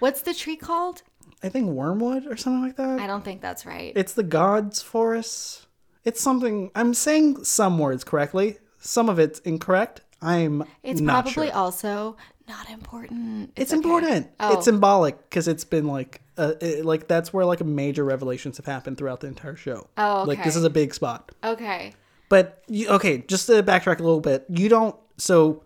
What's 0.00 0.22
the 0.22 0.34
tree 0.34 0.56
called? 0.56 1.02
I 1.42 1.48
think 1.48 1.70
wormwood 1.70 2.26
or 2.26 2.36
something 2.36 2.62
like 2.62 2.76
that. 2.76 3.00
I 3.00 3.06
don't 3.06 3.24
think 3.24 3.40
that's 3.40 3.64
right. 3.64 3.92
It's 3.94 4.12
the 4.14 4.22
gods' 4.22 4.82
forest. 4.82 5.66
It's 6.04 6.20
something. 6.20 6.70
I'm 6.74 6.94
saying 6.94 7.44
some 7.44 7.78
words 7.78 8.02
correctly. 8.04 8.58
Some 8.78 9.08
of 9.08 9.18
it's 9.18 9.38
incorrect. 9.40 10.00
I'm 10.20 10.64
It's 10.82 11.00
probably 11.00 11.32
sure. 11.32 11.52
also 11.54 12.16
not 12.48 12.68
important. 12.70 13.52
It's 13.56 13.72
okay. 13.72 13.76
important. 13.76 14.28
Oh. 14.40 14.54
It's 14.54 14.64
symbolic 14.64 15.18
because 15.28 15.46
it's 15.46 15.64
been 15.64 15.86
like, 15.86 16.22
uh, 16.36 16.54
it- 16.60 16.84
like 16.84 17.06
that's 17.06 17.32
where 17.32 17.44
like 17.44 17.64
major 17.64 18.04
revelations 18.04 18.56
have 18.56 18.66
happened 18.66 18.98
throughout 18.98 19.20
the 19.20 19.26
entire 19.28 19.54
show. 19.54 19.86
Oh, 19.96 20.24
Like 20.26 20.42
this 20.42 20.56
is 20.56 20.64
a 20.64 20.70
big 20.70 20.94
spot. 20.94 21.30
Okay. 21.44 21.92
But 22.28 22.62
you, 22.68 22.88
okay, 22.88 23.18
just 23.28 23.46
to 23.46 23.62
backtrack 23.62 24.00
a 24.00 24.02
little 24.02 24.20
bit, 24.20 24.44
you 24.48 24.68
don't. 24.68 24.96
So 25.18 25.62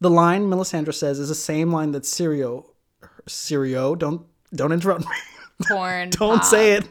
the 0.00 0.10
line 0.10 0.48
Melisandre 0.48 0.94
says 0.94 1.18
is 1.18 1.28
the 1.30 1.34
same 1.34 1.72
line 1.72 1.92
that 1.92 2.04
Syrio 2.04 2.66
Syrio. 3.28 3.98
Don't 3.98 4.26
don't 4.54 4.72
interrupt 4.72 5.02
me. 5.02 5.16
Porn. 5.68 6.10
Don't 6.10 6.36
pop. 6.38 6.44
say 6.44 6.72
it. 6.72 6.88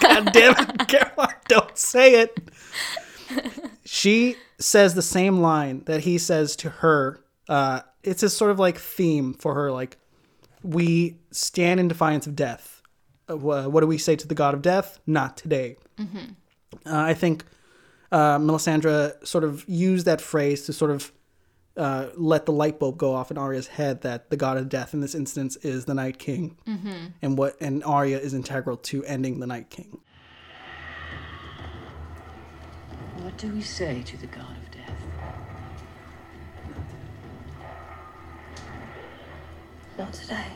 God 0.00 0.32
damn 0.32 0.54
it, 0.56 0.78
Caroline. 0.88 1.34
Don't 1.48 1.76
say 1.76 2.20
it. 2.20 2.38
She 3.84 4.36
says 4.58 4.94
the 4.94 5.02
same 5.02 5.40
line 5.40 5.82
that 5.86 6.02
he 6.02 6.18
says 6.18 6.54
to 6.56 6.70
her. 6.70 7.20
Uh, 7.48 7.80
it's 8.02 8.22
a 8.22 8.30
sort 8.30 8.50
of 8.50 8.58
like 8.58 8.78
theme 8.78 9.34
for 9.34 9.54
her. 9.54 9.72
Like, 9.72 9.96
we 10.62 11.16
stand 11.32 11.80
in 11.80 11.88
defiance 11.88 12.26
of 12.26 12.36
death. 12.36 12.82
Uh, 13.28 13.36
what 13.36 13.80
do 13.80 13.86
we 13.86 13.98
say 13.98 14.14
to 14.16 14.28
the 14.28 14.34
god 14.34 14.54
of 14.54 14.62
death? 14.62 14.98
Not 15.06 15.36
today. 15.36 15.76
Uh, 15.98 16.04
I 16.84 17.14
think 17.14 17.44
uh, 18.12 18.38
Melisandre 18.38 19.26
sort 19.26 19.44
of 19.44 19.68
used 19.68 20.06
that 20.06 20.20
phrase 20.20 20.66
to 20.66 20.72
sort 20.72 20.90
of 20.90 21.12
uh, 21.76 22.08
let 22.16 22.46
the 22.46 22.52
light 22.52 22.78
bulb 22.78 22.96
go 22.98 23.14
off 23.14 23.30
in 23.30 23.38
Arya's 23.38 23.66
head 23.66 24.02
that 24.02 24.30
the 24.30 24.36
god 24.36 24.56
of 24.56 24.68
death 24.68 24.94
in 24.94 25.00
this 25.00 25.14
instance 25.14 25.56
is 25.56 25.84
the 25.86 25.94
Night 25.94 26.18
King, 26.18 26.56
and 27.20 27.36
what 27.36 27.56
and 27.60 27.82
Arya 27.84 28.18
is 28.18 28.34
integral 28.34 28.76
to 28.78 29.04
ending 29.04 29.40
the 29.40 29.46
Night 29.46 29.70
King. 29.70 30.00
What 33.18 33.36
do 33.38 33.52
we 33.52 33.62
say 33.62 34.02
to 34.02 34.16
the 34.16 34.26
god 34.26 34.56
of 34.56 34.70
death? 34.70 34.90
Not 39.98 40.12
today. 40.12 40.46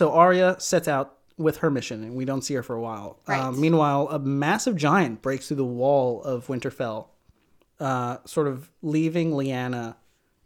So 0.00 0.12
Arya 0.12 0.56
sets 0.58 0.88
out 0.88 1.18
with 1.36 1.58
her 1.58 1.70
mission, 1.70 2.02
and 2.02 2.14
we 2.14 2.24
don't 2.24 2.40
see 2.40 2.54
her 2.54 2.62
for 2.62 2.74
a 2.74 2.80
while. 2.80 3.20
Right. 3.26 3.38
Um, 3.38 3.60
meanwhile, 3.60 4.08
a 4.08 4.18
massive 4.18 4.74
giant 4.74 5.20
breaks 5.20 5.48
through 5.48 5.58
the 5.58 5.64
wall 5.66 6.22
of 6.22 6.46
Winterfell, 6.46 7.08
uh, 7.78 8.16
sort 8.24 8.46
of 8.46 8.70
leaving 8.80 9.32
Lyanna 9.32 9.96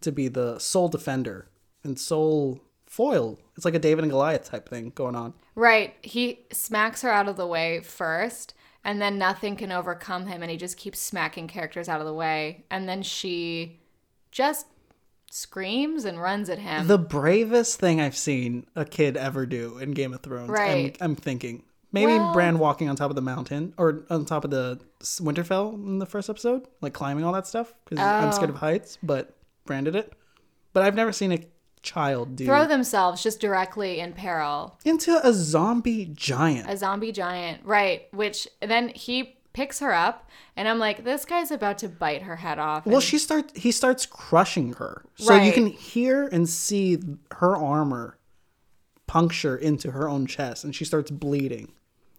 to 0.01 0.11
be 0.11 0.27
the 0.27 0.59
sole 0.59 0.89
defender 0.89 1.47
and 1.85 2.01
sole 2.01 2.63
foil. 2.85 3.39
It's 3.55 3.65
like 3.65 3.77
a 3.77 3.79
David 3.79 4.03
and 4.03 4.11
Goliath 4.11 4.51
type 4.51 4.69
thing 4.69 4.91
going 4.97 5.15
on. 5.15 5.35
Right. 5.55 5.95
He 6.03 6.47
smacks 6.51 7.03
her 7.03 7.13
out 7.13 7.29
of 7.29 7.37
the 7.37 7.47
way 7.47 7.79
first, 7.79 8.55
and 8.83 9.01
then 9.01 9.19
nothing 9.19 9.55
can 9.55 9.71
overcome 9.71 10.27
him, 10.27 10.43
and 10.43 10.51
he 10.51 10.57
just 10.57 10.77
keeps 10.77 10.99
smacking 10.99 11.47
characters 11.47 11.89
out 11.89 12.01
of 12.01 12.07
the 12.07 12.13
way. 12.13 12.65
And 12.73 12.89
then 12.89 13.05
she 13.05 13.79
just 14.33 14.67
screams 15.35 16.05
and 16.05 16.21
runs 16.21 16.49
at 16.49 16.59
him. 16.61 16.87
The 16.87 16.99
bravest 16.99 17.81
thing 17.81 18.01
I've 18.01 18.17
seen 18.17 18.67
a 18.77 18.85
kid 18.85 19.17
ever 19.17 19.47
do 19.47 19.79
in 19.79 19.91
Game 19.91 20.15
of 20.15 20.21
Thrones. 20.21 20.49
Right. 20.49 20.97
I'm, 21.01 21.11
I'm 21.11 21.17
thinking. 21.17 21.65
Maybe 21.93 22.13
Well- 22.13 22.33
Bran 22.33 22.59
walking 22.59 22.89
on 22.89 22.97
top 22.97 23.11
of 23.11 23.17
the 23.17 23.23
mountain 23.23 23.75
or 23.77 24.05
on 24.11 24.25
top 24.25 24.45
of 24.45 24.51
the 24.51 24.81
Winterfell 25.01 25.75
in 25.75 25.99
the 25.99 26.07
first 26.07 26.31
episode, 26.31 26.67
like 26.81 26.93
climbing 26.93 27.25
all 27.25 27.33
that 27.33 27.47
stuff 27.47 27.73
because 27.85 27.99
I'm 28.03 28.33
scared 28.33 28.51
Oh. 28.51 28.55
of 28.55 28.61
heights, 28.61 28.97
but 29.03 29.35
Bran 29.67 29.85
did 29.85 29.97
it. 29.97 30.13
But 30.73 30.83
I've 30.85 30.95
never 30.95 31.13
seen 31.13 31.33
a 31.33 31.39
child 31.83 32.35
do 32.37 32.47
Throw 32.47 32.67
themselves 32.67 33.23
just 33.23 33.41
directly 33.41 34.01
in 34.01 34.13
peril. 34.13 34.79
into 34.85 35.21
a 35.27 35.33
zombie 35.33 36.07
giant. 36.07 36.69
A 36.71 36.77
zombie 36.77 37.13
giant. 37.13 37.61
Right. 37.65 38.03
Which 38.13 38.49
then 38.63 38.89
he 38.89 39.34
picks 39.55 39.81
her 39.81 39.95
up, 39.95 40.29
and 40.57 40.69
I'm 40.69 40.79
like, 40.79 41.05
this 41.05 41.25
guy's 41.25 41.51
about 41.51 41.79
to 41.79 41.89
bite 41.89 42.23
her 42.23 42.37
head 42.37 42.59
off. 42.59 42.85
well, 42.85 43.01
she 43.01 43.17
starts. 43.17 43.59
He 43.59 43.73
starts 43.73 44.05
crushing 44.05 44.75
her, 44.75 45.07
so 45.15 45.35
you 45.35 45.53
can 45.53 45.67
hear 45.67 46.29
and 46.31 46.47
see 46.47 46.99
her 47.31 47.57
armor 47.57 48.19
puncture 49.07 49.57
into 49.57 49.93
her 49.93 50.09
own 50.09 50.27
chest, 50.27 50.65
and 50.65 50.75
she 50.75 50.85
starts 50.85 51.11
bleeding. 51.11 51.73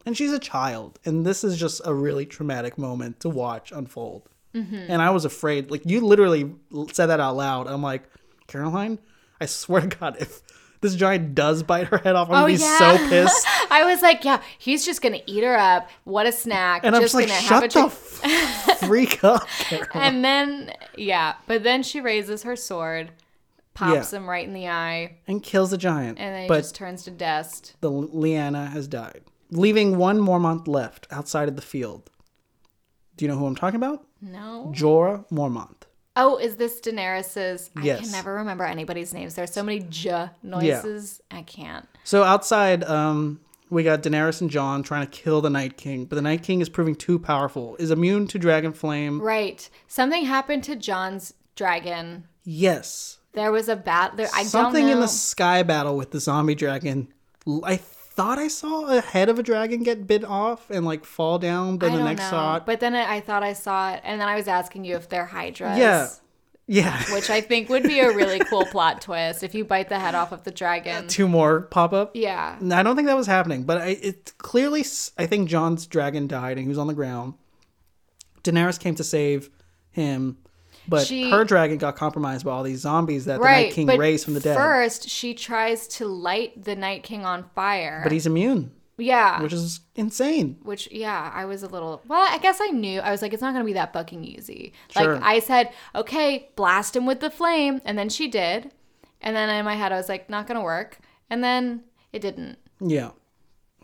And 0.08 0.16
she's 0.16 0.32
a 0.32 0.40
child, 0.40 1.00
and 1.04 1.26
this 1.26 1.44
is 1.44 1.58
just 1.58 1.82
a 1.84 1.94
really 1.94 2.26
traumatic 2.26 2.78
moment 2.78 3.20
to 3.22 3.30
watch 3.30 3.72
unfold. 3.72 4.30
Mm-hmm. 4.54 4.86
And 4.88 5.02
I 5.02 5.10
was 5.10 5.26
afraid. 5.26 5.72
Like 5.72 5.82
you 5.86 6.02
literally 6.02 6.54
said 6.94 7.08
that 7.08 7.20
out 7.20 7.36
loud. 7.36 7.68
I'm 7.68 7.82
like, 7.82 8.04
Caroline, 8.48 9.00
I 9.42 9.48
swear 9.48 9.82
to 9.82 9.88
God, 9.88 10.18
if 10.20 10.42
this 10.86 10.96
giant 10.96 11.36
does 11.36 11.64
bite 11.64 11.88
her 11.88 11.98
head 11.98 12.16
off, 12.16 12.30
I'm 12.30 12.36
oh, 12.36 12.36
gonna 12.36 12.44
Oh, 12.44 12.48
be 12.48 12.62
yeah. 12.62 12.78
so 12.78 13.10
pissed. 13.10 13.46
I 13.72 13.84
was 13.86 14.02
like, 14.02 14.24
yeah, 14.24 14.42
he's 14.58 14.86
just 14.86 15.02
gonna 15.02 15.20
eat 15.26 15.44
her 15.44 15.58
up. 15.58 15.90
What 16.04 16.26
a 16.28 16.32
snack. 16.32 16.82
And 16.84 16.96
I'm 16.96 17.02
just 17.02 17.14
just 17.14 17.16
like, 17.16 17.28
gonna 17.28 17.40
have 17.42 17.64
a 17.64 17.70
shut 17.70 17.92
the 18.24 18.30
f- 18.72 18.80
freak 18.88 19.24
up, 19.24 19.48
Caroline. 19.60 19.90
And 19.94 20.24
then, 20.26 20.74
yeah, 20.98 21.36
but 21.48 21.64
then 21.64 21.84
she 21.84 22.00
raises 22.02 22.44
her 22.44 22.56
sword, 22.56 23.12
pops 23.74 24.12
Yeah. 24.14 24.20
him 24.20 24.30
right 24.30 24.48
in 24.48 24.54
the 24.54 24.68
eye, 24.70 25.18
and 25.28 25.42
kills 25.44 25.72
the 25.72 25.78
giant. 25.78 26.18
and 26.20 26.34
then 26.34 26.42
he 26.44 26.48
but 26.48 26.60
just 26.60 26.76
turns 26.76 27.04
to 27.04 27.12
dust. 27.12 27.76
the 27.82 27.90
Lyanna 27.92 28.70
has 28.72 28.88
died, 28.88 29.22
leaving 29.52 29.98
one 29.98 30.20
Mormont 30.20 30.68
left 30.68 31.08
outside 31.12 31.48
of 31.50 31.56
the 31.56 31.62
field. 31.62 32.10
Do 33.18 33.26
you 33.26 33.30
know 33.32 33.38
who 33.38 33.46
I'm 33.46 33.56
talking 33.56 33.78
about? 33.78 34.06
No. 34.22 34.72
Jorah 34.76 35.28
Mormont. 35.30 35.84
Oh, 36.16 36.38
is 36.38 36.56
this 36.56 36.80
Daenerys's? 36.80 37.70
I 37.76 37.82
can 37.82 38.12
never 38.12 38.36
remember 38.36 38.64
anybody's 38.64 39.14
names. 39.14 39.36
There's 39.36 39.52
so 39.52 39.64
many 39.64 39.80
j 39.82 40.30
noises. 40.44 41.22
I 41.30 41.42
can't. 41.42 41.88
So 42.04 42.24
outside, 42.24 42.84
um, 42.86 43.42
we 43.70 43.84
got 43.84 44.02
Daenerys 44.02 44.42
and 44.42 44.50
Jon 44.50 44.84
trying 44.84 45.06
to 45.06 45.12
kill 45.12 45.42
the 45.42 45.50
Night 45.50 45.76
King, 45.78 46.06
but 46.06 46.16
the 46.16 46.22
Night 46.22 46.44
King 46.44 46.62
is 46.62 46.70
proving 46.70 46.96
too 46.96 47.20
powerful. 47.20 47.76
Is 47.78 47.92
immune 47.92 48.28
to 48.28 48.40
dragon 48.40 48.72
flame. 48.74 49.22
Right. 49.22 49.70
Something 49.88 50.26
happened 50.26 50.64
to 50.66 50.76
Jon's 50.76 51.34
dragon. 51.56 52.28
Yes. 52.44 53.18
There 53.34 53.52
was 53.52 53.68
a 53.68 53.76
bat. 53.76 54.16
There, 54.16 54.30
I 54.34 54.44
Something 54.44 54.84
don't 54.84 54.92
know. 54.92 54.96
in 54.98 55.00
the 55.02 55.08
sky 55.08 55.64
battle 55.64 55.98
with 55.98 56.12
the 56.12 56.20
zombie 56.22 56.56
dragon. 56.56 57.10
I 57.64 57.78
thought 58.16 58.40
I 58.40 58.48
saw 58.48 58.86
a 58.86 59.02
head 59.02 59.30
of 59.30 59.38
a 59.40 59.44
dragon 59.44 59.84
get 59.84 60.08
bit 60.08 60.24
off 60.24 60.70
and 60.70 60.86
like 60.86 61.06
fall 61.06 61.38
down, 61.38 61.78
but 61.78 61.88
I 61.88 61.90
the 61.92 61.98
don't 61.98 62.06
next 62.06 62.22
know. 62.22 62.30
shot. 62.30 62.66
But 62.66 62.80
then 62.80 62.96
I, 62.96 63.16
I 63.18 63.20
thought 63.20 63.44
I 63.44 63.54
saw 63.54 63.94
it, 63.94 64.02
and 64.04 64.20
then 64.20 64.28
I 64.28 64.36
was 64.36 64.48
asking 64.48 64.86
you 64.86 64.96
if 64.96 65.10
they're 65.10 65.26
hydras. 65.26 65.78
Yeah. 65.78 66.10
Yeah. 66.68 67.00
Which 67.14 67.30
I 67.30 67.42
think 67.42 67.70
would 67.70 67.84
be 67.84 68.00
a 68.00 68.12
really 68.12 68.40
cool 68.40 68.66
plot 68.72 69.02
twist 69.02 69.44
if 69.44 69.54
you 69.54 69.64
bite 69.66 69.90
the 69.90 70.00
head 70.00 70.16
off 70.16 70.32
of 70.32 70.44
the 70.44 70.52
dragon. 70.52 71.08
Two 71.08 71.28
more 71.28 71.62
pop 71.62 71.94
up. 71.94 72.12
Yeah. 72.16 72.58
I 72.72 72.82
don't 72.82 72.96
think 72.96 73.08
that 73.08 73.18
was 73.18 73.28
happening, 73.28 73.64
but 73.66 73.82
I, 73.82 73.88
it 73.90 74.34
clearly, 74.40 74.84
I 75.18 75.28
think 75.28 75.48
Jon's 75.48 75.86
dragon 75.86 76.28
died 76.28 76.54
and 76.58 76.62
he 76.62 76.68
was 76.70 76.80
on 76.80 76.88
the 76.88 76.94
ground. 76.94 77.36
Daenerys 78.44 78.80
came 78.80 78.96
to 78.96 79.04
save 79.04 79.50
him, 79.92 80.38
but 80.88 81.08
She- 81.08 81.30
her 81.30 81.44
dragon 81.44 81.78
got 81.78 81.96
compromised 81.96 82.46
by 82.46 82.52
all 82.52 82.64
these 82.64 82.80
zombies 82.80 83.26
that 83.26 83.40
the 83.40 83.46
Night 83.46 83.74
King 83.74 83.88
raised 83.88 84.26
from 84.26 84.34
the 84.34 84.40
dead. 84.40 84.56
First, 84.56 85.10
she 85.10 85.34
tries 85.34 85.88
to 85.90 86.08
light 86.08 86.64
the 86.64 86.76
Night 86.76 87.04
King 87.04 87.26
on 87.26 87.46
fire. 87.56 88.02
but 88.04 88.12
he's 88.12 88.26
immune, 88.26 88.72
yeah. 88.98 89.42
which 89.42 89.54
is 89.54 89.82
insane. 89.96 90.58
Which, 90.64 90.90
yeah, 90.92 91.32
I 91.34 91.46
was 91.46 91.64
a 91.64 91.68
little. 91.68 92.02
Well, 92.08 92.26
I 92.30 92.38
guess 92.38 92.60
I 92.62 92.68
knew. 92.68 93.00
I 93.00 93.12
was 93.12 93.22
like, 93.22 93.34
it's 93.34 93.42
not 93.42 93.54
going 93.54 93.64
to 93.64 93.68
be 93.68 93.74
that 93.74 93.94
fucking 93.94 94.24
easy. 94.24 94.74
Sure. 94.90 95.16
Like, 95.16 95.24
I 95.24 95.40
said, 95.40 95.72
okay, 95.94 96.50
blast 96.56 96.96
him 96.96 97.06
with 97.06 97.20
the 97.20 97.30
flame. 97.30 97.82
And 97.86 97.98
then 97.98 98.10
she 98.10 98.28
did. 98.28 98.72
And 99.22 99.36
then 99.36 99.50
in 99.50 99.66
my 99.66 99.76
head, 99.76 99.92
I 99.92 99.98
was 99.98 100.10
like, 100.10 100.30
not 100.30 100.48
going 100.48 100.58
to 100.60 100.64
work. 100.64 101.00
And 101.30 101.44
then 101.44 101.84
it 102.14 102.20
didn't. 102.22 102.58
Yeah. 102.80 103.12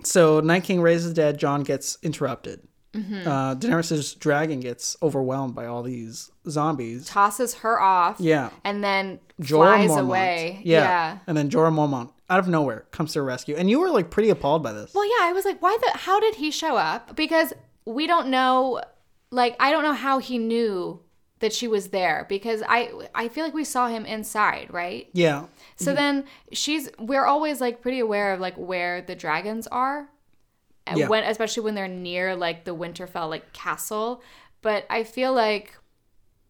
So 0.04 0.40
Night 0.40 0.64
King 0.64 0.82
raises 0.82 1.14
dead. 1.14 1.38
Jon 1.38 1.64
gets 1.64 1.98
interrupted. 2.04 2.68
Mm-hmm. 2.94 3.28
Uh, 3.28 3.56
Daenerys' 3.56 4.18
dragon 4.20 4.60
gets 4.60 4.98
overwhelmed 5.02 5.56
by 5.56 5.66
all 5.66 5.82
these 5.84 6.32
zombies. 6.50 7.06
Tosses 7.08 7.56
her 7.56 7.80
off. 7.80 8.18
Yeah. 8.20 8.50
And 8.64 8.84
then 8.84 9.20
Jorah 9.42 9.76
flies 9.76 9.90
Mormont. 9.92 10.02
away. 10.02 10.62
Yeah. 10.64 10.80
yeah. 10.82 11.18
And 11.28 11.38
then 11.38 11.50
Jorah 11.50 11.74
Mormont, 11.74 12.12
out 12.30 12.40
of 12.40 12.48
nowhere, 12.48 12.86
comes 12.92 13.14
to 13.14 13.20
her 13.20 13.26
rescue. 13.26 13.56
And 13.56 13.70
you 13.70 13.80
were 13.80 13.90
like 13.90 14.10
pretty 14.10 14.30
appalled 14.30 14.62
by 14.62 14.74
this. 14.74 14.94
Well, 14.94 15.06
yeah, 15.06 15.26
I 15.26 15.32
was 15.34 15.46
like, 15.46 15.62
why 15.62 15.78
the? 15.82 15.98
How 16.00 16.20
did 16.20 16.36
he 16.36 16.52
show 16.52 16.76
up? 16.76 17.16
Because 17.16 17.54
we 17.86 18.08
don't 18.08 18.28
know. 18.28 18.82
Like, 19.32 19.56
I 19.60 19.72
don't 19.72 19.84
know 19.84 19.94
how 19.94 20.20
he 20.20 20.38
knew 20.38 21.00
that 21.40 21.54
she 21.54 21.68
was 21.68 21.88
there 21.88 22.26
because 22.30 22.62
I 22.68 22.92
I 23.16 23.28
feel 23.28 23.44
like 23.46 23.54
we 23.54 23.64
saw 23.64 23.88
him 23.88 24.06
inside, 24.06 24.68
right? 24.72 25.10
yeah. 25.14 25.46
So 25.76 25.96
then 25.96 26.26
she's 26.52 26.90
we're 27.00 27.26
always 27.26 27.60
like 27.60 27.82
pretty 27.82 28.00
aware 28.00 28.34
of 28.34 28.40
like 28.40 28.56
where 28.56 29.02
the 29.02 29.16
dragons 29.16 29.66
are. 29.68 30.10
And 30.88 30.98
Yeah. 30.98 31.08
when 31.08 31.24
especially 31.24 31.64
when 31.64 31.76
they're 31.76 31.88
near 31.88 32.36
like 32.36 32.64
the 32.66 32.76
Winterfell 32.76 33.30
like 33.30 33.54
castle, 33.54 34.22
but 34.62 34.86
I 34.90 35.04
feel 35.04 35.34
like 35.34 35.76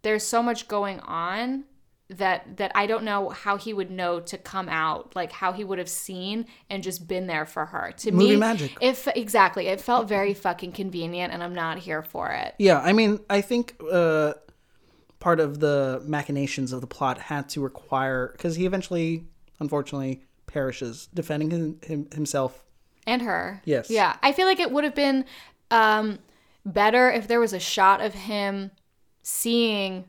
there's 0.04 0.24
so 0.24 0.42
much 0.42 0.68
going 0.68 1.00
on 1.02 1.66
that 2.10 2.58
that 2.58 2.72
I 2.76 2.88
don't 2.88 3.04
know 3.04 3.30
how 3.30 3.58
he 3.58 3.74
would 3.74 3.90
know 3.90 4.20
to 4.20 4.38
come 4.38 4.68
out, 4.68 5.16
like 5.16 5.32
how 5.32 5.54
he 5.54 5.64
would 5.64 5.80
have 5.80 5.90
seen 5.90 6.46
and 6.70 6.84
just 6.84 7.08
been 7.08 7.28
there 7.28 7.46
for 7.46 7.66
her. 7.68 7.94
To 8.00 8.12
Movie 8.12 8.32
me, 8.32 8.36
magic. 8.38 8.72
If 8.82 9.08
exactly, 9.16 9.68
it 9.68 9.80
felt 9.80 10.08
very 10.08 10.34
fucking 10.34 10.74
convenient, 10.74 11.34
and 11.34 11.42
I'm 11.42 11.56
not 11.56 11.78
here 11.80 12.04
for 12.04 12.30
it. 12.32 12.56
Yeah, 12.60 12.80
I 12.80 12.92
mean, 12.94 13.20
I 13.30 13.42
think 13.42 13.76
uh, 13.90 14.34
part 15.20 15.40
of 15.40 15.60
the 15.60 16.02
machinations 16.06 16.74
of 16.74 16.82
the 16.82 16.88
plot 16.88 17.18
had 17.18 17.48
to 17.50 17.62
require 17.62 18.34
because 18.34 18.56
he 18.56 18.66
eventually, 18.66 19.26
unfortunately, 19.60 20.26
perishes 20.48 21.08
defending 21.14 21.52
him, 21.52 21.80
him, 21.82 22.08
himself. 22.14 22.66
And 23.08 23.22
her. 23.22 23.62
Yes. 23.66 23.90
Yeah. 23.90 24.18
I 24.22 24.32
feel 24.32 24.46
like 24.46 24.60
it 24.60 24.72
would 24.72 24.84
have 24.84 24.96
been 24.96 25.26
um, 25.70 26.20
better 26.66 27.10
if 27.12 27.28
there 27.28 27.40
was 27.40 27.54
a 27.54 27.60
shot 27.60 28.02
of 28.02 28.14
him 28.14 28.72
seeing 29.24 30.06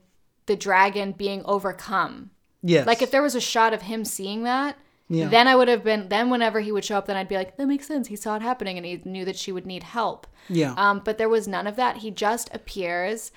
the 0.46 0.56
dragon 0.56 1.12
being 1.12 1.42
overcome. 1.44 2.30
Yes, 2.64 2.86
Like 2.86 3.02
if 3.02 3.10
there 3.10 3.22
was 3.22 3.34
a 3.34 3.40
shot 3.40 3.74
of 3.74 3.82
him 3.82 4.04
seeing 4.04 4.44
that 4.44 4.76
Yeah. 5.08 5.28
Then 5.28 5.46
I 5.48 5.56
would 5.56 5.68
have 5.68 5.84
been. 5.84 6.08
Then 6.08 6.30
whenever 6.30 6.60
he 6.60 6.72
would 6.72 6.84
show 6.84 6.96
up, 6.96 7.06
then 7.06 7.16
I'd 7.16 7.28
be 7.28 7.34
like, 7.36 7.56
that 7.56 7.66
makes 7.66 7.86
sense. 7.86 8.08
He 8.08 8.16
saw 8.16 8.36
it 8.36 8.42
happening, 8.42 8.78
and 8.78 8.86
he 8.86 9.02
knew 9.04 9.24
that 9.26 9.36
she 9.36 9.52
would 9.52 9.66
need 9.66 9.82
help. 9.82 10.26
Yeah. 10.48 10.74
Um, 10.78 11.02
but 11.04 11.18
there 11.18 11.28
was 11.28 11.46
none 11.46 11.66
of 11.66 11.76
that. 11.76 11.98
He 11.98 12.10
just 12.10 12.48
appears, 12.54 13.30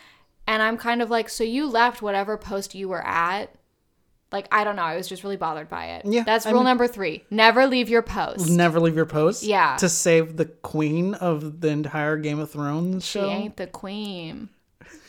and 0.48 0.62
I'm 0.64 0.78
kind 0.78 1.02
of 1.02 1.10
like, 1.10 1.28
so 1.28 1.44
you 1.44 1.68
left 1.68 2.02
whatever 2.02 2.38
post 2.38 2.76
you 2.76 2.88
were 2.88 3.06
at. 3.06 3.54
Like 4.32 4.48
I 4.52 4.64
don't 4.64 4.76
know. 4.76 4.82
I 4.84 4.96
was 4.98 5.08
just 5.08 5.24
really 5.24 5.38
bothered 5.38 5.70
by 5.70 5.86
it. 5.92 6.06
Yeah, 6.06 6.24
That's 6.24 6.46
I 6.46 6.50
rule 6.52 6.60
mean- 6.62 6.66
number 6.66 6.88
three. 6.88 7.24
Never 7.30 7.68
leave 7.68 7.90
your 7.90 8.02
post. 8.02 8.50
Never 8.50 8.80
leave 8.80 8.96
your 8.96 9.06
post. 9.06 9.44
Yeah. 9.44 9.78
To 9.78 9.88
save 9.88 10.38
the 10.38 10.46
queen 10.46 11.14
of 11.16 11.62
the 11.62 11.70
entire 11.70 12.18
Game 12.18 12.40
of 12.40 12.52
Thrones 12.52 13.06
she 13.06 13.20
show. 13.20 13.30
ain't 13.30 13.58
the 13.58 13.68
queen. 13.68 14.50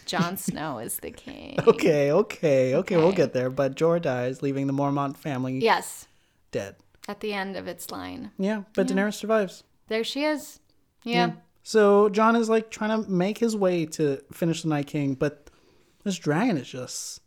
Jon 0.04 0.36
Snow 0.36 0.78
is 0.78 0.98
the 0.98 1.10
king. 1.10 1.58
Okay, 1.66 2.12
okay, 2.12 2.74
okay, 2.76 2.96
we'll 2.96 3.10
get 3.12 3.32
there. 3.32 3.50
But 3.50 3.74
Jorah 3.74 4.00
dies, 4.02 4.42
leaving 4.42 4.66
the 4.68 4.72
Mormont 4.72 5.16
family 5.16 5.58
Yes. 5.58 6.06
dead. 6.52 6.76
At 7.08 7.20
the 7.20 7.32
end 7.32 7.56
of 7.56 7.66
its 7.66 7.90
line. 7.90 8.30
Yeah, 8.38 8.62
but 8.74 8.86
Daenerys 8.88 9.14
survives. 9.14 9.64
There 9.88 10.04
she 10.04 10.24
is. 10.24 10.60
Yeah. 11.04 11.32
So 11.62 12.08
Jon 12.10 12.36
is 12.36 12.48
like 12.48 12.70
trying 12.70 13.02
to 13.04 13.10
make 13.10 13.38
his 13.38 13.56
way 13.56 13.86
to 13.86 14.20
finish 14.32 14.62
the 14.62 14.68
Night 14.68 14.86
King, 14.88 15.14
but 15.14 15.50
this 16.04 16.16
dragon 16.18 16.56
is 16.56 16.68
just 16.68 17.20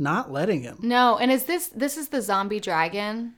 not 0.00 0.32
letting 0.32 0.62
him. 0.62 0.78
No, 0.82 1.16
and 1.18 1.30
is 1.30 1.44
this 1.44 1.68
this 1.68 1.96
is 1.96 2.08
the 2.08 2.22
zombie 2.22 2.60
dragon? 2.60 3.34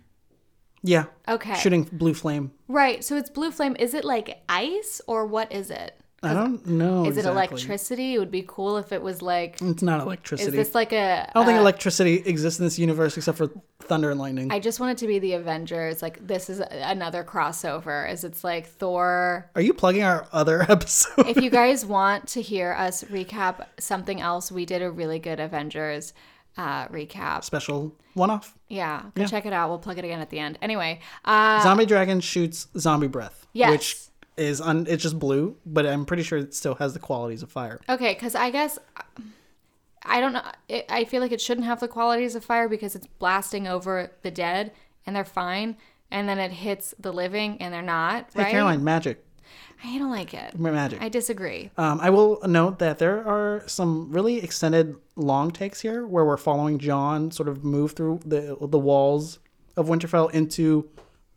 Yeah. 0.82 1.04
Okay. 1.28 1.54
Shooting 1.54 1.84
blue 1.92 2.14
flame. 2.14 2.52
Right. 2.68 3.04
So 3.04 3.16
it's 3.16 3.30
blue 3.30 3.50
flame. 3.50 3.76
Is 3.78 3.94
it 3.94 4.04
like 4.04 4.42
ice 4.48 5.00
or 5.06 5.26
what 5.26 5.52
is 5.52 5.70
it? 5.70 5.98
I 6.24 6.34
don't 6.34 6.64
know. 6.66 7.04
Is 7.04 7.16
it 7.16 7.24
electricity? 7.24 8.14
It 8.14 8.18
would 8.20 8.30
be 8.30 8.44
cool 8.46 8.76
if 8.76 8.92
it 8.92 9.02
was 9.02 9.22
like 9.22 9.60
It's 9.60 9.82
not 9.82 10.00
electricity. 10.00 10.50
is 10.50 10.54
this 10.66 10.72
like 10.74 10.92
a 10.92 11.28
I 11.28 11.32
don't 11.34 11.46
think 11.46 11.58
electricity 11.58 12.22
exists 12.24 12.60
in 12.60 12.64
this 12.66 12.78
universe 12.78 13.16
except 13.16 13.38
for 13.38 13.48
thunder 13.80 14.10
and 14.12 14.20
lightning. 14.20 14.52
I 14.52 14.60
just 14.60 14.78
want 14.78 14.92
it 14.92 14.98
to 14.98 15.08
be 15.08 15.18
the 15.18 15.32
Avengers. 15.32 16.00
Like 16.00 16.24
this 16.24 16.48
is 16.48 16.60
another 16.70 17.24
crossover. 17.24 18.08
Is 18.08 18.22
it's 18.22 18.44
like 18.44 18.68
Thor. 18.68 19.50
Are 19.56 19.62
you 19.62 19.74
plugging 19.74 20.04
our 20.04 20.28
other 20.32 20.62
episode? 20.68 21.26
If 21.26 21.38
you 21.42 21.50
guys 21.50 21.84
want 21.84 22.28
to 22.28 22.42
hear 22.42 22.72
us 22.72 23.02
recap 23.04 23.66
something 23.80 24.20
else, 24.20 24.52
we 24.52 24.64
did 24.64 24.80
a 24.80 24.92
really 24.92 25.18
good 25.18 25.40
Avengers 25.40 26.12
uh, 26.57 26.88
recap. 26.88 27.44
Special 27.44 27.94
one 28.14 28.30
off. 28.30 28.57
Yeah, 28.68 29.05
go 29.14 29.26
check 29.26 29.46
it 29.46 29.53
out. 29.53 29.68
We'll 29.68 29.78
plug 29.78 29.98
it 29.98 30.05
again 30.05 30.20
at 30.20 30.30
the 30.30 30.38
end. 30.38 30.59
Anyway, 30.62 31.00
uh, 31.24 31.62
Zombie 31.62 31.86
dragon 31.86 32.20
shoots 32.20 32.68
zombie 32.78 33.09
breath. 33.09 33.46
Yes. 33.53 33.70
Which 33.70 33.96
is 34.36 34.61
un- 34.61 34.86
it's 34.88 35.03
just 35.03 35.18
blue, 35.18 35.57
but 35.66 35.86
I'm 35.86 36.05
pretty 36.05 36.22
sure 36.22 36.38
it 36.38 36.55
still 36.55 36.74
has 36.76 36.94
the 36.94 36.98
qualities 36.98 37.42
of 37.42 37.50
fire. 37.50 37.80
Okay, 37.88 38.14
because 38.14 38.34
I 38.34 38.50
guess 38.50 38.78
I 40.05 40.20
don't 40.20 40.32
know. 40.32 40.42
It, 40.68 40.86
I 40.88 41.05
feel 41.05 41.20
like 41.20 41.32
it 41.32 41.40
shouldn't 41.40 41.66
have 41.66 41.80
the 41.80 41.88
qualities 41.88 42.34
of 42.34 42.44
fire 42.44 42.68
because 42.68 42.94
it's 42.96 43.07
blasting 43.07 43.66
over 43.68 44.11
the 44.22 44.30
dead 44.30 44.72
and 45.07 45.14
they're 45.14 45.24
fine, 45.24 45.76
and 46.11 46.28
then 46.28 46.38
it 46.38 46.50
hits 46.53 46.94
the 46.98 47.12
living 47.12 47.57
and 47.61 47.72
they're 47.72 47.82
not. 47.82 48.30
Hey 48.34 48.42
Right? 48.42 48.50
Caroline, 48.50 48.84
magic. 48.84 49.24
I 49.84 49.98
don't 49.98 50.10
like 50.10 50.32
it. 50.34 50.58
Magic. 50.58 51.02
I 51.02 51.08
disagree. 51.08 51.70
Um, 51.76 51.98
I 52.00 52.10
will 52.10 52.40
note 52.46 52.78
that 52.78 52.98
there 52.98 53.26
are 53.26 53.62
some 53.66 54.10
really 54.12 54.42
extended 54.42 54.96
long 55.16 55.50
takes 55.50 55.80
here 55.80 56.06
where 56.06 56.24
we're 56.24 56.36
following 56.36 56.78
Jon 56.78 57.30
sort 57.30 57.48
of 57.48 57.64
move 57.64 57.92
through 57.92 58.20
the 58.24 58.56
the 58.60 58.78
walls 58.78 59.38
of 59.76 59.86
Winterfell 59.88 60.30
into 60.32 60.88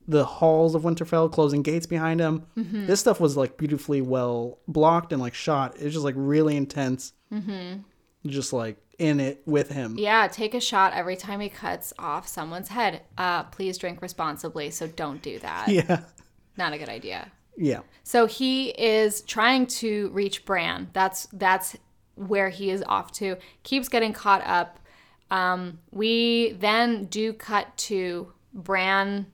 the 0.07 0.25
halls 0.25 0.75
of 0.75 0.83
Winterfell, 0.83 1.31
closing 1.31 1.63
gates 1.63 1.87
behind 1.87 2.19
him. 2.19 2.45
Mm-hmm. 2.55 2.85
This 2.85 2.99
stuff 2.99 3.19
was 3.19 3.35
like 3.35 3.57
beautifully 3.57 4.01
well 4.01 4.59
blocked 4.67 5.11
and 5.11 5.21
like 5.21 5.33
shot. 5.33 5.75
It's 5.79 5.93
just 5.93 6.05
like 6.05 6.15
really 6.17 6.55
intense. 6.55 7.13
Mm-hmm. 7.31 7.79
Just 8.27 8.53
like 8.53 8.77
in 8.99 9.19
it 9.19 9.41
with 9.45 9.71
him. 9.71 9.97
Yeah, 9.97 10.27
take 10.27 10.53
a 10.53 10.61
shot 10.61 10.93
every 10.93 11.15
time 11.15 11.39
he 11.39 11.49
cuts 11.49 11.93
off 11.99 12.27
someone's 12.27 12.69
head. 12.69 13.01
Uh, 13.17 13.43
please 13.43 13.77
drink 13.77 14.01
responsibly, 14.01 14.69
so 14.71 14.87
don't 14.87 15.21
do 15.21 15.39
that. 15.39 15.67
Yeah. 15.75 16.01
Not 16.57 16.71
a 16.71 16.77
good 16.77 16.87
idea. 16.87 17.31
Yeah. 17.57 17.81
So 18.03 18.25
he 18.25 18.69
is 18.69 19.21
trying 19.21 19.67
to 19.67 20.09
reach 20.09 20.45
Bran. 20.45 20.89
That's 20.93 21.27
that's 21.33 21.75
where 22.15 22.49
he 22.49 22.69
is 22.69 22.83
off 22.87 23.11
to. 23.13 23.37
Keeps 23.63 23.89
getting 23.89 24.13
caught 24.13 24.45
up. 24.45 24.79
Um, 25.31 25.79
we 25.91 26.55
then 26.59 27.05
do 27.05 27.33
cut 27.33 27.75
to 27.77 28.31
Bran 28.53 29.27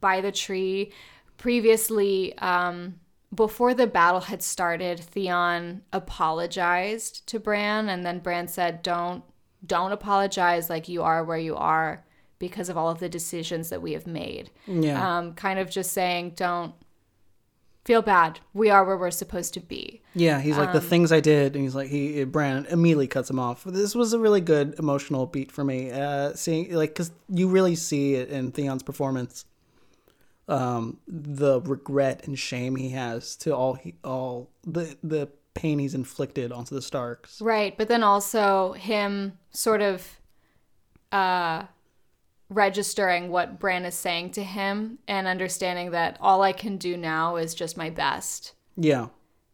by 0.00 0.20
the 0.20 0.32
tree. 0.32 0.92
Previously, 1.36 2.36
um, 2.38 2.96
before 3.34 3.74
the 3.74 3.86
battle 3.86 4.20
had 4.20 4.42
started, 4.42 4.98
Theon 4.98 5.82
apologized 5.92 7.26
to 7.28 7.38
Bran, 7.38 7.88
and 7.88 8.04
then 8.04 8.18
Bran 8.18 8.48
said, 8.48 8.82
"Don't 8.82 9.22
don't 9.64 9.92
apologize. 9.92 10.70
Like 10.70 10.88
you 10.88 11.02
are 11.02 11.24
where 11.24 11.38
you 11.38 11.56
are 11.56 12.04
because 12.38 12.68
of 12.68 12.76
all 12.76 12.88
of 12.90 13.00
the 13.00 13.08
decisions 13.08 13.68
that 13.68 13.82
we 13.82 13.92
have 13.92 14.06
made." 14.06 14.50
Yeah. 14.66 15.18
Um, 15.18 15.34
kind 15.34 15.58
of 15.58 15.70
just 15.70 15.92
saying, 15.92 16.32
"Don't." 16.36 16.74
Feel 17.88 18.02
bad. 18.02 18.38
We 18.52 18.68
are 18.68 18.84
where 18.84 18.98
we're 18.98 19.10
supposed 19.10 19.54
to 19.54 19.60
be. 19.60 20.02
Yeah, 20.12 20.42
he's 20.42 20.58
Um, 20.58 20.64
like 20.64 20.74
the 20.74 20.80
things 20.92 21.10
I 21.10 21.20
did, 21.20 21.54
and 21.54 21.64
he's 21.64 21.74
like 21.74 21.88
he 21.88 22.22
Brandon 22.24 22.70
immediately 22.70 23.06
cuts 23.06 23.30
him 23.30 23.38
off. 23.38 23.64
This 23.64 23.94
was 23.94 24.12
a 24.12 24.18
really 24.18 24.42
good 24.42 24.74
emotional 24.78 25.24
beat 25.24 25.50
for 25.50 25.64
me. 25.64 25.90
Uh, 25.90 26.34
seeing 26.34 26.70
like 26.74 26.90
because 26.90 27.10
you 27.30 27.48
really 27.48 27.76
see 27.76 28.14
it 28.14 28.28
in 28.28 28.52
Theon's 28.52 28.82
performance, 28.82 29.46
um, 30.48 30.98
the 31.06 31.62
regret 31.62 32.26
and 32.26 32.38
shame 32.38 32.76
he 32.76 32.90
has 32.90 33.36
to 33.36 33.56
all 33.56 33.72
he 33.72 33.94
all 34.04 34.50
the 34.66 34.94
the 35.02 35.30
pain 35.54 35.78
he's 35.78 35.94
inflicted 35.94 36.52
onto 36.52 36.74
the 36.74 36.82
Starks. 36.82 37.40
Right, 37.40 37.74
but 37.78 37.88
then 37.88 38.02
also 38.02 38.74
him 38.74 39.38
sort 39.50 39.80
of 39.80 40.20
uh 41.10 41.62
registering 42.50 43.30
what 43.30 43.58
Bran 43.58 43.84
is 43.84 43.94
saying 43.94 44.30
to 44.32 44.42
him 44.42 44.98
and 45.06 45.26
understanding 45.26 45.90
that 45.92 46.16
all 46.20 46.42
I 46.42 46.52
can 46.52 46.76
do 46.76 46.96
now 46.96 47.36
is 47.36 47.54
just 47.54 47.76
my 47.76 47.90
best. 47.90 48.54
Yeah, 48.76 49.08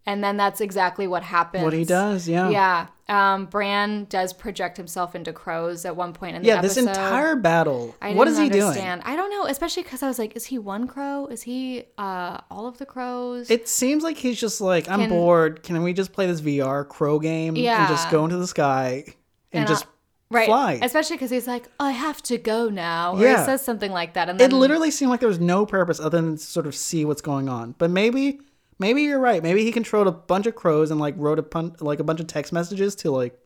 And 0.06 0.22
then 0.22 0.36
that's 0.36 0.60
exactly 0.60 1.06
what 1.06 1.22
happens. 1.22 1.64
what 1.64 1.72
he 1.72 1.84
does. 1.84 2.28
Yeah, 2.28 2.50
Yeah. 2.50 2.86
Um 3.06 3.46
Bran 3.46 4.04
does 4.08 4.32
project 4.32 4.76
himself 4.78 5.14
into 5.14 5.32
crows 5.32 5.84
at 5.84 5.94
one 5.96 6.12
point 6.14 6.36
in 6.36 6.42
the 6.42 6.48
yeah. 6.48 6.58
episode. 6.58 6.68
This 6.86 6.88
entire 6.96 7.36
battle. 7.36 7.94
I 8.00 8.14
what 8.14 8.28
is 8.28 8.38
he 8.38 8.44
understand. 8.44 9.02
I 9.04 9.14
don't 9.16 9.30
know, 9.30 9.44
especially 9.46 9.82
because 9.82 10.02
I 10.02 10.08
was 10.08 10.18
like, 10.18 10.36
is 10.36 10.46
he 10.46 10.58
one 10.58 10.86
crow? 10.86 11.26
Is 11.26 11.42
he 11.42 11.84
uh 11.98 12.38
all 12.50 12.66
of 12.66 12.78
the 12.78 12.86
crows? 12.86 13.50
It 13.50 13.68
seems 13.68 14.02
like 14.04 14.16
he's 14.16 14.40
just 14.40 14.60
like 14.60 14.88
I'm 14.88 15.00
Can- 15.00 15.10
bored. 15.10 15.62
Can 15.62 15.82
we 15.82 15.92
just 15.92 16.12
play 16.12 16.26
this 16.26 16.40
VR 16.40 16.88
crow 16.88 17.18
game 17.18 17.56
and 17.56 17.88
just 17.88 18.08
go 18.10 18.24
into 18.24 18.36
the 18.38 18.46
sky 18.46 19.04
and, 19.52 19.60
And 19.60 19.68
just 19.68 19.86
right. 20.30 20.46
fly? 20.46 20.78
Especially 20.82 21.16
because 21.16 21.30
he's 21.30 21.46
like, 21.46 21.68
I 21.78 21.90
have 21.92 22.22
to 22.24 22.38
go 22.38 22.68
now. 22.68 23.14
Or 23.16 23.22
Yeah. 23.22 23.38
he 23.40 23.44
says 23.44 23.62
something 23.62 23.92
like 23.92 24.14
that. 24.14 24.28
And 24.28 24.38
then 24.40 24.50
it 24.50 24.54
literally 24.54 24.90
seemed 24.90 25.10
like 25.10 25.20
there 25.20 25.28
was 25.28 25.40
no 25.40 25.64
purpose 25.66 26.00
other 26.00 26.20
than 26.20 26.36
to 26.36 26.42
sort 26.42 26.66
of 26.66 26.74
see 26.74 27.04
what's 27.04 27.22
going 27.22 27.48
on. 27.48 27.74
But 27.78 27.90
maybe, 27.90 28.40
maybe 28.78 29.02
you're 29.02 29.18
right. 29.20 29.42
Maybe 29.42 29.62
he 29.64 29.72
controlled 29.72 30.06
a 30.06 30.12
bunch 30.12 30.46
of 30.46 30.54
crows 30.54 30.90
and 30.90 30.98
like 31.00 31.14
wrote 31.16 31.38
a 31.38 31.42
pun- 31.42 31.76
like 31.80 32.00
a 32.00 32.04
bunch 32.04 32.20
of 32.20 32.26
text 32.26 32.52
messages 32.52 32.94
to 32.96 33.10
like 33.10 33.38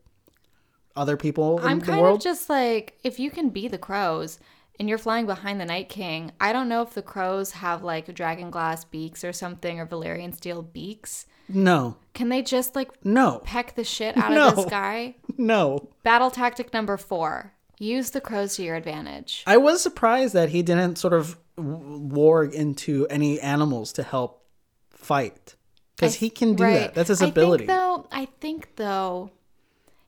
other 0.97 1.17
people 1.17 1.59
in 1.61 1.65
I'm 1.67 1.79
the 1.81 1.87
kind 1.87 2.01
world. 2.01 2.19
of 2.19 2.23
just 2.25 2.49
like, 2.51 2.99
if 3.05 3.21
you 3.21 3.31
can 3.31 3.51
be 3.51 3.69
the 3.69 3.79
crows 3.79 4.39
and 4.79 4.89
you're 4.89 4.99
flying 4.99 5.27
behind 5.27 5.61
the 5.61 5.65
Night 5.65 5.89
King, 5.89 6.33
I 6.41 6.53
don't 6.53 6.69
know 6.69 6.83
if 6.83 6.95
the 6.95 7.03
crows 7.03 7.53
have 7.53 7.83
like 7.83 8.13
dragon 8.15 8.51
glass 8.51 8.85
beaks 8.85 9.25
or 9.25 9.33
something 9.33 9.81
or 9.81 9.87
Valyrian 9.87 10.35
steel 10.37 10.63
beaks. 10.63 11.27
no, 11.49 11.97
Can 12.15 12.29
they 12.29 12.43
just 12.43 12.75
like 12.77 12.91
no, 13.05 13.41
peck 13.45 13.75
the 13.75 13.85
shit 13.85 14.17
out 14.17 14.31
No. 14.33 14.49
of 14.49 14.57
this 14.57 14.65
guy? 14.67 15.17
no. 15.39 15.89
Battle 16.03 16.31
tactic 16.31 16.73
number 16.73 16.97
four 16.97 17.55
use 17.81 18.11
the 18.11 18.21
crows 18.21 18.57
to 18.57 18.63
your 18.63 18.75
advantage. 18.77 19.45
I 19.47 19.57
was 19.57 19.81
surprised 19.83 20.35
that 20.35 20.49
he 20.51 20.63
didn't 20.63 20.97
sort 20.97 21.13
of 21.15 21.39
warg 21.57 22.53
into 22.53 23.07
any 23.09 23.41
animals 23.41 23.93
to 23.95 24.03
help 24.03 24.45
fight 24.91 25.55
because 25.97 26.17
he 26.17 26.29
can 26.31 26.55
do 26.55 26.65
that. 26.65 26.95
That's 26.95 27.09
his 27.09 27.23
I 27.23 27.27
ability. 27.29 27.67
Think, 27.67 27.77
though, 27.79 28.07
I 28.13 28.27
think 28.41 28.77
though, 28.77 29.31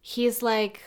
he's 0.00 0.42
like 0.42 0.82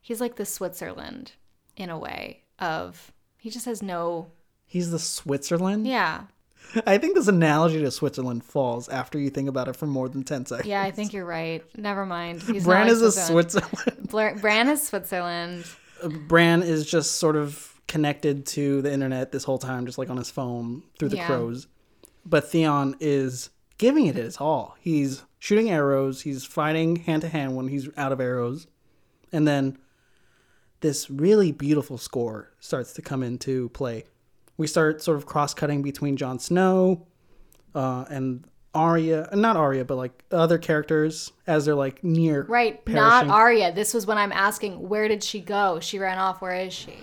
he's 0.00 0.20
like 0.20 0.36
the 0.36 0.46
Switzerland 0.46 1.32
in 1.80 1.90
a 1.90 1.98
way 1.98 2.42
of 2.58 3.12
he 3.38 3.50
just 3.50 3.64
has 3.66 3.82
no 3.82 4.30
He's 4.66 4.90
the 4.90 4.98
Switzerland. 4.98 5.86
yeah 5.86 6.24
I 6.86 6.98
think 6.98 7.16
this 7.16 7.26
analogy 7.26 7.80
to 7.80 7.90
Switzerland 7.90 8.44
falls 8.44 8.88
after 8.88 9.18
you 9.18 9.30
think 9.30 9.48
about 9.48 9.66
it 9.66 9.74
for 9.74 9.86
more 9.86 10.08
than 10.08 10.22
ten 10.22 10.46
seconds. 10.46 10.68
yeah 10.68 10.82
I 10.82 10.90
think 10.92 11.12
you're 11.12 11.24
right. 11.24 11.64
Never 11.76 12.06
mind. 12.06 12.42
He's 12.42 12.64
Bran 12.64 12.86
is 12.88 13.02
a 13.02 13.10
Switzerland. 13.10 13.70
Switzerland. 14.08 14.40
Bran 14.40 14.68
is 14.68 14.86
Switzerland. 14.86 15.64
Uh, 16.02 16.08
Bran 16.08 16.62
is 16.62 16.86
just 16.88 17.16
sort 17.16 17.34
of 17.34 17.74
connected 17.88 18.46
to 18.46 18.82
the 18.82 18.92
internet 18.92 19.32
this 19.32 19.42
whole 19.42 19.58
time, 19.58 19.84
just 19.86 19.98
like 19.98 20.10
on 20.10 20.16
his 20.16 20.30
phone 20.30 20.82
through 20.98 21.08
the 21.08 21.16
Yeah. 21.16 21.26
crows. 21.26 21.66
But 22.24 22.48
Theon 22.48 22.94
is 23.00 23.50
giving 23.78 24.06
it 24.06 24.14
his 24.14 24.36
all. 24.36 24.76
He's 24.80 25.24
shooting 25.40 25.70
arrows, 25.70 26.20
he's 26.22 26.44
fighting 26.44 26.96
hand 26.96 27.22
to 27.22 27.28
hand 27.28 27.56
when 27.56 27.66
he's 27.68 27.88
out 27.96 28.12
of 28.12 28.20
arrows. 28.20 28.68
And 29.32 29.48
then 29.48 29.76
this 30.80 31.10
really 31.10 31.52
beautiful 31.52 31.98
score 31.98 32.50
starts 32.60 32.92
to 32.94 33.02
come 33.02 33.22
into 33.22 33.68
play. 33.70 34.04
We 34.56 34.66
start 34.66 35.02
sort 35.02 35.16
of 35.16 35.26
cross 35.26 35.54
cutting 35.54 35.82
between 35.82 36.16
Jon 36.16 36.38
Snow 36.38 37.06
uh, 37.74 38.04
and 38.10 38.44
Arya, 38.74 39.28
not 39.32 39.56
Arya, 39.56 39.84
but 39.84 39.96
like 39.96 40.24
other 40.30 40.58
characters 40.58 41.32
as 41.46 41.64
they're 41.64 41.74
like 41.74 42.04
near. 42.04 42.44
Right, 42.44 42.84
perishing. 42.84 43.02
not 43.02 43.28
Arya. 43.28 43.72
This 43.72 43.94
was 43.94 44.06
when 44.06 44.18
I'm 44.18 44.32
asking, 44.32 44.88
where 44.88 45.08
did 45.08 45.22
she 45.22 45.40
go? 45.40 45.80
She 45.80 45.98
ran 45.98 46.18
off. 46.18 46.40
Where 46.40 46.54
is 46.54 46.72
she? 46.72 46.96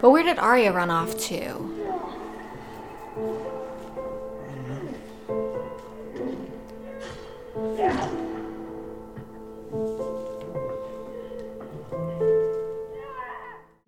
But 0.00 0.10
where 0.10 0.22
did 0.22 0.38
Arya 0.38 0.72
run 0.72 0.88
off 0.90 1.18
to? 1.28 1.79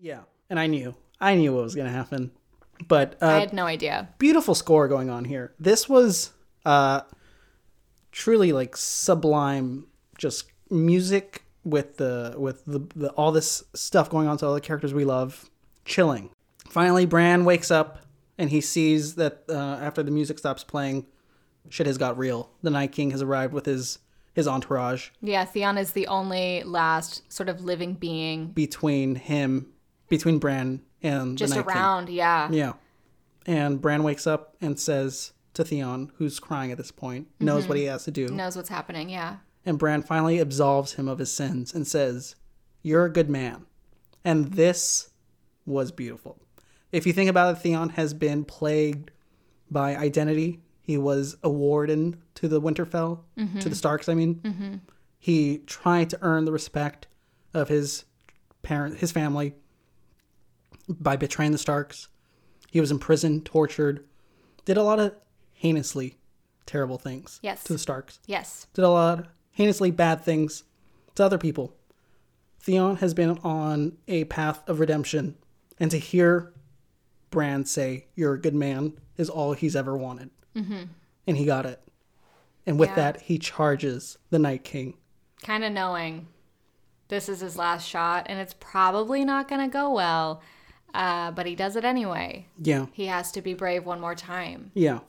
Yeah, 0.01 0.23
and 0.51 0.59
I 0.59 0.67
knew, 0.67 0.95
I 1.21 1.37
knew 1.37 1.55
what 1.55 1.63
was 1.63 1.77
gonna 1.77 1.91
happen. 1.91 2.33
But 2.89 3.17
uh, 3.23 3.27
I 3.27 3.39
had 3.39 3.53
no 3.53 3.67
idea. 3.67 4.09
beautiful 4.19 4.57
score 4.57 4.89
going 4.89 5.09
on 5.09 5.25
here. 5.25 5.55
This 5.61 5.89
was 5.89 6.33
uh 6.67 7.03
truly 8.11 8.53
like 8.53 8.77
sublime 8.77 9.87
just 10.19 10.51
music 10.69 11.45
with 11.65 11.97
the 11.99 12.35
with 12.37 12.65
the, 12.65 12.81
the 12.97 13.11
all 13.11 13.31
this 13.31 13.63
stuff 13.73 14.11
going 14.11 14.27
on 14.27 14.37
to 14.39 14.47
all 14.47 14.55
the 14.55 14.61
characters 14.61 14.93
we 14.93 15.05
love. 15.05 15.49
Chilling. 15.85 16.31
Finally 16.69 17.07
Bran 17.07 17.45
wakes 17.45 17.71
up 17.71 17.99
and 18.43 18.51
he 18.51 18.61
sees 18.61 19.15
that 19.15 19.45
uh, 19.49 19.55
after 19.55 20.03
the 20.03 20.11
music 20.11 20.37
stops 20.37 20.65
playing, 20.65 21.07
shit 21.69 21.87
has 21.87 21.97
got 21.97 22.19
real. 22.19 22.51
The 22.63 22.71
Night 22.71 22.91
King 22.91 23.13
has 23.13 23.23
arrived 23.23 23.55
with 23.55 23.67
his 23.67 24.01
his 24.35 24.49
entourage 24.49 25.11
Yeah, 25.21 25.45
Theon 25.45 25.77
is 25.79 25.93
the 25.93 26.07
only 26.07 26.63
last 26.65 27.31
sort 27.31 27.49
of 27.51 27.61
living 27.61 27.95
being 27.95 28.47
between 28.49 29.15
him 29.15 29.71
between 30.09 30.39
Bran 30.39 30.81
and 31.03 31.39
just 31.39 31.53
the 31.53 31.61
Night 31.61 31.69
King. 31.69 31.77
around. 31.77 32.09
Yeah. 32.09 32.51
Yeah. 32.51 32.73
And 33.47 33.81
Bran 33.81 34.03
wakes 34.03 34.27
up 34.27 34.57
and 34.61 34.77
says 34.81 35.33
to 35.55 35.65
Theon, 35.65 36.11
who's 36.17 36.41
crying 36.41 36.73
at 36.73 36.79
this 36.79 36.91
point, 36.91 37.29
knows 37.39 37.69
what 37.69 37.79
he 37.79 37.85
has 37.85 38.05
to 38.05 38.11
do. 38.11 38.27
Knows 38.27 38.57
what's 38.57 38.71
happening. 38.71 39.09
Yeah. 39.09 39.37
And 39.65 39.79
Bran 39.79 40.03
finally 40.03 40.41
absolves 40.41 40.95
him 40.95 41.07
of 41.07 41.19
his 41.19 41.33
sins 41.33 41.73
and 41.73 41.87
says, 41.87 42.35
You're 42.83 43.05
a 43.05 43.13
good 43.13 43.31
man. 43.31 43.67
And 44.25 44.55
this 44.55 45.11
was 45.65 45.93
beautiful. 45.93 46.41
If 46.93 47.07
you 47.07 47.13
think 47.13 47.31
about 47.31 47.57
it, 47.57 47.61
Theon 47.61 47.91
has 47.91 48.15
been 48.15 48.45
plagued 48.45 49.11
by 49.71 49.97
identity. 49.97 50.61
He 50.83 50.99
was 50.99 51.37
a 51.43 51.49
warden 51.51 52.23
to 52.35 52.49
the 52.49 52.61
Winterfell, 52.61 53.21
to 53.37 53.45
the 53.45 53.61
mm-hmm. 53.61 53.73
Starks, 53.73 54.09
I 54.09 54.15
mean. 54.15 54.37
Mm-hmm. 54.37 54.75
He 55.19 55.59
tried 55.59 56.11
to 56.11 56.19
earn 56.21 56.45
the 56.45 56.53
respect 56.53 57.07
of 57.55 57.69
his 57.69 58.05
parent, 58.63 58.99
his 58.99 59.13
family, 59.13 59.55
by 60.89 61.17
betraying 61.17 61.53
the 61.53 61.59
Starks. 61.59 62.09
He 62.71 62.81
was 62.81 62.91
imprisoned, 62.91 63.47
tortured, 63.47 64.05
did 64.65 64.77
a 64.77 64.83
lot 64.83 64.99
of 64.99 65.15
heinously 65.53 66.19
terrible 66.67 66.99
things 66.99 67.39
Yes. 67.43 67.65
to 67.65 67.73
the 67.73 67.79
Starks 67.79 68.21
Yes. 68.27 68.67
did 68.75 68.85
a 68.85 68.89
lot 68.89 69.19
of 69.21 69.27
heinously 69.53 69.91
bad 69.91 70.23
things 70.25 70.65
to 71.15 71.25
other 71.25 71.39
people. 71.39 71.77
Theon 72.61 72.97
has 72.97 73.15
been 73.15 73.39
on 73.39 73.99
a 74.09 74.25
path 74.25 74.67
of 74.69 74.81
redemption, 74.81 75.37
and 75.79 75.91
to 75.91 75.99
hear 75.99 76.53
Bran 77.33 77.65
say, 77.65 78.07
You're 78.15 78.35
a 78.35 78.41
good 78.41 78.55
man, 78.55 78.93
is 79.17 79.29
all 79.29 79.55
he's 79.55 79.75
ever 79.75 79.97
wanted. 79.97 80.31
Mm-hmm. 80.55 80.83
And 81.27 81.37
he 81.37 81.45
got 81.45 81.67
it. 81.67 81.83
And 82.65 82.79
with 82.79 82.91
Yeah. 82.91 82.95
that, 82.97 83.21
he 83.23 83.39
charges 83.39 84.19
the 84.31 84.39
Night 84.39 84.63
King. 84.63 84.95
Kind 85.43 85.65
of 85.65 85.73
knowing 85.73 86.29
this 87.09 87.29
is 87.29 87.41
his 87.41 87.57
last 87.57 87.87
shot 87.89 88.27
and 88.29 88.39
it's 88.39 88.55
probably 88.61 89.25
not 89.25 89.49
going 89.49 89.61
to 89.61 89.73
go 89.73 89.91
well. 89.93 90.41
Uh, 90.95 91.31
but 91.33 91.47
he 91.47 91.57
does 91.57 91.75
it 91.75 91.85
anyway. 91.85 92.47
Yeah, 92.63 92.87
He 92.93 93.07
has 93.07 93.33
to 93.33 93.41
be 93.43 93.55
brave 93.55 93.85
one 93.87 93.99
more 94.01 94.15
time. 94.15 94.71
yeah. 94.75 95.01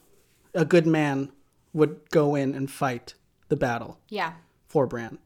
A 0.56 0.64
good 0.66 0.86
man 0.88 1.32
would 1.74 2.00
go 2.12 2.36
in 2.36 2.54
and 2.56 2.70
fight 2.72 3.16
the 3.50 3.56
battle 3.58 4.00
Yeah. 4.08 4.34
for 4.68 4.86
Bran. 4.88 5.18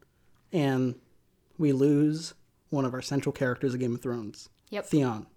And 0.54 0.96
we 1.58 1.74
lose 1.74 2.34
one 2.70 2.86
of 2.86 2.94
our 2.94 3.02
central 3.02 3.34
characters 3.34 3.74
of 3.74 3.80
Game 3.82 3.94
of 3.94 4.02
Thrones, 4.02 4.50
Yep. 4.70 4.86
Theon. 4.88 5.28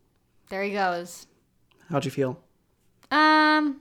There 0.48 0.62
he 0.62 0.70
goes. 0.72 1.26
How'd 1.90 2.04
you 2.04 2.10
feel? 2.10 2.40
Um, 3.10 3.80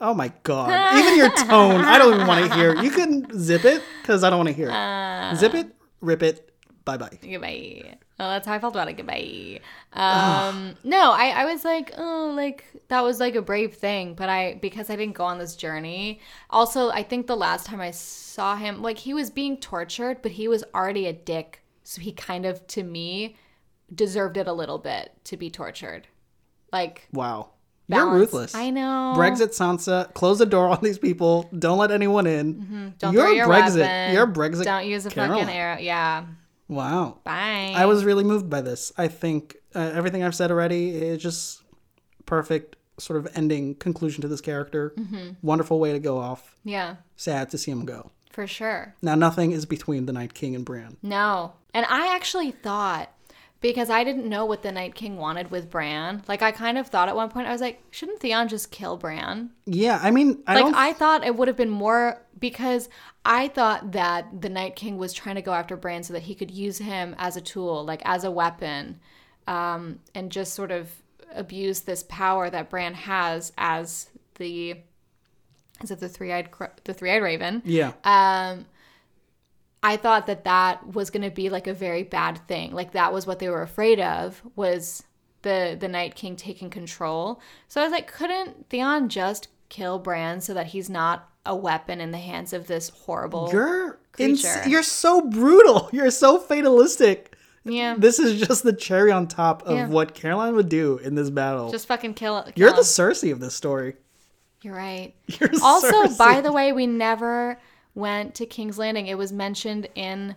Oh 0.00 0.14
my 0.14 0.32
god. 0.42 0.96
Even 0.98 1.16
your 1.16 1.30
tone, 1.30 1.80
I 1.84 1.98
don't 1.98 2.14
even 2.14 2.26
want 2.26 2.46
to 2.46 2.54
hear. 2.54 2.76
You 2.76 2.90
can 2.90 3.26
zip 3.38 3.64
it 3.64 3.82
because 4.00 4.22
I 4.22 4.30
don't 4.30 4.38
want 4.38 4.48
to 4.48 4.54
hear 4.54 4.70
it. 4.72 5.36
zip 5.36 5.54
it, 5.54 5.74
rip 6.00 6.22
it, 6.22 6.52
bye 6.84 6.96
bye. 6.96 7.18
goodbye. 7.20 7.96
Well, 8.18 8.30
that's 8.30 8.46
how 8.46 8.54
I 8.54 8.58
felt 8.58 8.74
about 8.74 8.88
it. 8.88 8.96
Goodbye. 8.96 9.60
Um, 9.92 10.76
no, 10.84 11.12
I, 11.12 11.30
I 11.30 11.44
was 11.52 11.64
like, 11.64 11.92
oh, 11.98 12.32
like 12.36 12.64
that 12.88 13.02
was 13.02 13.18
like 13.18 13.34
a 13.34 13.42
brave 13.42 13.74
thing, 13.74 14.14
but 14.14 14.28
I 14.28 14.54
because 14.60 14.88
I 14.88 14.96
didn't 14.96 15.14
go 15.14 15.24
on 15.24 15.38
this 15.38 15.56
journey. 15.56 16.20
Also, 16.50 16.90
I 16.90 17.02
think 17.02 17.26
the 17.26 17.36
last 17.36 17.66
time 17.66 17.80
I 17.80 17.90
saw 17.90 18.56
him, 18.56 18.82
like 18.82 18.98
he 18.98 19.14
was 19.14 19.30
being 19.30 19.56
tortured, 19.56 20.22
but 20.22 20.32
he 20.32 20.46
was 20.46 20.62
already 20.74 21.06
a 21.06 21.12
dick, 21.12 21.62
so 21.82 22.00
he 22.00 22.12
kind 22.12 22.46
of, 22.46 22.64
to 22.68 22.84
me, 22.84 23.36
deserved 23.92 24.36
it 24.36 24.46
a 24.46 24.52
little 24.52 24.78
bit 24.78 25.12
to 25.24 25.36
be 25.36 25.50
tortured. 25.50 26.06
Like 26.72 27.08
Wow. 27.12 27.50
You're 27.90 28.10
ruthless. 28.10 28.54
I 28.54 28.68
know. 28.68 29.14
Brexit 29.16 29.56
Sansa, 29.56 30.12
close 30.12 30.38
the 30.38 30.44
door 30.46 30.68
on 30.68 30.80
these 30.82 30.98
people. 30.98 31.48
Don't 31.58 31.78
let 31.78 31.90
anyone 31.90 32.26
in. 32.26 32.94
Don't 32.98 33.14
You're 33.14 33.22
throw 33.24 33.32
your 33.32 33.46
Brexit. 33.46 33.78
weapon. 33.78 34.14
You're 34.14 34.26
Brexit. 34.26 34.64
Don't 34.64 34.84
use 34.86 35.06
a 35.06 35.10
Caroline. 35.10 35.38
fucking 35.46 35.54
arrow. 35.54 35.78
Yeah. 35.78 36.26
Wow. 36.68 37.20
Bye. 37.24 37.72
I 37.74 37.86
was 37.86 38.04
really 38.04 38.24
moved 38.24 38.50
by 38.50 38.60
this. 38.60 38.92
I 38.98 39.08
think 39.08 39.56
uh, 39.74 39.78
everything 39.94 40.22
I've 40.22 40.34
said 40.34 40.50
already 40.50 40.90
is 40.90 41.22
just 41.22 41.62
perfect 42.26 42.76
sort 42.98 43.18
of 43.18 43.28
ending 43.36 43.74
conclusion 43.76 44.20
to 44.22 44.28
this 44.28 44.42
character. 44.42 44.92
Mm-hmm. 44.98 45.30
Wonderful 45.40 45.80
way 45.80 45.92
to 45.92 45.98
go 45.98 46.18
off. 46.18 46.56
Yeah, 46.64 46.96
Sad 47.16 47.48
to 47.50 47.58
see 47.58 47.70
him 47.70 47.86
go. 47.86 48.10
for 48.32 48.46
sure. 48.46 48.94
Now 49.00 49.14
nothing 49.14 49.52
is 49.52 49.64
between 49.64 50.04
the 50.04 50.12
Night 50.12 50.34
King 50.34 50.54
and 50.54 50.64
Bran. 50.64 50.98
No. 51.02 51.54
And 51.72 51.86
I 51.88 52.14
actually 52.14 52.50
thought 52.50 53.10
because 53.60 53.90
I 53.90 54.04
didn't 54.04 54.28
know 54.28 54.44
what 54.44 54.62
the 54.62 54.70
Night 54.70 54.94
King 54.94 55.16
wanted 55.16 55.50
with 55.50 55.70
Bran. 55.70 56.22
Like 56.28 56.42
I 56.42 56.52
kind 56.52 56.78
of 56.78 56.86
thought 56.86 57.08
at 57.08 57.16
one 57.16 57.28
point 57.30 57.48
I 57.48 57.52
was 57.52 57.60
like, 57.60 57.82
shouldn't 57.90 58.20
Theon 58.20 58.48
just 58.48 58.70
kill 58.70 58.96
Bran? 58.96 59.50
Yeah, 59.66 59.98
I 60.02 60.10
mean, 60.10 60.42
I 60.46 60.54
Like 60.54 60.64
don't. 60.64 60.74
I 60.74 60.92
thought 60.92 61.26
it 61.26 61.34
would 61.36 61.48
have 61.48 61.56
been 61.56 61.70
more 61.70 62.20
because 62.38 62.88
I 63.24 63.48
thought 63.48 63.92
that 63.92 64.40
the 64.42 64.48
Night 64.48 64.76
King 64.76 64.96
was 64.96 65.12
trying 65.12 65.34
to 65.34 65.42
go 65.42 65.52
after 65.52 65.76
Bran 65.76 66.02
so 66.04 66.12
that 66.12 66.22
he 66.22 66.34
could 66.34 66.50
use 66.50 66.78
him 66.78 67.16
as 67.18 67.36
a 67.36 67.40
tool, 67.40 67.84
like 67.84 68.02
as 68.04 68.24
a 68.24 68.30
weapon, 68.30 69.00
um, 69.46 69.98
and 70.14 70.30
just 70.30 70.54
sort 70.54 70.70
of 70.70 70.90
abuse 71.34 71.80
this 71.80 72.04
power 72.04 72.48
that 72.48 72.70
Bran 72.70 72.94
has 72.94 73.52
as 73.58 74.08
the 74.36 74.76
is 75.82 75.90
it 75.90 76.00
the 76.00 76.08
three 76.08 76.32
eyed 76.32 76.48
the 76.84 76.94
three 76.94 77.10
eyed 77.10 77.22
raven? 77.22 77.62
yeah. 77.64 77.92
um 78.04 78.66
i 79.82 79.96
thought 79.96 80.26
that 80.26 80.44
that 80.44 80.94
was 80.94 81.10
going 81.10 81.22
to 81.22 81.30
be 81.30 81.48
like 81.50 81.66
a 81.66 81.74
very 81.74 82.02
bad 82.02 82.38
thing 82.48 82.72
like 82.72 82.92
that 82.92 83.12
was 83.12 83.26
what 83.26 83.38
they 83.38 83.48
were 83.48 83.62
afraid 83.62 84.00
of 84.00 84.42
was 84.56 85.02
the 85.42 85.76
the 85.78 85.88
night 85.88 86.14
king 86.14 86.34
taking 86.36 86.68
control 86.70 87.40
so 87.68 87.80
i 87.80 87.84
was 87.84 87.92
like 87.92 88.10
couldn't 88.12 88.68
theon 88.68 89.08
just 89.08 89.48
kill 89.68 89.98
bran 89.98 90.40
so 90.40 90.52
that 90.54 90.66
he's 90.68 90.88
not 90.90 91.28
a 91.46 91.54
weapon 91.56 92.00
in 92.00 92.10
the 92.10 92.18
hands 92.18 92.52
of 92.52 92.66
this 92.66 92.88
horrible 92.90 93.48
You're 93.52 93.98
ins- 94.18 94.42
creature. 94.42 94.68
you're 94.68 94.82
so 94.82 95.22
brutal. 95.22 95.88
You're 95.92 96.10
so 96.10 96.38
fatalistic. 96.38 97.34
yeah 97.64 97.94
This 97.96 98.18
is 98.18 98.38
just 98.46 98.64
the 98.64 98.72
cherry 98.72 99.10
on 99.12 99.28
top 99.28 99.62
of 99.62 99.76
Yeah. 99.76 99.86
what 99.86 100.12
Caroline 100.14 100.54
would 100.56 100.68
do 100.68 100.98
in 100.98 101.14
this 101.14 101.30
battle. 101.30 101.70
just 101.70 101.86
fucking 101.86 102.14
kill 102.14 102.38
it 102.38 102.52
you're 102.58 102.72
the. 102.72 102.82
Cersei 102.82 103.32
of 103.32 103.40
this 103.40 103.54
story. 103.54 103.94
you're 104.62 104.74
right 104.74 105.14
You're 105.26 105.50
also 105.62 106.04
Cersei. 106.04 106.18
by 106.18 106.40
the 106.42 106.52
way 106.52 106.72
we 106.72 106.86
never 106.86 107.58
went 107.98 108.34
to 108.34 108.46
king's 108.46 108.78
landing 108.78 109.06
it 109.06 109.18
was 109.18 109.32
mentioned 109.32 109.88
in 109.94 110.34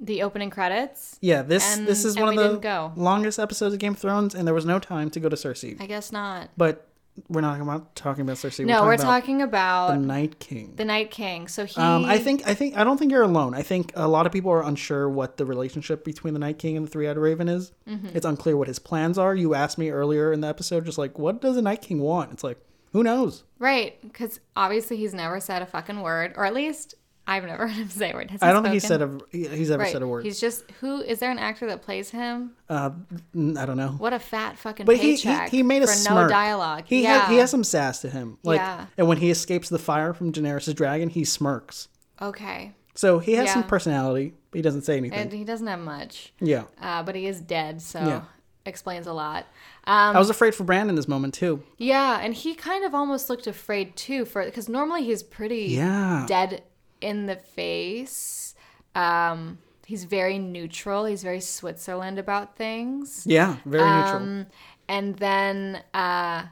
the 0.00 0.22
opening 0.22 0.50
credits 0.50 1.18
yeah, 1.20 1.42
this 1.42 1.76
and- 1.76 1.86
this 1.86 2.04
is 2.04 2.16
one 2.18 2.36
of 2.38 2.62
the 2.62 2.92
longest 2.96 3.38
episodes 3.38 3.74
of 3.74 3.80
Game 3.80 3.92
of 3.92 3.98
Thrones, 3.98 4.34
and 4.34 4.46
there 4.46 4.54
was 4.54 4.64
no 4.64 4.78
time 4.78 5.10
to 5.10 5.20
go 5.20 5.28
to 5.28 5.36
Cersei. 5.36 5.80
i 5.80 5.86
guess 5.86 6.10
not 6.10 6.48
But 6.56 6.86
we're 7.28 7.42
not 7.42 7.60
about 7.60 7.94
talking 7.96 8.22
about 8.22 8.36
Cersei. 8.36 8.64
no 8.64 8.84
we're 8.84 8.94
about 8.94 9.02
talking 9.04 9.42
about 9.42 9.88
the 9.90 9.98
Night 9.98 10.38
King. 10.38 10.72
the 10.76 10.86
Night 10.86 11.10
King. 11.10 11.48
So 11.48 11.66
he, 11.66 11.78
Um, 11.78 12.06
I 12.06 12.16
think 12.18 12.46
I 12.46 12.54
think 12.54 12.78
I 12.78 12.84
don't 12.84 12.96
think 12.96 13.10
you're 13.12 13.24
alone. 13.24 13.52
I 13.52 13.60
think 13.62 13.92
a 13.94 14.08
lot 14.08 14.24
of 14.26 14.32
people 14.32 14.50
are 14.52 14.62
unsure 14.62 15.06
what 15.08 15.36
the 15.36 15.44
relationship 15.44 16.02
between 16.04 16.32
the 16.32 16.40
Night 16.40 16.58
King 16.58 16.78
and 16.78 16.86
the 16.86 16.90
Three 16.90 17.06
Eyed 17.08 17.18
Raven 17.18 17.48
is. 17.48 17.72
Mm-hmm. 17.86 18.16
It's 18.16 18.24
unclear 18.24 18.56
what 18.56 18.68
his 18.68 18.78
plans 18.78 19.18
are. 19.18 19.34
You 19.34 19.54
asked 19.54 19.76
me 19.76 19.90
earlier 19.90 20.32
in 20.32 20.40
the 20.40 20.48
episode, 20.48 20.86
just 20.86 20.96
like, 20.98 21.18
what 21.18 21.42
does 21.42 21.56
the 21.56 21.62
Night 21.62 21.82
King 21.82 22.00
want? 22.00 22.32
It's 22.32 22.44
like, 22.44 22.58
who 22.92 23.02
knows? 23.02 23.44
right 23.58 24.00
because 24.02 24.40
obviously 24.56 24.96
he's 24.96 25.12
never 25.14 25.38
said 25.40 25.62
a 25.62 25.66
fucking 25.66 26.00
word, 26.02 26.32
or 26.36 26.44
at 26.44 26.54
least 26.54 26.94
I've 27.26 27.44
never 27.44 27.66
heard 27.68 27.76
him 27.76 27.88
say 27.90 28.10
a 28.10 28.14
word. 28.14 28.30
Has 28.30 28.42
I 28.42 28.52
don't 28.52 28.62
think 28.62 28.72
he 28.72 28.80
said 28.80 29.02
a 29.02 29.18
he- 29.30 29.46
he's 29.48 29.70
ever 29.70 29.82
Right. 29.84 29.92
said 29.92 30.02
a 30.02 30.06
word. 30.08 30.24
He's 30.24 30.40
just 30.40 30.68
who 30.80 31.00
is 31.00 31.18
there 31.20 31.30
an 31.30 31.38
actor 31.38 31.66
that 31.66 31.82
plays 31.82 32.10
him? 32.10 32.52
Uh, 32.68 32.90
I 33.34 33.66
don't 33.66 33.76
know. 33.76 33.90
What 33.98 34.12
a 34.12 34.18
fat 34.18 34.58
fucking 34.58 34.86
But 34.86 34.96
he, 34.96 35.14
he 35.16 35.38
he 35.48 35.62
made 35.62 35.82
a 35.82 35.86
for 35.86 35.92
smirk. 35.92 36.22
no 36.24 36.28
dialogue. 36.28 36.84
He 36.86 37.02
yeah. 37.02 37.20
had, 37.20 37.30
he 37.30 37.36
has 37.38 37.50
some 37.50 37.62
sass 37.64 38.00
to 38.00 38.10
him. 38.10 38.38
Like, 38.42 38.58
Yeah. 38.58 38.86
and 38.98 39.06
when 39.06 39.18
he 39.18 39.30
escapes 39.30 39.68
the 39.68 39.78
fire 39.78 40.12
from 40.14 40.32
Daenerys' 40.32 40.74
dragon, 40.74 41.08
he 41.10 41.24
smirks. 41.24 41.88
okay, 42.20 42.72
So 42.94 43.18
he 43.18 43.32
has 43.34 43.50
some 43.52 43.62
personality, 43.64 44.34
but 44.50 44.58
he 44.58 44.62
doesn't 44.62 44.82
say 44.82 44.96
anything. 44.96 45.18
and 45.18 45.32
he 45.32 45.44
doesn't 45.44 45.66
have 45.66 45.78
much, 45.80 46.32
yeah, 46.40 46.64
uh, 46.80 47.02
but 47.02 47.14
he 47.14 47.26
is 47.26 47.40
dead, 47.40 47.80
so 47.80 48.00
Yeah. 48.00 48.22
Explains 48.66 49.06
a 49.06 49.12
lot. 49.12 49.46
Um, 49.84 50.14
I 50.16 50.18
was 50.18 50.30
afraid 50.30 50.54
for 50.54 50.64
Brandon 50.64 50.94
this 50.96 51.08
moment 51.08 51.34
too. 51.34 51.62
yeah, 51.78 52.20
and 52.20 52.34
he 52.34 52.54
kind 52.54 52.84
of 52.84 52.94
almost 52.94 53.30
looked 53.30 53.46
afraid 53.46 53.96
too, 53.96 54.24
for 54.24 54.44
because 54.44 54.68
normally 54.68 55.04
he's 55.04 55.22
pretty 55.22 55.66
Yeah. 55.76 56.24
dead 56.28 56.62
in 57.00 57.26
the 57.26 57.36
face. 57.36 58.54
Um, 58.94 59.58
he's 59.86 60.04
very 60.04 60.38
neutral. 60.38 61.04
He's 61.06 61.22
very 61.22 61.40
Switzerland 61.40 62.18
about 62.18 62.56
things. 62.56 63.24
Yeah, 63.26 63.56
very 63.64 63.82
neutral. 63.90 64.16
Um, 64.16 64.46
and 64.88 65.16
then 65.16 65.82
uh 65.94 66.46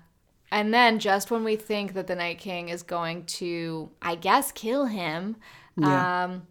and 0.51 0.73
then 0.73 0.99
just 0.99 1.31
when 1.31 1.45
we 1.45 1.57
think 1.57 1.93
that 1.93 2.07
the 2.07 2.15
Night 2.17 2.39
King 2.39 2.69
is 2.71 2.83
going 2.83 3.25
to 3.25 3.91
I 4.01 4.15
guess 4.15 4.51
kill 4.53 4.87
him, 4.87 5.37
Yeah. 5.77 6.25
um 6.25 6.47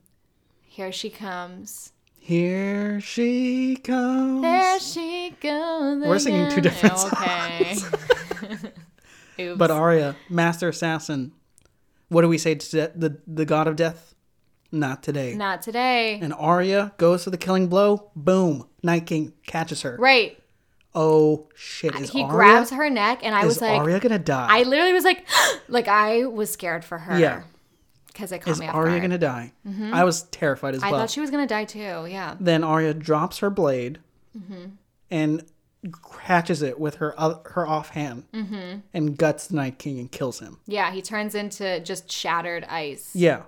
here 0.62 0.92
she 0.92 1.10
comes. 1.10 1.94
Here 2.28 3.00
she 3.00 3.78
comes. 3.78 4.42
There 4.42 4.80
she 4.82 5.34
goes. 5.42 6.06
We're 6.06 6.20
singing 6.20 6.52
two 6.52 6.60
different 6.60 6.96
Okay. 7.14 7.78
Oops. 9.40 9.58
But 9.58 9.72
Arya, 9.72 10.18
master 10.30 10.68
assassin, 10.68 11.32
what 12.10 12.24
do 12.24 12.28
we 12.28 12.38
say 12.38 12.56
to 12.56 12.70
de- 12.70 12.92
the 12.94 13.22
the 13.26 13.46
god 13.46 13.70
of 13.70 13.78
death? 13.78 14.14
Not 14.74 15.04
today. 15.04 15.36
not 15.36 15.62
today. 15.62 16.20
And 16.22 16.34
Arya 16.34 16.92
goes 16.98 17.24
for 17.24 17.30
the 17.30 17.38
killing 17.38 17.70
blow. 17.70 18.12
Boom. 18.14 18.68
Night 18.84 19.06
King 19.06 19.32
catches 19.46 19.84
her. 19.84 19.96
Right. 19.98 20.38
Oh 20.94 21.48
shit! 21.56 21.96
Is 21.96 22.10
he 22.10 22.24
Arya, 22.24 22.34
grabs 22.34 22.72
her 22.72 22.90
neck 22.90 23.22
and 23.24 23.36
I 23.36 23.46
was 23.46 23.62
like 23.62 23.80
Arya 23.80 24.02
gonna 24.02 24.20
die? 24.20 24.48
I 24.50 24.64
literally 24.64 24.92
was 24.92 25.06
like 25.06 25.26
like 25.70 25.88
I 25.88 26.26
was 26.26 26.52
scared 26.52 26.84
for 26.84 26.98
her. 26.98 27.18
Yeah. 27.18 27.44
Because 28.18 28.32
it 28.32 28.40
caught 28.40 28.52
is 28.52 28.60
me 28.60 28.68
off 28.68 28.74
Arya 28.76 28.94
guard. 29.00 29.02
gonna 29.04 29.18
die? 29.20 29.54
I 29.94 30.04
was 30.04 30.24
terrified 30.24 30.74
as 30.76 30.82
I 30.84 30.90
well. 30.92 31.02
thought 31.02 31.12
she 31.12 31.20
was 31.22 31.30
gonna 31.30 31.46
die 31.48 31.66
too. 31.66 32.08
Yeah. 32.10 32.36
Then 32.40 32.64
Arya 32.64 32.94
drops 32.96 33.38
her 33.40 33.50
blade 33.52 34.00
Mm-hmm. 34.38 34.66
and 35.12 35.44
catches 36.26 36.62
it 36.64 36.80
with 36.80 36.96
her 36.96 37.14
oth- 37.22 37.46
her 37.52 37.68
offhand 37.68 38.24
Mm-hmm. 38.34 38.80
and 38.94 39.18
guts 39.18 39.48
the 39.48 39.56
Night 39.56 39.78
King 39.80 40.00
and 40.00 40.12
kills 40.12 40.40
him. 40.40 40.58
Yeah. 40.66 40.92
He 40.92 41.02
turns 41.02 41.36
into 41.36 41.80
just 41.82 42.12
shattered 42.12 42.64
ice. 42.66 43.12
Yeah, 43.16 43.44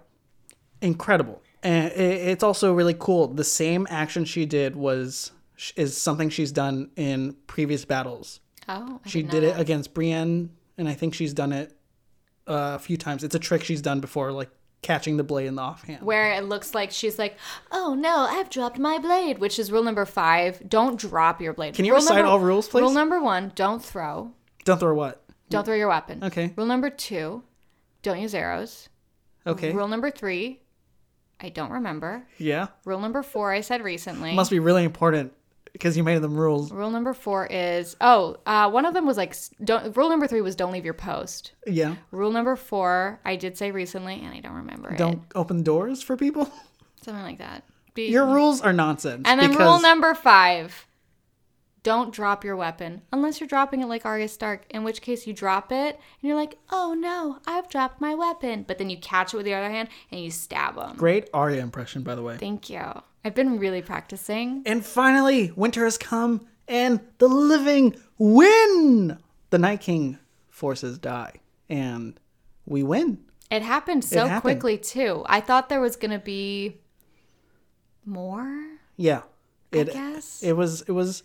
incredible. 0.82 1.42
And 1.62 1.92
it's 1.92 2.44
also 2.44 2.74
really 2.74 2.96
cool. 2.98 3.28
The 3.28 3.44
same 3.44 3.86
action 3.90 4.24
she 4.26 4.46
did 4.46 4.76
was 4.76 5.32
is 5.76 5.98
something 5.98 6.30
she's 6.30 6.52
done 6.54 6.90
in 6.96 7.36
previous 7.48 7.84
battles. 7.84 8.40
Oh. 8.70 9.02
I 9.04 9.10
She 9.10 9.24
know 9.24 9.36
it 9.40 9.60
against 9.60 9.94
Brienne, 9.94 10.52
and 10.78 10.88
I 10.88 10.94
think 10.94 11.14
she's 11.14 11.34
done 11.34 11.52
it 11.52 11.76
uh, 12.48 12.76
a 12.76 12.80
few 12.80 12.96
times. 12.96 13.24
It's 13.26 13.36
a 13.36 13.40
trick 13.40 13.64
she's 13.66 13.82
done 13.82 14.00
before, 14.00 14.32
like 14.32 14.50
catching 14.82 15.18
the 15.18 15.24
blade 15.24 15.48
in 15.48 15.56
the 15.56 15.62
offhand. 15.62 16.02
Where 16.04 16.34
it 16.34 16.46
looks 16.46 16.74
like 16.74 16.92
she's 16.92 17.20
like, 17.20 17.38
oh 17.72 17.96
no, 17.96 18.20
I've 18.30 18.50
dropped 18.50 18.80
my 18.80 18.98
blade, 18.98 19.40
which 19.40 19.60
is 19.60 19.72
rule 19.72 19.84
number 19.84 20.06
five. 20.06 20.62
Don't 20.70 21.00
drop 21.00 21.42
your 21.42 21.54
blade. 21.54 21.74
Can 21.76 21.86
you 21.86 21.92
Rule 21.92 22.02
recite 22.02 22.16
number- 22.18 22.30
all 22.32 22.40
rules, 22.40 22.68
please? 22.70 22.82
Rule 22.82 22.92
number 22.92 23.22
one, 23.22 23.52
don't 23.56 23.84
throw. 23.84 24.32
Don't 24.64 24.80
throw 24.80 24.94
what? 24.94 25.24
Don't 25.50 25.66
throw 25.66 25.76
your 25.76 25.90
weapon. 25.90 26.24
Okay. 26.24 26.54
Rule 26.56 26.68
number 26.68 26.90
two, 26.90 27.44
don't 28.04 28.20
use 28.20 28.34
arrows. 28.36 28.88
Okay. 29.48 29.72
Rule 29.74 29.88
number 29.88 30.12
three, 30.12 30.62
I 31.42 31.50
don't 31.50 31.72
remember. 31.72 32.28
yeah. 32.38 32.68
Rule 32.86 33.00
number 33.00 33.24
four, 33.24 33.52
I 33.52 33.62
said 33.62 33.82
recently. 33.82 34.34
Must 34.36 34.52
be 34.52 34.60
really 34.60 34.84
important 34.84 35.34
because 35.74 35.96
you 35.98 36.04
made 36.04 36.22
them 36.22 36.36
rules. 36.36 36.72
Rule 36.72 36.90
number 36.92 37.14
four 37.14 37.46
is 37.48 37.96
oh, 38.02 38.38
uh, 38.46 38.70
one 38.70 38.86
of 38.86 38.94
them 38.94 39.06
was 39.06 39.18
like 39.18 39.36
don't. 39.64 39.96
Rule 39.96 40.10
number 40.10 40.28
three 40.28 40.42
was 40.42 40.56
don't 40.56 40.72
leave 40.72 40.86
your 40.86 40.94
post. 40.94 41.54
Yeah. 41.66 41.96
Rule 42.12 42.32
number 42.32 42.56
four, 42.56 43.20
I 43.26 43.36
did 43.36 43.58
say 43.58 43.72
recently, 43.72 44.16
and 44.16 44.34
I 44.34 44.40
don't 44.40 44.56
remember 44.56 44.96
Don't 44.96 45.22
open 45.36 45.64
doors 45.64 46.02
for 46.02 46.18
people. 46.18 46.46
Something 47.02 47.24
like 47.24 47.38
that. 47.40 47.64
Be- 47.94 48.08
Your 48.10 48.26
rules 48.26 48.62
are 48.62 48.74
nonsense. 48.74 49.24
and 49.26 49.40
then 49.40 49.56
rule 49.56 49.80
number 49.82 50.14
five, 50.14 50.86
don't 51.84 52.14
drop 52.14 52.44
your 52.44 52.56
weapon 52.56 53.02
unless 53.12 53.40
you're 53.40 53.48
dropping 53.48 53.82
it 53.82 53.88
like 53.88 54.06
Arya 54.06 54.28
Stark. 54.28 54.66
In 54.70 54.84
which 54.84 55.02
case 55.02 55.26
you 55.26 55.34
drop 55.34 55.72
it 55.72 55.96
and 55.96 56.28
you're 56.28 56.36
like, 56.36 56.58
oh 56.72 56.94
no, 56.94 57.40
I've 57.48 57.70
dropped 57.70 58.02
my 58.02 58.16
weapon. 58.16 58.64
But 58.68 58.78
then 58.78 58.90
you 58.90 58.98
catch 58.98 59.34
it 59.34 59.38
with 59.38 59.46
the 59.46 59.54
other 59.54 59.70
hand 59.70 59.90
and 60.12 60.22
you 60.22 60.32
stab 60.32 60.76
them. 60.76 60.96
Great 60.98 61.30
Arya 61.34 61.62
impression, 61.62 62.04
by 62.04 62.16
the 62.16 62.22
way. 62.22 62.38
Thank 62.38 62.70
you. 62.70 63.02
I've 63.24 63.36
been 63.36 63.60
really 63.60 63.82
practicing. 63.82 64.64
And 64.66 64.86
finally, 64.86 65.52
winter 65.56 65.84
has 65.84 65.98
come, 65.98 66.48
and 66.68 67.02
the 67.18 67.28
living 67.28 67.96
win. 68.18 69.18
The 69.50 69.58
Night 69.58 69.82
King 69.82 70.20
forces 70.50 70.98
die, 71.00 71.34
and 71.70 72.20
we 72.66 72.84
win. 72.84 73.20
It 73.50 73.64
happened 73.64 74.06
so 74.06 74.28
happened. 74.28 74.42
quickly 74.42 74.78
too. 74.78 75.24
I 75.26 75.42
thought 75.42 75.70
there 75.70 75.82
was 75.82 75.96
gonna 75.96 76.20
be 76.20 76.78
more. 78.06 78.64
Yeah. 78.96 79.24
It, 79.72 79.92
guess. 79.92 80.42
it 80.44 80.54
was 80.54 80.82
it 80.84 80.92
was 80.92 81.24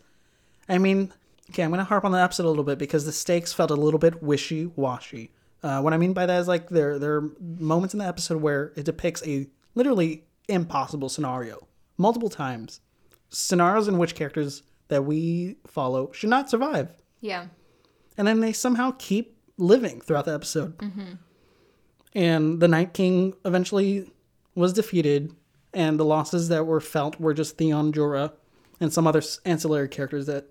I 0.69 0.79
mean, 0.79 1.13
okay, 1.51 1.63
I'm 1.63 1.71
gonna 1.71 1.85
harp 1.85 2.05
on 2.05 2.13
the 2.13 2.21
episode 2.23 2.47
a 2.47 2.49
little 2.49 2.65
bit 2.65 2.79
because 2.79 3.05
the 3.05 3.13
stakes 3.13 3.53
felt 3.53 3.71
a 3.71 3.75
little 3.75 3.99
bit 3.99 4.23
wishy 4.23 4.67
washy. 4.77 5.31
Uh, 5.63 5.81
what 5.81 5.93
I 5.95 5.97
mean 5.97 6.13
by 6.13 6.27
that 6.27 6.41
is 6.41 6.49
like 6.49 6.69
there 6.69 6.99
there 6.99 7.17
are 7.17 7.31
moments 7.41 7.95
in 7.95 7.99
the 7.99 8.07
episode 8.07 8.41
where 8.43 8.73
it 8.77 8.85
depicts 8.85 9.23
a 9.27 9.47
literally 9.75 10.25
impossible 10.49 11.09
scenario 11.09 11.67
multiple 11.97 12.29
times. 12.29 12.81
Scenarios 13.31 13.89
in 13.89 13.99
which 13.99 14.15
characters 14.15 14.63
that 14.89 15.05
we 15.05 15.57
follow 15.67 16.13
should 16.13 16.31
not 16.31 16.51
survive. 16.51 16.91
Yeah. 17.21 17.47
and 18.19 18.29
then 18.29 18.41
they 18.41 18.53
somehow 18.53 18.93
keep 18.99 19.37
living 19.57 20.01
throughout 20.03 20.27
the 20.27 20.35
episode. 20.35 20.75
And 22.15 22.61
the 22.61 22.69
Night 22.69 22.95
King 22.95 23.35
eventually 23.45 24.09
was 24.55 24.73
defeated, 24.73 25.35
and 25.73 25.99
the 25.99 26.05
losses 26.05 26.49
that 26.49 26.65
were 26.67 26.81
felt 26.81 27.19
were 27.19 27.35
just 27.35 27.57
Theon 27.59 27.93
Jorah 27.93 28.33
and 28.81 28.93
some 28.93 29.07
other 29.07 29.23
ancillary 29.45 29.89
characters 29.89 30.27
that 30.27 30.47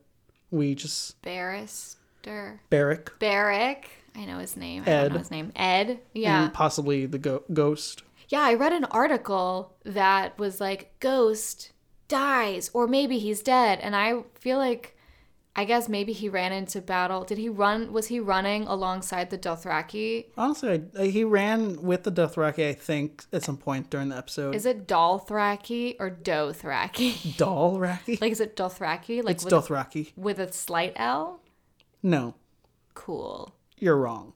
we 0.54 0.76
just 0.76 1.20
Barrister. 1.24 2.62
Barrack 2.70 3.18
Barrick. 3.20 3.90
I 4.16 4.26
know 4.26 4.38
his 4.38 4.56
name. 4.56 4.84
I 4.86 4.90
Ed. 4.92 5.02
don't 5.04 5.12
know 5.14 5.18
his 5.20 5.32
name. 5.32 5.52
Ed. 5.56 6.00
Yeah. 6.14 6.44
and 6.46 6.54
possibly 6.54 7.06
the 7.08 7.18
go- 7.18 7.44
Ghost. 7.52 8.04
Yeah, 8.30 8.42
I 8.42 8.54
read 8.54 8.72
an 8.72 8.86
article 8.86 9.74
that 9.84 10.38
was 10.38 10.62
like 10.62 10.94
Ghost 11.00 11.72
dies 12.08 12.70
or 12.74 12.88
maybe 12.88 13.18
he's 13.18 13.42
dead 13.42 13.80
and 13.80 13.96
I 13.96 14.24
feel 14.36 14.58
like 14.60 14.96
I 15.56 15.66
guess 15.66 15.88
maybe 15.88 16.14
he 16.14 16.30
ran 16.30 16.52
into 16.52 16.82
battle. 16.82 17.24
Did 17.24 17.38
he 17.38 17.48
run 17.48 17.94
was 17.94 18.08
he 18.08 18.20
running 18.20 18.64
alongside 18.64 19.30
the 19.30 19.38
Dothraki? 19.38 20.26
Honestly, 20.36 20.82
I, 20.98 21.02
I- 21.04 21.08
he 21.08 21.24
ran 21.24 21.80
with 21.84 22.04
the 22.04 22.12
Dothraki, 22.12 22.68
I 22.70 22.74
think, 22.74 23.26
at 23.32 23.44
some 23.44 23.58
point 23.58 23.92
during 23.92 24.10
the 24.10 24.18
episode. 24.18 24.56
Is 24.56 24.66
it 24.66 24.88
Dalthraki 24.88 25.96
or 26.00 26.10
Dothraki? 26.10 27.14
Dalraki? 27.38 28.20
like 28.20 28.32
is 28.32 28.40
it 28.42 28.56
Dothraki? 28.56 29.24
Like 29.24 29.36
it's 29.36 29.46
with, 29.46 29.54
Dothraki. 29.54 30.12
with 30.18 30.40
a 30.40 30.52
slight 30.52 30.94
L? 30.96 31.40
No, 32.02 32.34
Cool. 32.96 33.54
you're 33.78 33.98
wrong. 33.98 34.34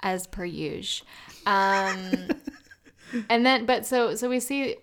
as 0.00 0.26
per 0.26 0.44
usual. 0.46 1.06
Um, 1.46 2.28
and 3.30 3.44
then, 3.44 3.66
but 3.66 3.84
so 3.86 4.14
so 4.14 4.28
we 4.30 4.40
see 4.40 4.76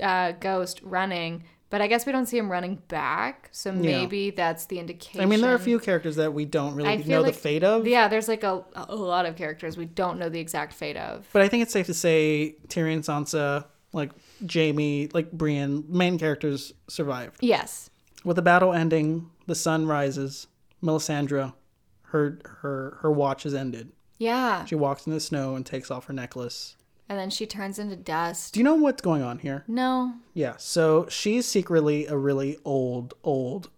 uh, 0.00 0.32
Ghost 0.32 0.80
running, 0.82 1.44
but 1.70 1.80
I 1.80 1.86
guess 1.86 2.06
we 2.06 2.12
don't 2.12 2.26
see 2.26 2.38
him 2.38 2.50
running 2.50 2.76
back. 2.88 3.48
So 3.52 3.72
maybe 3.72 4.30
that's 4.30 4.66
the 4.66 4.78
indication. 4.78 5.20
I 5.20 5.26
mean, 5.26 5.40
there 5.40 5.52
are 5.52 5.56
a 5.56 5.60
few 5.60 5.78
characters 5.78 6.16
that 6.16 6.32
we 6.32 6.44
don't 6.44 6.74
really 6.74 6.96
know 6.98 7.02
feel 7.02 7.22
the 7.24 7.32
fate 7.32 7.64
of. 7.64 7.86
Yeah, 7.86 8.08
there's 8.08 8.28
like 8.28 8.44
a 8.44 8.64
a 8.74 8.94
lot 8.94 9.26
of 9.26 9.36
characters 9.36 9.76
we 9.76 9.86
don't 9.86 10.18
know 10.18 10.28
the 10.28 10.40
exact 10.40 10.72
fate 10.72 10.96
of. 10.96 11.26
But 11.32 11.42
I 11.42 11.48
think 11.48 11.62
it's 11.62 11.72
safe 11.72 11.86
to 11.86 11.94
say 11.94 12.56
Tyrion, 12.68 13.00
Sansa, 13.00 13.66
like 13.92 14.10
Jaime, 14.52 15.08
like 15.12 15.32
Brienne, 15.32 15.84
main 15.88 16.18
characters 16.18 16.72
survived. 16.88 17.38
Yes. 17.40 17.90
With 18.24 18.36
the 18.36 18.42
battle 18.42 18.72
ending, 18.72 19.30
the 19.46 19.54
sun 19.54 19.86
rises. 19.86 20.46
Melisandre, 20.82 21.54
her 22.02 22.38
her 22.60 22.98
her 23.00 23.10
watch 23.10 23.46
is 23.46 23.54
ended. 23.54 23.92
Yeah. 24.18 24.64
She 24.66 24.74
walks 24.74 25.06
in 25.06 25.12
the 25.12 25.20
snow 25.20 25.56
and 25.56 25.64
takes 25.64 25.90
off 25.90 26.06
her 26.06 26.12
necklace. 26.12 26.76
And 27.14 27.20
then 27.20 27.30
she 27.30 27.46
turns 27.46 27.78
into 27.78 27.94
dust. 27.94 28.54
Do 28.54 28.58
you 28.60 28.64
know 28.64 28.74
what's 28.74 29.00
going 29.00 29.22
on 29.22 29.38
here? 29.38 29.62
No. 29.68 30.14
Yeah, 30.32 30.54
so 30.58 31.06
she's 31.08 31.46
secretly 31.46 32.06
a 32.06 32.16
really 32.16 32.58
old, 32.64 33.14
old 33.22 33.70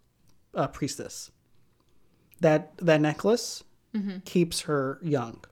uh, 0.55 0.69
priestess. 0.69 1.31
That 2.41 2.73
that 2.79 3.03
necklace 3.03 3.63
Mm-hmm. 3.95 4.21
keeps 4.25 4.61
her 4.63 4.99
young, 5.03 5.43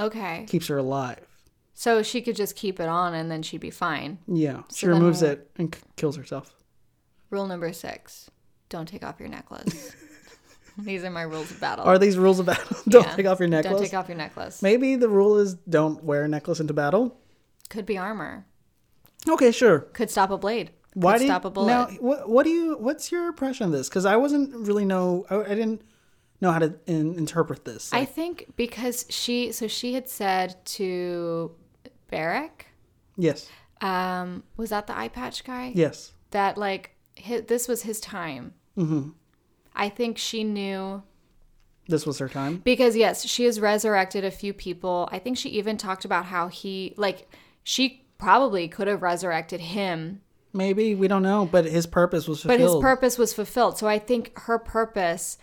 Okay. 0.00 0.46
keeps 0.48 0.66
her 0.68 0.78
alive. 0.78 1.26
So 1.74 2.02
she 2.04 2.20
could 2.22 2.34
just 2.36 2.54
keep 2.56 2.78
it 2.80 2.88
on 2.88 3.14
and 3.14 3.30
then 3.30 3.42
she'd 3.42 3.60
be 3.60 3.70
fine. 3.70 4.18
Yeah, 4.28 4.62
she 4.70 4.74
So 4.80 4.86
then 4.86 4.96
removes 4.96 5.22
we'll- 5.22 5.32
it 5.32 5.50
and 5.56 5.74
c- 5.74 5.80
kills 5.96 6.16
herself. 6.16 6.54
Rule 7.30 7.46
number 7.48 7.72
six: 7.72 8.30
Don't 8.68 8.86
take 8.88 9.04
off 9.04 9.18
your 9.18 9.28
necklace. 9.28 9.92
These 10.78 11.04
are 11.04 11.10
my 11.10 11.22
rules 11.22 11.50
of 11.50 11.60
battle. 11.60 11.84
Are 11.86 11.98
these 11.98 12.18
rules 12.18 12.38
of 12.38 12.46
battle? 12.46 12.76
don't 12.88 13.04
Yeah. 13.06 13.14
take 13.16 13.26
off 13.26 13.38
your 13.38 13.48
necklace. 13.48 13.72
Don't 13.72 13.82
take 13.82 13.94
off 13.94 14.08
your 14.08 14.16
necklace. 14.18 14.62
Maybe 14.62 14.96
the 14.96 15.08
rule 15.08 15.38
is 15.38 15.54
don't 15.54 16.02
wear 16.04 16.24
a 16.24 16.28
necklace 16.28 16.60
into 16.60 16.74
battle. 16.74 17.16
Could 17.70 17.86
be 17.86 17.96
armor. 17.98 18.46
Okay, 19.28 19.50
sure. 19.50 19.80
Could 19.80 20.10
stop 20.10 20.30
a 20.30 20.38
blade. 20.38 20.70
Why 20.94 21.14
Could 21.14 21.18
do 21.18 21.24
you, 21.24 21.30
stop 21.30 21.44
a 21.44 21.50
bullet. 21.50 21.66
now? 21.66 21.86
What, 22.00 22.28
what 22.28 22.44
do 22.44 22.50
you? 22.50 22.76
What's 22.78 23.10
your 23.12 23.26
impression 23.26 23.66
of 23.66 23.72
this? 23.72 23.88
Because 23.88 24.04
I 24.06 24.16
wasn't 24.16 24.54
really 24.66 24.84
know. 24.84 25.26
I, 25.28 25.36
I 25.40 25.48
didn't 25.54 25.82
know 26.40 26.52
how 26.52 26.58
to 26.58 26.74
in, 26.86 27.14
interpret 27.18 27.64
this. 27.64 27.92
I 27.92 28.04
think 28.04 28.46
because 28.56 29.04
she, 29.10 29.52
so 29.52 29.66
she 29.68 29.94
had 29.94 30.08
said 30.08 30.56
to 30.66 31.52
Barrack, 32.10 32.66
yes, 33.16 33.48
um, 33.80 34.42
was 34.56 34.70
that 34.70 34.86
the 34.86 34.96
eye 34.96 35.08
patch 35.08 35.44
guy? 35.44 35.72
yes. 35.74 36.12
That 36.30 36.56
like 36.58 36.90
hi 37.18 37.40
this 37.40 37.66
was 37.68 37.82
his 37.82 38.00
time. 38.00 38.54
Mm-hmm. 38.76 39.10
I 39.76 39.88
think 39.88 40.18
she 40.18 40.42
knew 40.44 41.02
This 41.88 42.06
was 42.06 42.18
her 42.18 42.28
time. 42.28 42.58
because 42.64 42.96
yes, 42.96 43.26
she 43.26 43.44
has 43.44 43.60
resurrected 43.60 44.24
a 44.24 44.30
few 44.30 44.52
people. 44.52 45.08
I 45.12 45.18
think 45.18 45.36
she 45.38 45.50
even 45.50 45.76
talked 45.76 46.04
about 46.04 46.24
how 46.26 46.48
he 46.48 46.94
like 46.96 47.28
she 47.62 48.06
probably 48.18 48.66
could 48.68 48.88
have 48.88 49.02
resurrected 49.02 49.60
him, 49.60 50.22
Maybe 50.52 50.94
we 50.94 51.06
don't 51.06 51.22
know, 51.22 51.44
but 51.44 51.66
his 51.66 51.86
purpose 51.86 52.26
was 52.26 52.40
fulfilled. 52.40 52.58
but 52.60 52.64
his 52.64 52.80
purpose 52.80 53.18
was 53.18 53.34
fulfilled. 53.34 53.76
So 53.76 53.86
I 53.86 53.98
think 53.98 54.32
her 54.38 54.58
purpose 54.58 55.36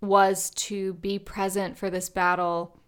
was 0.00 0.48
to 0.50 0.94
be 0.94 1.18
present 1.18 1.76
for 1.76 1.90
this 1.90 2.08
battle 2.08 2.78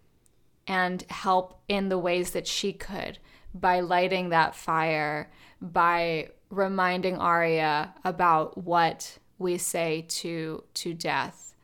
and 0.65 1.03
help 1.09 1.61
in 1.67 1.89
the 1.89 1.97
ways 1.99 2.31
that 2.31 2.47
she 2.47 2.73
could 2.73 3.19
by 3.53 3.79
lighting 3.81 4.29
that 4.29 4.55
fire, 4.55 5.31
by 5.61 6.29
reminding 6.49 7.17
Arya 7.17 7.93
about 8.03 8.57
what 8.57 9.19
we 9.39 9.57
say 9.57 10.05
to 10.07 10.63
to 10.75 10.93
death. 10.93 11.55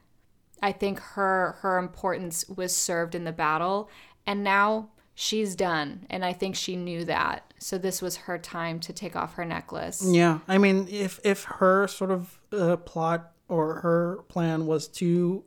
I 0.61 0.71
think 0.71 0.99
her 0.99 1.57
her 1.59 1.77
importance 1.77 2.47
was 2.47 2.75
served 2.75 3.15
in 3.15 3.23
the 3.23 3.31
battle 3.31 3.89
and 4.25 4.43
now 4.43 4.89
she's 5.13 5.55
done 5.55 6.05
and 6.09 6.23
I 6.23 6.33
think 6.33 6.55
she 6.55 6.75
knew 6.75 7.05
that. 7.05 7.53
So 7.59 7.77
this 7.77 8.01
was 8.01 8.17
her 8.17 8.37
time 8.37 8.79
to 8.81 8.93
take 8.93 9.15
off 9.15 9.35
her 9.35 9.45
necklace. 9.45 10.05
Yeah, 10.05 10.39
I 10.47 10.57
mean, 10.57 10.87
if 10.89 11.19
if 11.23 11.43
her 11.45 11.87
sort 11.87 12.11
of 12.11 12.39
uh, 12.51 12.77
plot 12.77 13.31
or 13.47 13.81
her 13.81 14.23
plan 14.27 14.65
was 14.65 14.87
to 14.87 15.43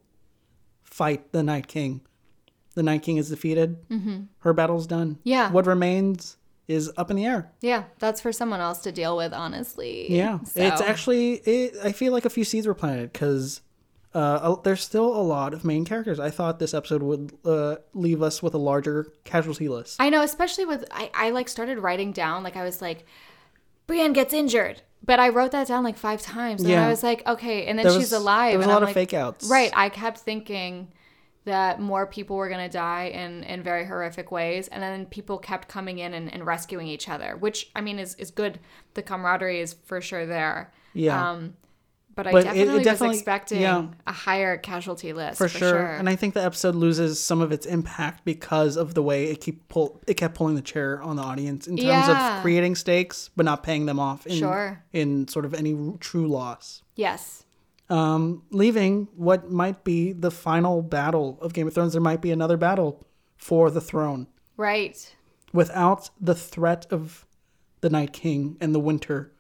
fight 0.85 1.33
the 1.33 1.43
Night 1.43 1.67
King, 1.67 2.01
the 2.75 2.83
Night 2.83 3.03
King 3.03 3.17
is 3.17 3.31
defeated. 3.31 3.89
Mm-hmm. 3.89 4.25
Her 4.39 4.53
battle's 4.53 4.87
done. 4.87 5.19
Yeah. 5.25 5.51
What 5.51 5.67
remains 5.67 6.37
is 6.69 6.91
up 6.97 7.11
in 7.11 7.17
the 7.17 7.25
air. 7.25 7.53
Yeah, 7.61 7.85
that's 7.99 8.21
for 8.21 8.33
someone 8.33 8.61
else 8.61 8.81
to 8.81 8.93
deal 8.93 9.17
with, 9.17 9.33
honestly. 9.33 10.07
Yeah, 10.13 10.41
So- 10.45 10.61
it's 10.63 10.81
actually. 10.81 11.35
It, 11.35 11.75
I 11.85 11.93
feel 11.93 12.13
like 12.13 12.25
a 12.25 12.31
few 12.31 12.45
seeds 12.45 12.67
were 12.67 12.75
planted 12.75 13.13
because 13.13 13.61
uh, 14.15 14.57
there's 14.65 14.83
still 14.83 15.15
a 15.15 15.21
lot 15.23 15.53
of 15.55 15.65
main 15.65 15.85
characters. 15.85 16.19
I 16.19 16.31
thought 16.31 16.59
this 16.59 16.73
episode 16.75 17.03
would 17.03 17.33
uh, 17.45 17.77
leave 17.95 18.23
us 18.23 18.43
with 18.43 18.55
a 18.55 18.59
larger 18.59 19.13
casualty 19.25 19.69
list. 19.69 19.97
I 20.01 20.09
know, 20.11 20.23
especially 20.23 20.65
with 20.65 20.85
I, 20.91 21.11
I 21.15 21.31
like 21.31 21.49
started 21.49 21.79
writing 21.79 22.13
down 22.13 22.43
like 22.43 22.57
I 22.57 22.65
was 22.65 22.81
like, 22.83 23.05
Brienne 23.87 24.13
gets 24.15 24.33
injured, 24.35 24.83
but 25.05 25.21
I 25.21 25.29
wrote 25.29 25.53
that 25.53 25.69
down 25.69 25.85
like 25.85 25.97
five 25.99 26.21
times, 26.23 26.63
and 26.63 26.71
Yeah. 26.71 26.87
I 26.87 26.89
was 26.89 27.03
like, 27.03 27.25
okay, 27.29 27.67
and 27.67 27.79
then 27.79 27.87
There 27.87 27.99
she's 28.01 28.13
alive. 28.13 28.53
there 28.53 28.59
was 28.59 28.67
a 28.67 28.71
lot 28.71 28.79
I'm 28.79 28.83
of 28.85 28.89
like- 28.89 28.95
fake 28.95 29.15
outs. 29.15 29.49
Right, 29.49 29.71
I 29.77 29.89
kept 29.91 30.19
thinking 30.19 30.89
that 31.47 31.81
more 31.81 32.07
people 32.07 32.37
were 32.37 32.49
gonna 32.51 32.69
die 32.69 33.05
in 33.07 33.43
in 33.45 33.63
very 33.63 33.87
horrific 33.87 34.31
ways, 34.31 34.69
and 34.69 34.83
then 34.83 35.07
people 35.07 35.39
kept 35.39 35.67
coming 35.69 35.99
in 35.99 36.13
and, 36.13 36.33
and 36.33 36.45
rescuing 36.45 36.87
each 36.89 37.09
other, 37.09 37.37
which 37.39 37.71
I 37.75 37.81
mean 37.81 37.99
is 37.99 38.15
is 38.17 38.31
good. 38.31 38.61
The 38.95 39.03
camaraderie 39.03 39.61
is 39.61 39.73
for 39.85 40.01
sure 40.01 40.27
there. 40.27 40.73
Yeah. 40.93 41.31
Um, 41.31 41.55
but 42.15 42.27
I 42.27 42.33
But 42.33 42.45
it- 42.45 42.47
it 42.47 42.55
definitely, 42.55 42.85
definitely- 42.85 43.09
was 43.09 43.17
expecting 43.19 43.61
yeah. 43.61 43.87
a 44.07 44.13
higher 44.13 44.57
casualty 44.57 45.13
list 45.13 45.37
for, 45.37 45.49
sure. 45.49 45.85
and 45.87 46.09
I 46.09 46.17
think 46.17 46.33
the 46.33 46.43
episode 46.43 46.75
loses 46.75 47.21
some 47.23 47.43
of 47.43 47.53
its 47.53 47.67
impact 47.67 48.25
because 48.25 48.77
of 48.79 48.95
the 48.95 49.03
way 49.03 49.27
it 49.27 49.43
keep 49.43 49.69
pull 49.69 50.01
it 50.07 50.15
kept 50.15 50.35
pulling 50.35 50.55
the 50.55 50.63
chair 50.63 51.03
on 51.03 51.17
the 51.17 51.23
audience 51.23 51.67
in 51.67 51.77
terms 51.77 51.87
Yeah. 51.87 52.37
of 52.39 52.43
creating 52.43 52.75
stakes 52.75 53.29
but 53.37 53.45
not 53.45 53.63
paying 53.63 53.85
them 53.87 54.01
off 54.01 54.27
in 54.27 54.37
Sure. 54.39 54.83
in 54.95 55.29
sort 55.29 55.45
of 55.45 55.53
any 55.55 55.77
true 56.01 56.27
loss. 56.27 56.83
yes. 56.97 57.45
Um, 57.89 58.43
leaving 58.51 59.07
what 59.15 59.51
might 59.51 59.85
be 59.85 60.13
the 60.13 60.31
final 60.31 60.83
battle 60.83 61.39
of 61.41 61.53
Game 61.53 61.69
of 61.69 61.75
Thrones. 61.75 61.93
There 61.93 62.03
might 62.03 62.21
be 62.21 62.33
another 62.33 62.57
battle 62.57 63.07
for 63.37 63.71
the 63.71 63.81
throne 63.81 64.27
Right. 64.57 65.15
without 65.53 66.11
the 66.21 66.35
threat 66.35 66.87
of 66.91 67.25
the 67.83 67.91
Night 67.91 68.13
King 68.13 68.57
and 68.61 68.75
the 68.75 68.81
Winter. 68.81 69.33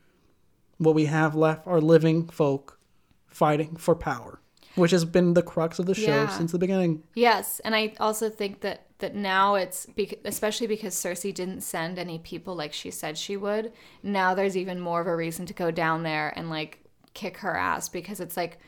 What 0.79 0.95
we 0.95 1.07
have 1.07 1.35
left 1.35 1.67
are 1.67 1.81
living 1.81 2.29
folk 2.29 2.79
fighting 3.27 3.77
for 3.77 3.95
power, 3.97 4.41
which 4.77 4.93
has 4.93 5.05
been 5.05 5.35
the 5.35 5.43
crux 5.43 5.79
of 5.81 5.87
the 5.87 5.95
show 5.95 6.03
Yeah. 6.25 6.29
since 6.29 6.53
the 6.53 6.59
beginning. 6.59 7.03
Yes, 7.15 7.61
and 7.65 7.75
I 7.75 7.95
also 7.99 8.29
think 8.31 8.61
that 8.61 8.83
that 8.99 9.15
now 9.15 9.57
it's 9.57 9.87
especially 10.25 10.67
because 10.67 10.95
Cersei 10.95 11.35
didn't 11.35 11.61
send 11.61 11.99
any 11.99 12.19
people 12.19 12.55
like 12.55 12.73
she 12.73 12.91
said 12.91 13.19
she 13.19 13.37
would. 13.37 13.73
Now 14.03 14.35
there's 14.35 14.57
even 14.57 14.81
more 14.81 15.03
of 15.03 15.07
a 15.07 15.15
reason 15.17 15.45
to 15.47 15.53
go 15.53 15.71
down 15.71 16.03
there 16.03 16.33
and 16.35 16.49
like 16.49 16.83
kick 17.17 17.39
her 17.39 17.57
ass 17.57 17.89
because 17.89 18.21
it's 18.21 18.37
like 18.37 18.59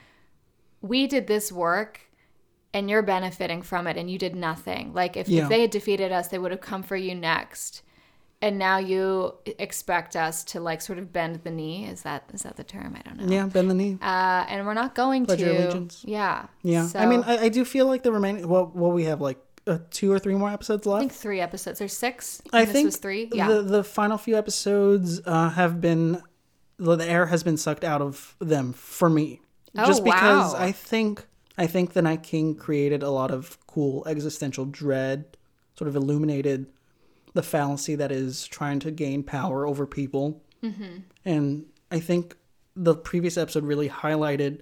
we 0.80 1.06
did 1.06 1.26
this 1.28 1.52
work 1.52 2.00
and 2.74 2.90
you're 2.90 3.02
benefiting 3.02 3.62
from 3.62 3.86
it 3.86 3.96
and 3.96 4.10
you 4.10 4.18
did 4.18 4.34
nothing. 4.36 4.92
Like 4.92 5.16
if, 5.16 5.28
Yeah. 5.28 5.44
if 5.44 5.48
they 5.48 5.60
had 5.62 5.70
defeated 5.70 6.10
us, 6.12 6.28
they 6.28 6.38
would 6.38 6.50
have 6.50 6.60
come 6.60 6.82
for 6.82 6.96
you 6.96 7.14
next. 7.14 7.82
And 8.40 8.56
now 8.58 8.78
you 8.78 9.34
expect 9.58 10.14
us 10.14 10.44
to 10.44 10.60
like 10.60 10.80
sort 10.80 10.98
of 11.00 11.12
bend 11.12 11.40
the 11.42 11.50
knee. 11.50 11.86
Is 11.86 12.02
that 12.02 12.22
is 12.32 12.42
that 12.44 12.56
the 12.56 12.62
term? 12.62 12.94
I 12.96 13.02
don't 13.08 13.18
know. 13.18 13.32
Yeah, 13.34 13.46
bend 13.46 13.68
the 13.68 13.74
knee. 13.74 13.98
Uh, 14.00 14.44
and 14.48 14.64
we're 14.64 14.74
not 14.74 14.94
going 14.94 15.26
Pledge 15.26 15.40
to. 15.40 15.44
your 15.46 15.54
allegiance. 15.56 16.04
Yeah. 16.06 16.46
Yeah, 16.62 16.86
So, 16.86 17.00
I 17.00 17.06
mean, 17.06 17.24
I, 17.24 17.46
I 17.46 17.48
do 17.48 17.64
feel 17.64 17.86
like 17.86 18.04
the 18.04 18.12
remaining. 18.12 18.46
Well, 18.48 18.66
what 18.72 18.92
we 18.92 19.04
have 19.10 19.20
like 19.20 19.38
uh, 19.66 19.78
two 19.90 20.12
or 20.12 20.20
three 20.20 20.36
more 20.36 20.50
episodes 20.50 20.86
I 20.86 20.90
left. 20.90 21.00
think 21.00 21.12
three 21.14 21.40
episodes. 21.40 21.80
There's 21.80 21.96
six. 21.96 22.40
I 22.52 22.64
this 22.64 22.72
think 22.72 22.86
was 22.86 22.96
three. 22.98 23.28
Yeah. 23.32 23.48
the 23.48 23.62
the 23.62 23.82
final 23.82 24.18
few 24.18 24.36
episodes 24.38 25.20
uh, 25.26 25.50
have 25.50 25.80
been 25.80 26.22
the 26.78 26.96
the 26.96 27.08
air 27.08 27.26
has 27.26 27.42
been 27.42 27.56
sucked 27.56 27.84
out 27.84 28.00
of 28.00 28.36
them 28.38 28.72
for 28.72 29.10
me, 29.10 29.40
Oh, 29.76 29.86
just 29.86 30.04
because 30.04 30.52
wow. 30.52 30.58
I 30.58 30.72
think 30.72 31.26
I 31.56 31.66
think 31.66 31.92
the 31.92 32.02
Night 32.02 32.22
King 32.22 32.54
created 32.54 33.02
a 33.02 33.10
lot 33.10 33.30
of 33.30 33.58
cool 33.66 34.06
existential 34.06 34.64
dread, 34.64 35.36
sort 35.76 35.88
of 35.88 35.96
illuminated 35.96 36.66
the 37.34 37.42
fallacy 37.42 37.94
that 37.96 38.10
is 38.10 38.46
trying 38.46 38.80
to 38.80 38.90
gain 38.90 39.22
power 39.22 39.66
over 39.66 39.86
people, 39.86 40.42
mm-hmm. 40.62 40.98
and 41.24 41.66
I 41.90 42.00
think 42.00 42.36
the 42.74 42.94
previous 42.94 43.36
episode 43.36 43.64
really 43.64 43.88
highlighted 43.88 44.60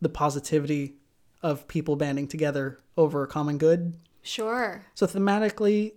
the 0.00 0.08
positivity 0.08 0.96
of 1.42 1.68
people 1.68 1.96
banding 1.96 2.26
together 2.26 2.80
over 2.96 3.22
a 3.22 3.26
common 3.26 3.56
good. 3.56 3.94
sure. 4.22 4.84
So 4.94 5.06
thematically, 5.06 5.92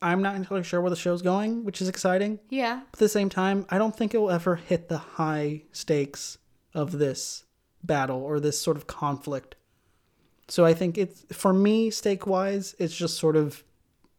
I'm 0.00 0.22
not 0.22 0.36
entirely 0.36 0.64
sure 0.64 0.80
where 0.80 0.90
the 0.90 0.96
show's 0.96 1.22
going, 1.22 1.64
which 1.64 1.80
is 1.82 1.88
exciting. 1.88 2.38
Yeah. 2.50 2.82
But 2.90 2.98
at 2.98 3.00
the 3.00 3.08
same 3.08 3.28
time, 3.28 3.66
I 3.68 3.78
don't 3.78 3.96
think 3.96 4.14
it 4.14 4.18
will 4.18 4.30
ever 4.30 4.56
hit 4.56 4.88
the 4.88 4.98
high 4.98 5.62
stakes 5.72 6.38
of 6.74 6.92
this 6.92 7.44
battle 7.82 8.22
or 8.22 8.40
this 8.40 8.60
sort 8.60 8.76
of 8.76 8.86
conflict. 8.86 9.56
So 10.48 10.64
I 10.64 10.74
think 10.74 10.96
it's 10.96 11.24
for 11.32 11.52
me, 11.52 11.90
stake 11.90 12.26
wise, 12.26 12.74
it's 12.78 12.96
just 12.96 13.18
sort 13.18 13.36
of 13.36 13.62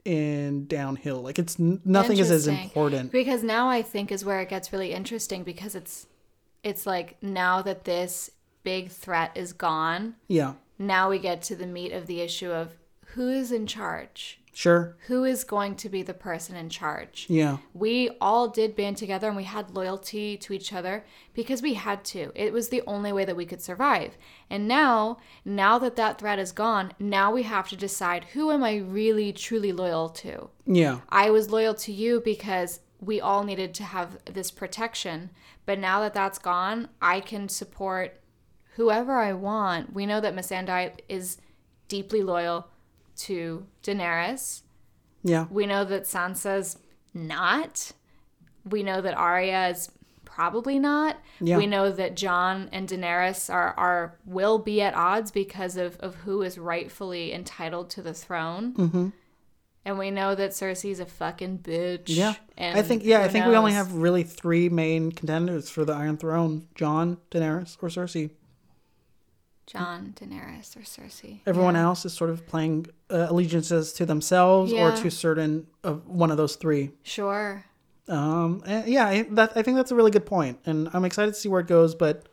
in 0.05 0.65
downhill. 0.65 1.21
Like 1.21 1.39
it's 1.39 1.57
nothing 1.59 2.17
is 2.17 2.31
as 2.31 2.47
important. 2.47 3.11
Because 3.11 3.43
now 3.43 3.69
I 3.69 3.81
think 3.81 4.11
is 4.11 4.23
where 4.23 4.39
it 4.41 4.49
gets 4.49 4.71
really 4.71 4.93
interesting 4.93 5.43
because 5.43 5.75
it's 5.75 6.07
it's 6.63 6.85
like 6.85 7.21
now 7.21 7.61
that 7.61 7.85
this 7.85 8.31
big 8.63 8.89
threat 8.89 9.31
is 9.35 9.53
gone, 9.53 10.15
Yeah, 10.27 10.53
now 10.77 11.09
we 11.09 11.19
get 11.19 11.41
to 11.43 11.55
the 11.55 11.65
meat 11.67 11.91
of 11.93 12.07
the 12.07 12.21
issue 12.21 12.51
of 12.51 12.75
who 13.13 13.29
is 13.29 13.51
in 13.51 13.65
charge. 13.65 14.38
Sure. 14.59 14.97
Who 15.07 15.23
is 15.23 15.45
going 15.45 15.75
to 15.77 15.87
be 15.87 16.01
the 16.03 16.13
person 16.13 16.57
in 16.57 16.69
charge? 16.69 17.27
Yeah, 17.29 17.57
We 17.73 18.09
all 18.19 18.49
did 18.49 18.75
band 18.75 18.97
together 18.97 19.29
and 19.29 19.37
we 19.37 19.45
had 19.45 19.73
loyalty 19.73 20.35
to 20.35 20.51
each 20.51 20.73
other 20.73 21.05
because 21.33 21.61
we 21.61 21.75
had 21.75 22.03
to. 22.05 22.33
It 22.35 22.51
was 22.51 22.67
the 22.67 22.83
only 22.85 23.13
way 23.13 23.23
that 23.23 23.37
we 23.37 23.45
could 23.45 23.61
survive. 23.61 24.17
And 24.49 24.67
now, 24.67 25.19
now 25.45 25.79
that 25.79 25.95
that 25.95 26.19
threat 26.19 26.39
is 26.39 26.51
gone, 26.51 26.91
now 26.99 27.31
we 27.31 27.43
have 27.43 27.69
to 27.69 27.77
decide 27.77 28.25
who 28.33 28.51
am 28.51 28.61
I 28.61 28.75
really 28.77 29.31
truly 29.31 29.71
loyal 29.71 30.09
to? 30.09 30.49
yeah, 30.65 30.99
I 31.07 31.29
was 31.29 31.49
loyal 31.49 31.73
to 31.75 31.93
you 31.93 32.19
because 32.19 32.81
we 32.99 33.21
all 33.21 33.45
needed 33.45 33.73
to 33.75 33.83
have 33.83 34.17
this 34.25 34.51
protection. 34.51 35.29
But 35.65 35.79
now 35.79 36.01
that 36.01 36.13
that's 36.13 36.37
gone, 36.37 36.89
I 37.01 37.21
can 37.21 37.47
support 37.47 38.19
whoever 38.75 39.13
I 39.13 39.31
want. 39.31 39.93
We 39.93 40.05
know 40.05 40.19
that 40.19 40.35
Missandei 40.35 40.99
is 41.07 41.37
deeply 41.87 42.21
loyal 42.23 42.67
to 43.19 43.65
Daenerys. 43.83 44.63
yeah, 45.23 45.45
We 45.49 45.65
know 45.65 45.83
that 45.85 46.03
Sansa's 46.03 46.77
not. 47.13 47.91
We 48.65 48.83
know 48.83 49.01
that 49.01 49.15
Arya 49.15 49.69
is 49.69 49.89
probably 50.25 50.79
not. 50.79 51.17
Yeah. 51.41 51.57
We 51.57 51.67
know 51.67 51.91
that 51.91 52.15
Jon 52.15 52.69
and 52.71 52.87
Daenerys 52.87 53.53
are, 53.53 53.73
are 53.77 54.17
will 54.25 54.57
be 54.57 54.81
at 54.81 54.93
odds 54.93 55.31
because 55.31 55.75
of, 55.75 55.97
of 55.99 56.15
who 56.15 56.43
is 56.43 56.57
rightfully 56.57 57.33
entitled 57.33 57.89
to 57.91 58.01
the 58.01 58.13
throne. 58.13 58.73
Mm-hmm. 58.73 59.07
And 59.85 59.97
we 59.97 60.11
know 60.11 60.35
that 60.35 60.51
Cersei's 60.51 60.99
a 60.99 61.05
fucking 61.05 61.59
bitch. 61.59 62.03
yeah. 62.05 62.35
And 62.57 62.77
I 62.77 62.81
think 62.83 63.03
yeah, 63.03 63.21
I 63.21 63.27
think 63.27 63.47
we 63.47 63.55
only 63.55 63.73
have 63.73 63.93
really 63.93 64.23
three 64.23 64.69
main 64.69 65.11
contenders 65.11 65.69
for 65.69 65.83
the 65.83 65.93
Iron 65.93 66.17
Throne: 66.17 66.67
Jon, 66.75 67.17
Daenerys, 67.31 67.77
or 67.81 67.89
Cersei. 67.89 68.29
Jon, 69.69 70.13
Daenerys, 70.19 70.75
or 70.75 70.81
Cersei. 70.81 71.41
Everyone 71.45 71.75
else 71.75 72.03
is 72.03 72.13
sort 72.13 72.31
of 72.31 72.47
playing 72.47 72.87
uh, 73.11 73.27
allegiances 73.29 73.93
to 73.93 74.05
themselves 74.05 74.73
or 74.73 74.91
to 74.95 75.11
certain 75.11 75.67
of 75.83 76.07
one 76.07 76.31
of 76.31 76.37
those 76.37 76.55
three. 76.55 76.91
Sure. 77.03 77.63
Um, 78.07 78.63
and 78.65 78.87
yeah, 78.87 79.05
I, 79.07 79.21
that, 79.31 79.51
I 79.55 79.61
think 79.61 79.77
that's 79.77 79.91
a 79.91 79.95
really 79.95 80.09
good 80.09 80.25
point, 80.25 80.57
and 80.65 80.89
I'm 80.93 81.05
excited 81.05 81.35
to 81.35 81.39
see 81.39 81.49
where 81.49 81.61
it 81.61 81.67
goes. 81.67 81.93
But 81.93 82.27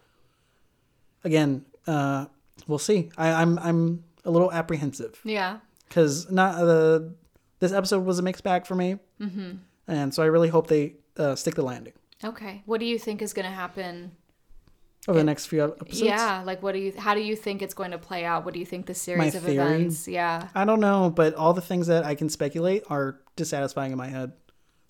again, 1.25 1.67
uh, 1.87 2.27
we'll 2.67 2.79
see. 2.79 3.11
I, 3.19 3.43
I'm 3.43 3.59
I'm 3.59 4.05
a 4.25 4.31
little 4.31 4.51
apprehensive 4.51 5.21
Yeah. 5.23 5.59
because 5.89 6.31
not 6.31 6.59
the 6.59 7.13
this 7.59 7.73
episode 7.73 8.05
was 8.05 8.19
a 8.19 8.23
mixed 8.23 8.45
bag 8.45 8.67
for 8.67 8.75
me, 8.75 8.99
mm-hmm. 9.21 9.57
and 9.87 10.15
so 10.15 10.23
I 10.23 10.27
really 10.27 10.49
hope 10.49 10.69
they 10.69 10.95
uh, 11.19 11.35
stick 11.35 11.55
the 11.55 11.63
landing 11.63 11.93
Okay. 12.25 12.63
What 12.65 12.81
do 12.81 12.87
you 12.87 12.99
think 12.99 13.21
is 13.21 13.33
going 13.33 13.45
to 13.45 13.53
happen 13.53 14.13
over 15.09 15.19
the 15.19 15.25
next 15.25 15.47
few 15.47 15.63
episodes. 15.65 16.01
Yeah, 16.01 16.43
like 16.45 16.63
what 16.63 16.73
do 16.73 16.79
you 16.79 16.93
how 16.97 17.15
do 17.15 17.21
you 17.21 17.37
think 17.37 17.63
it's 17.63 17.75
going 17.75 17.91
to 17.93 17.99
play 17.99 18.25
out? 18.25 18.45
What 18.45 18.55
do 18.55 18.61
you 18.61 18.67
think 18.67 18.87
the 18.87 18.95
series 18.95 19.35
My 19.35 19.39
of 19.39 19.45
theory? 19.45 19.75
events? 19.75 20.09
Yeah. 20.09 20.49
I 20.55 20.65
don't 20.65 20.81
know, 20.81 21.11
but 21.11 21.35
all 21.35 21.53
the 21.55 21.61
things 21.61 21.87
that 21.87 22.05
I 22.05 22.15
can 22.15 22.29
speculate 22.29 22.85
are 22.89 23.21
dissatisfying 23.37 23.93
in 23.93 23.99
my 23.99 24.09
head. 24.09 24.33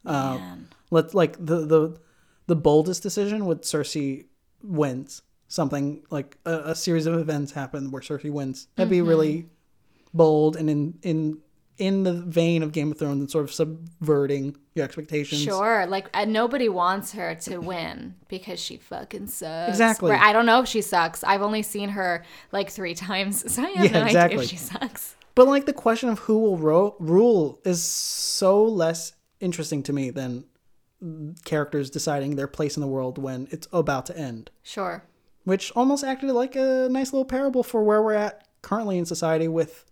Uh, 0.05 0.37
Man. 0.39 0.69
Let's 0.91 1.15
like 1.15 1.37
the 1.39 1.67
the 1.67 2.01
the 2.47 2.57
boldest 2.57 3.03
decision 3.03 3.45
with 3.47 3.63
Cersei 3.63 4.27
wins. 4.63 5.23
something 5.49 6.03
like 6.11 6.39
a, 6.45 6.71
a 6.71 6.75
series 6.75 7.07
of 7.07 7.15
events 7.15 7.53
happen 7.53 7.91
where 7.91 8.03
Cersei 8.03 8.31
wins. 8.31 8.69
That'd 8.77 8.91
be 8.91 9.03
really 9.03 9.47
bold 10.15 10.57
and 10.57 10.71
in 10.71 10.99
in 11.03 11.39
in 11.79 12.03
the 12.05 12.13
vein 12.13 12.63
of 12.63 12.73
Game 12.73 12.91
of 12.93 12.99
Thrones 12.99 13.21
and 13.21 13.31
sort 13.31 13.45
of 13.45 13.53
subverting 13.53 14.57
your 14.75 14.85
expectations. 14.85 15.43
Sure, 15.43 15.87
like 15.87 16.09
uh, 16.15 16.25
nobody 16.25 16.69
wants 16.69 17.13
her 17.13 17.35
to 17.43 17.59
win 17.59 18.15
because 18.29 18.59
she 18.61 18.77
fucking 18.79 19.27
sucks. 19.27 19.69
Exactly. 19.71 20.11
Where 20.11 20.19
I 20.19 20.33
don't 20.33 20.47
know 20.47 20.61
if 20.63 20.69
she 20.69 20.81
sucks. 20.83 21.23
I've 21.25 21.43
only 21.43 21.63
seen 21.63 21.91
her 21.91 22.25
like 22.53 22.71
three 22.71 22.95
times, 22.95 23.51
so 23.53 23.63
I 23.63 23.71
have 23.71 23.85
Yeah, 23.87 23.91
no 23.93 23.99
idea 24.01 24.07
exactly. 24.07 24.45
if 24.45 24.51
she 24.51 24.57
sucks. 24.57 25.17
But 25.35 25.47
like 25.49 25.67
the 25.67 25.73
question 25.75 26.09
of 26.09 26.21
who 26.21 26.39
will 26.39 26.57
ro- 26.57 26.97
rule 26.99 27.61
is 27.65 27.83
so 27.83 28.65
less 28.65 29.13
interesting 29.41 29.83
to 29.85 29.93
me 29.93 30.09
than 30.11 30.45
characters 31.45 31.91
deciding 31.91 32.37
their 32.37 32.47
place 32.47 32.77
in 32.77 32.81
the 32.81 32.87
world 32.87 33.19
when 33.19 33.49
it's 33.51 33.69
about 33.73 34.07
to 34.07 34.17
end. 34.17 34.51
Sure. 34.63 35.05
which 35.45 35.71
almost 35.77 36.03
acted 36.03 36.31
like 36.33 36.57
a 36.57 36.89
nice 36.91 37.13
little 37.13 37.25
parable 37.27 37.63
for 37.63 37.85
where 37.85 38.03
we're 38.03 38.15
at 38.15 38.47
currently 38.63 38.99
in 38.99 39.05
society 39.05 39.47
with 39.47 39.85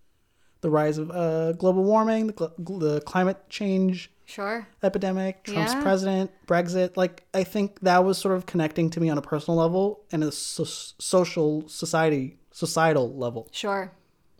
the 0.65 0.71
rise 0.71 0.97
of 0.97 1.11
uh, 1.11 1.53
global 1.53 1.85
warming, 1.85 2.27
the, 2.29 2.33
gl- 2.33 2.81
the 2.81 3.01
climate 3.03 3.37
change 3.51 4.11
Sure. 4.25 4.67
epidemic, 4.83 5.45
Trump's 5.45 5.75
Yeah. 5.75 5.83
president, 5.83 6.31
Brexit. 6.47 6.97
Like, 6.97 7.25
I 7.35 7.45
think 7.45 7.81
that 7.81 8.03
was 8.03 8.17
sort 8.17 8.35
of 8.35 8.47
connecting 8.47 8.89
to 8.91 8.99
me 9.01 9.11
on 9.11 9.19
a 9.19 9.23
personal 9.23 9.59
level 9.59 10.01
and 10.11 10.25
a 10.25 10.33
so- 10.33 10.65
social 10.65 11.69
society, 11.69 12.39
societal 12.51 13.15
level. 13.15 13.47
Sure. 13.53 13.93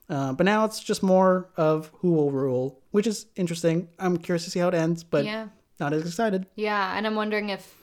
Uh, 0.09 0.33
but 0.33 0.45
now 0.45 0.65
it's 0.65 0.81
just 0.83 1.03
more 1.03 1.51
of 1.59 1.91
who 2.01 2.13
will 2.13 2.31
rule, 2.31 2.81
which 2.93 3.07
is 3.07 3.27
interesting. 3.37 3.89
I'm 3.99 4.17
curious 4.17 4.45
to 4.47 4.51
see 4.51 4.61
how 4.61 4.69
it 4.69 4.75
ends, 4.75 5.05
but 5.05 5.27
Yeah. 5.27 5.49
not 5.79 5.93
as 5.93 6.07
excited. 6.07 6.47
Yeah, 6.57 6.97
and 6.97 7.07
I'm 7.07 7.15
wondering 7.17 7.51
if, 7.51 7.77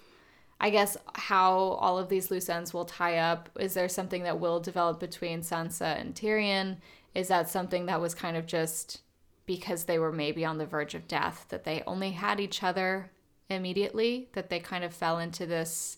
I 0.59 0.71
guess, 0.71 0.97
how 1.13 1.53
all 1.83 1.99
of 1.99 2.09
these 2.09 2.31
loose 2.31 2.49
ends 2.49 2.73
will 2.73 2.85
tie 2.85 3.17
up. 3.19 3.49
Is 3.59 3.75
there 3.75 3.87
something 3.89 4.23
that 4.23 4.39
will 4.39 4.59
develop 4.59 4.99
between 4.99 5.41
Sansa 5.41 5.99
and 6.01 6.15
Tyrion? 6.15 6.77
Is 7.13 7.27
that 7.27 7.49
something 7.49 7.85
that 7.87 8.01
was 8.01 8.15
kind 8.15 8.37
of 8.37 8.45
just 8.45 9.01
because 9.45 9.83
they 9.83 9.99
were 9.99 10.11
maybe 10.11 10.45
on 10.45 10.57
the 10.57 10.65
verge 10.65 10.95
of 10.95 11.07
death, 11.07 11.45
that 11.49 11.63
they 11.63 11.83
only 11.85 12.11
had 12.11 12.39
each 12.39 12.63
other 12.63 13.11
immediately, 13.49 14.29
that 14.33 14.49
they 14.49 14.59
kind 14.59 14.83
of 14.83 14.93
fell 14.93 15.19
into 15.19 15.45
this 15.45 15.97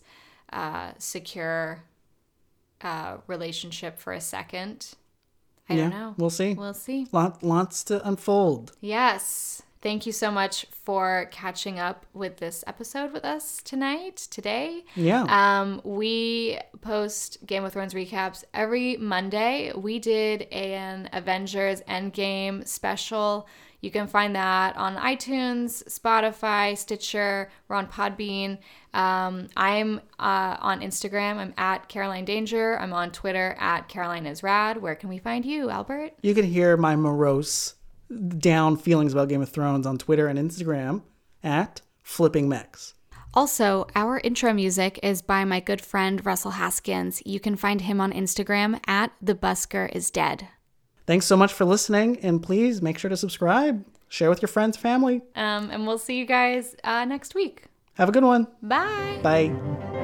uh, 0.52 0.92
secure 0.98 1.84
uh, 2.80 3.18
relationship 3.26 3.98
for 3.98 4.12
a 4.12 4.20
second? 4.20 4.94
I 5.68 5.76
don't 5.76 5.90
know. 5.90 6.14
We'll 6.18 6.30
see. 6.30 6.54
We'll 6.54 6.74
see. 6.74 7.06
Lot, 7.10 7.42
lots 7.42 7.84
to 7.84 8.06
unfold. 8.06 8.72
Yes. 8.80 9.62
Thank 9.84 10.06
you 10.06 10.12
so 10.12 10.30
much 10.30 10.64
for 10.70 11.28
catching 11.30 11.78
up 11.78 12.06
with 12.14 12.38
this 12.38 12.64
episode 12.66 13.12
with 13.12 13.22
us 13.22 13.60
tonight, 13.62 14.16
today. 14.30 14.82
Yeah. 14.96 15.26
Um, 15.28 15.82
we 15.84 16.58
post 16.80 17.44
Game 17.44 17.64
of 17.66 17.74
Thrones 17.74 17.92
recaps 17.92 18.44
every 18.54 18.96
Monday. 18.96 19.72
We 19.76 19.98
did 19.98 20.50
an 20.50 21.10
Avengers 21.12 21.82
Endgame 21.82 22.66
special. 22.66 23.46
You 23.82 23.90
can 23.90 24.06
find 24.06 24.34
that 24.34 24.74
on 24.78 24.96
iTunes, 24.96 25.84
Spotify, 25.84 26.78
Stitcher. 26.78 27.50
We're 27.68 27.76
on 27.76 27.86
Podbean. 27.86 28.56
Um, 28.94 29.48
I'm 29.54 30.00
uh, 30.18 30.56
on 30.60 30.80
Instagram. 30.80 31.36
I'm 31.36 31.52
at 31.58 31.90
Caroline 31.90 32.24
Danger. 32.24 32.78
I'm 32.78 32.94
on 32.94 33.10
Twitter 33.10 33.54
at 33.60 33.88
Caroline 33.88 34.24
is 34.24 34.42
Rad. 34.42 34.80
Where 34.80 34.94
can 34.94 35.10
we 35.10 35.18
find 35.18 35.44
you, 35.44 35.68
Albert? 35.68 36.14
You 36.22 36.34
can 36.34 36.46
hear 36.46 36.78
my 36.78 36.96
morose, 36.96 37.74
down 38.14 38.76
feelings 38.76 39.12
about 39.12 39.28
Game 39.28 39.42
of 39.42 39.48
Thrones 39.48 39.86
on 39.86 39.98
Twitter 39.98 40.26
and 40.26 40.38
Instagram 40.38 41.02
at 41.42 41.80
Flipping 42.02 42.48
Mechs. 42.48 42.94
Also, 43.34 43.86
our 43.96 44.20
intro 44.22 44.52
music 44.52 45.00
is 45.02 45.20
by 45.20 45.44
my 45.44 45.58
good 45.58 45.80
friend 45.80 46.24
Russell 46.24 46.52
Haskins. 46.52 47.20
You 47.26 47.40
can 47.40 47.56
find 47.56 47.80
him 47.80 48.00
on 48.00 48.12
Instagram 48.12 48.80
at 48.86 49.12
the 49.20 49.34
busker 49.34 49.90
is 49.94 50.10
dead. 50.10 50.48
Thanks 51.06 51.26
so 51.26 51.36
much 51.36 51.52
for 51.52 51.64
listening, 51.64 52.18
and 52.20 52.42
please 52.42 52.80
make 52.80 52.96
sure 52.96 53.10
to 53.10 53.16
subscribe, 53.16 53.84
share 54.08 54.30
with 54.30 54.40
your 54.40 54.48
friends, 54.48 54.76
family. 54.76 55.20
Um, 55.34 55.70
and 55.70 55.86
we'll 55.86 55.98
see 55.98 56.16
you 56.16 56.26
guys 56.26 56.76
uh, 56.84 57.04
next 57.04 57.34
week. 57.34 57.64
Have 57.94 58.08
a 58.08 58.12
good 58.12 58.24
one. 58.24 58.46
Bye. 58.62 59.20
Bye. 59.22 60.03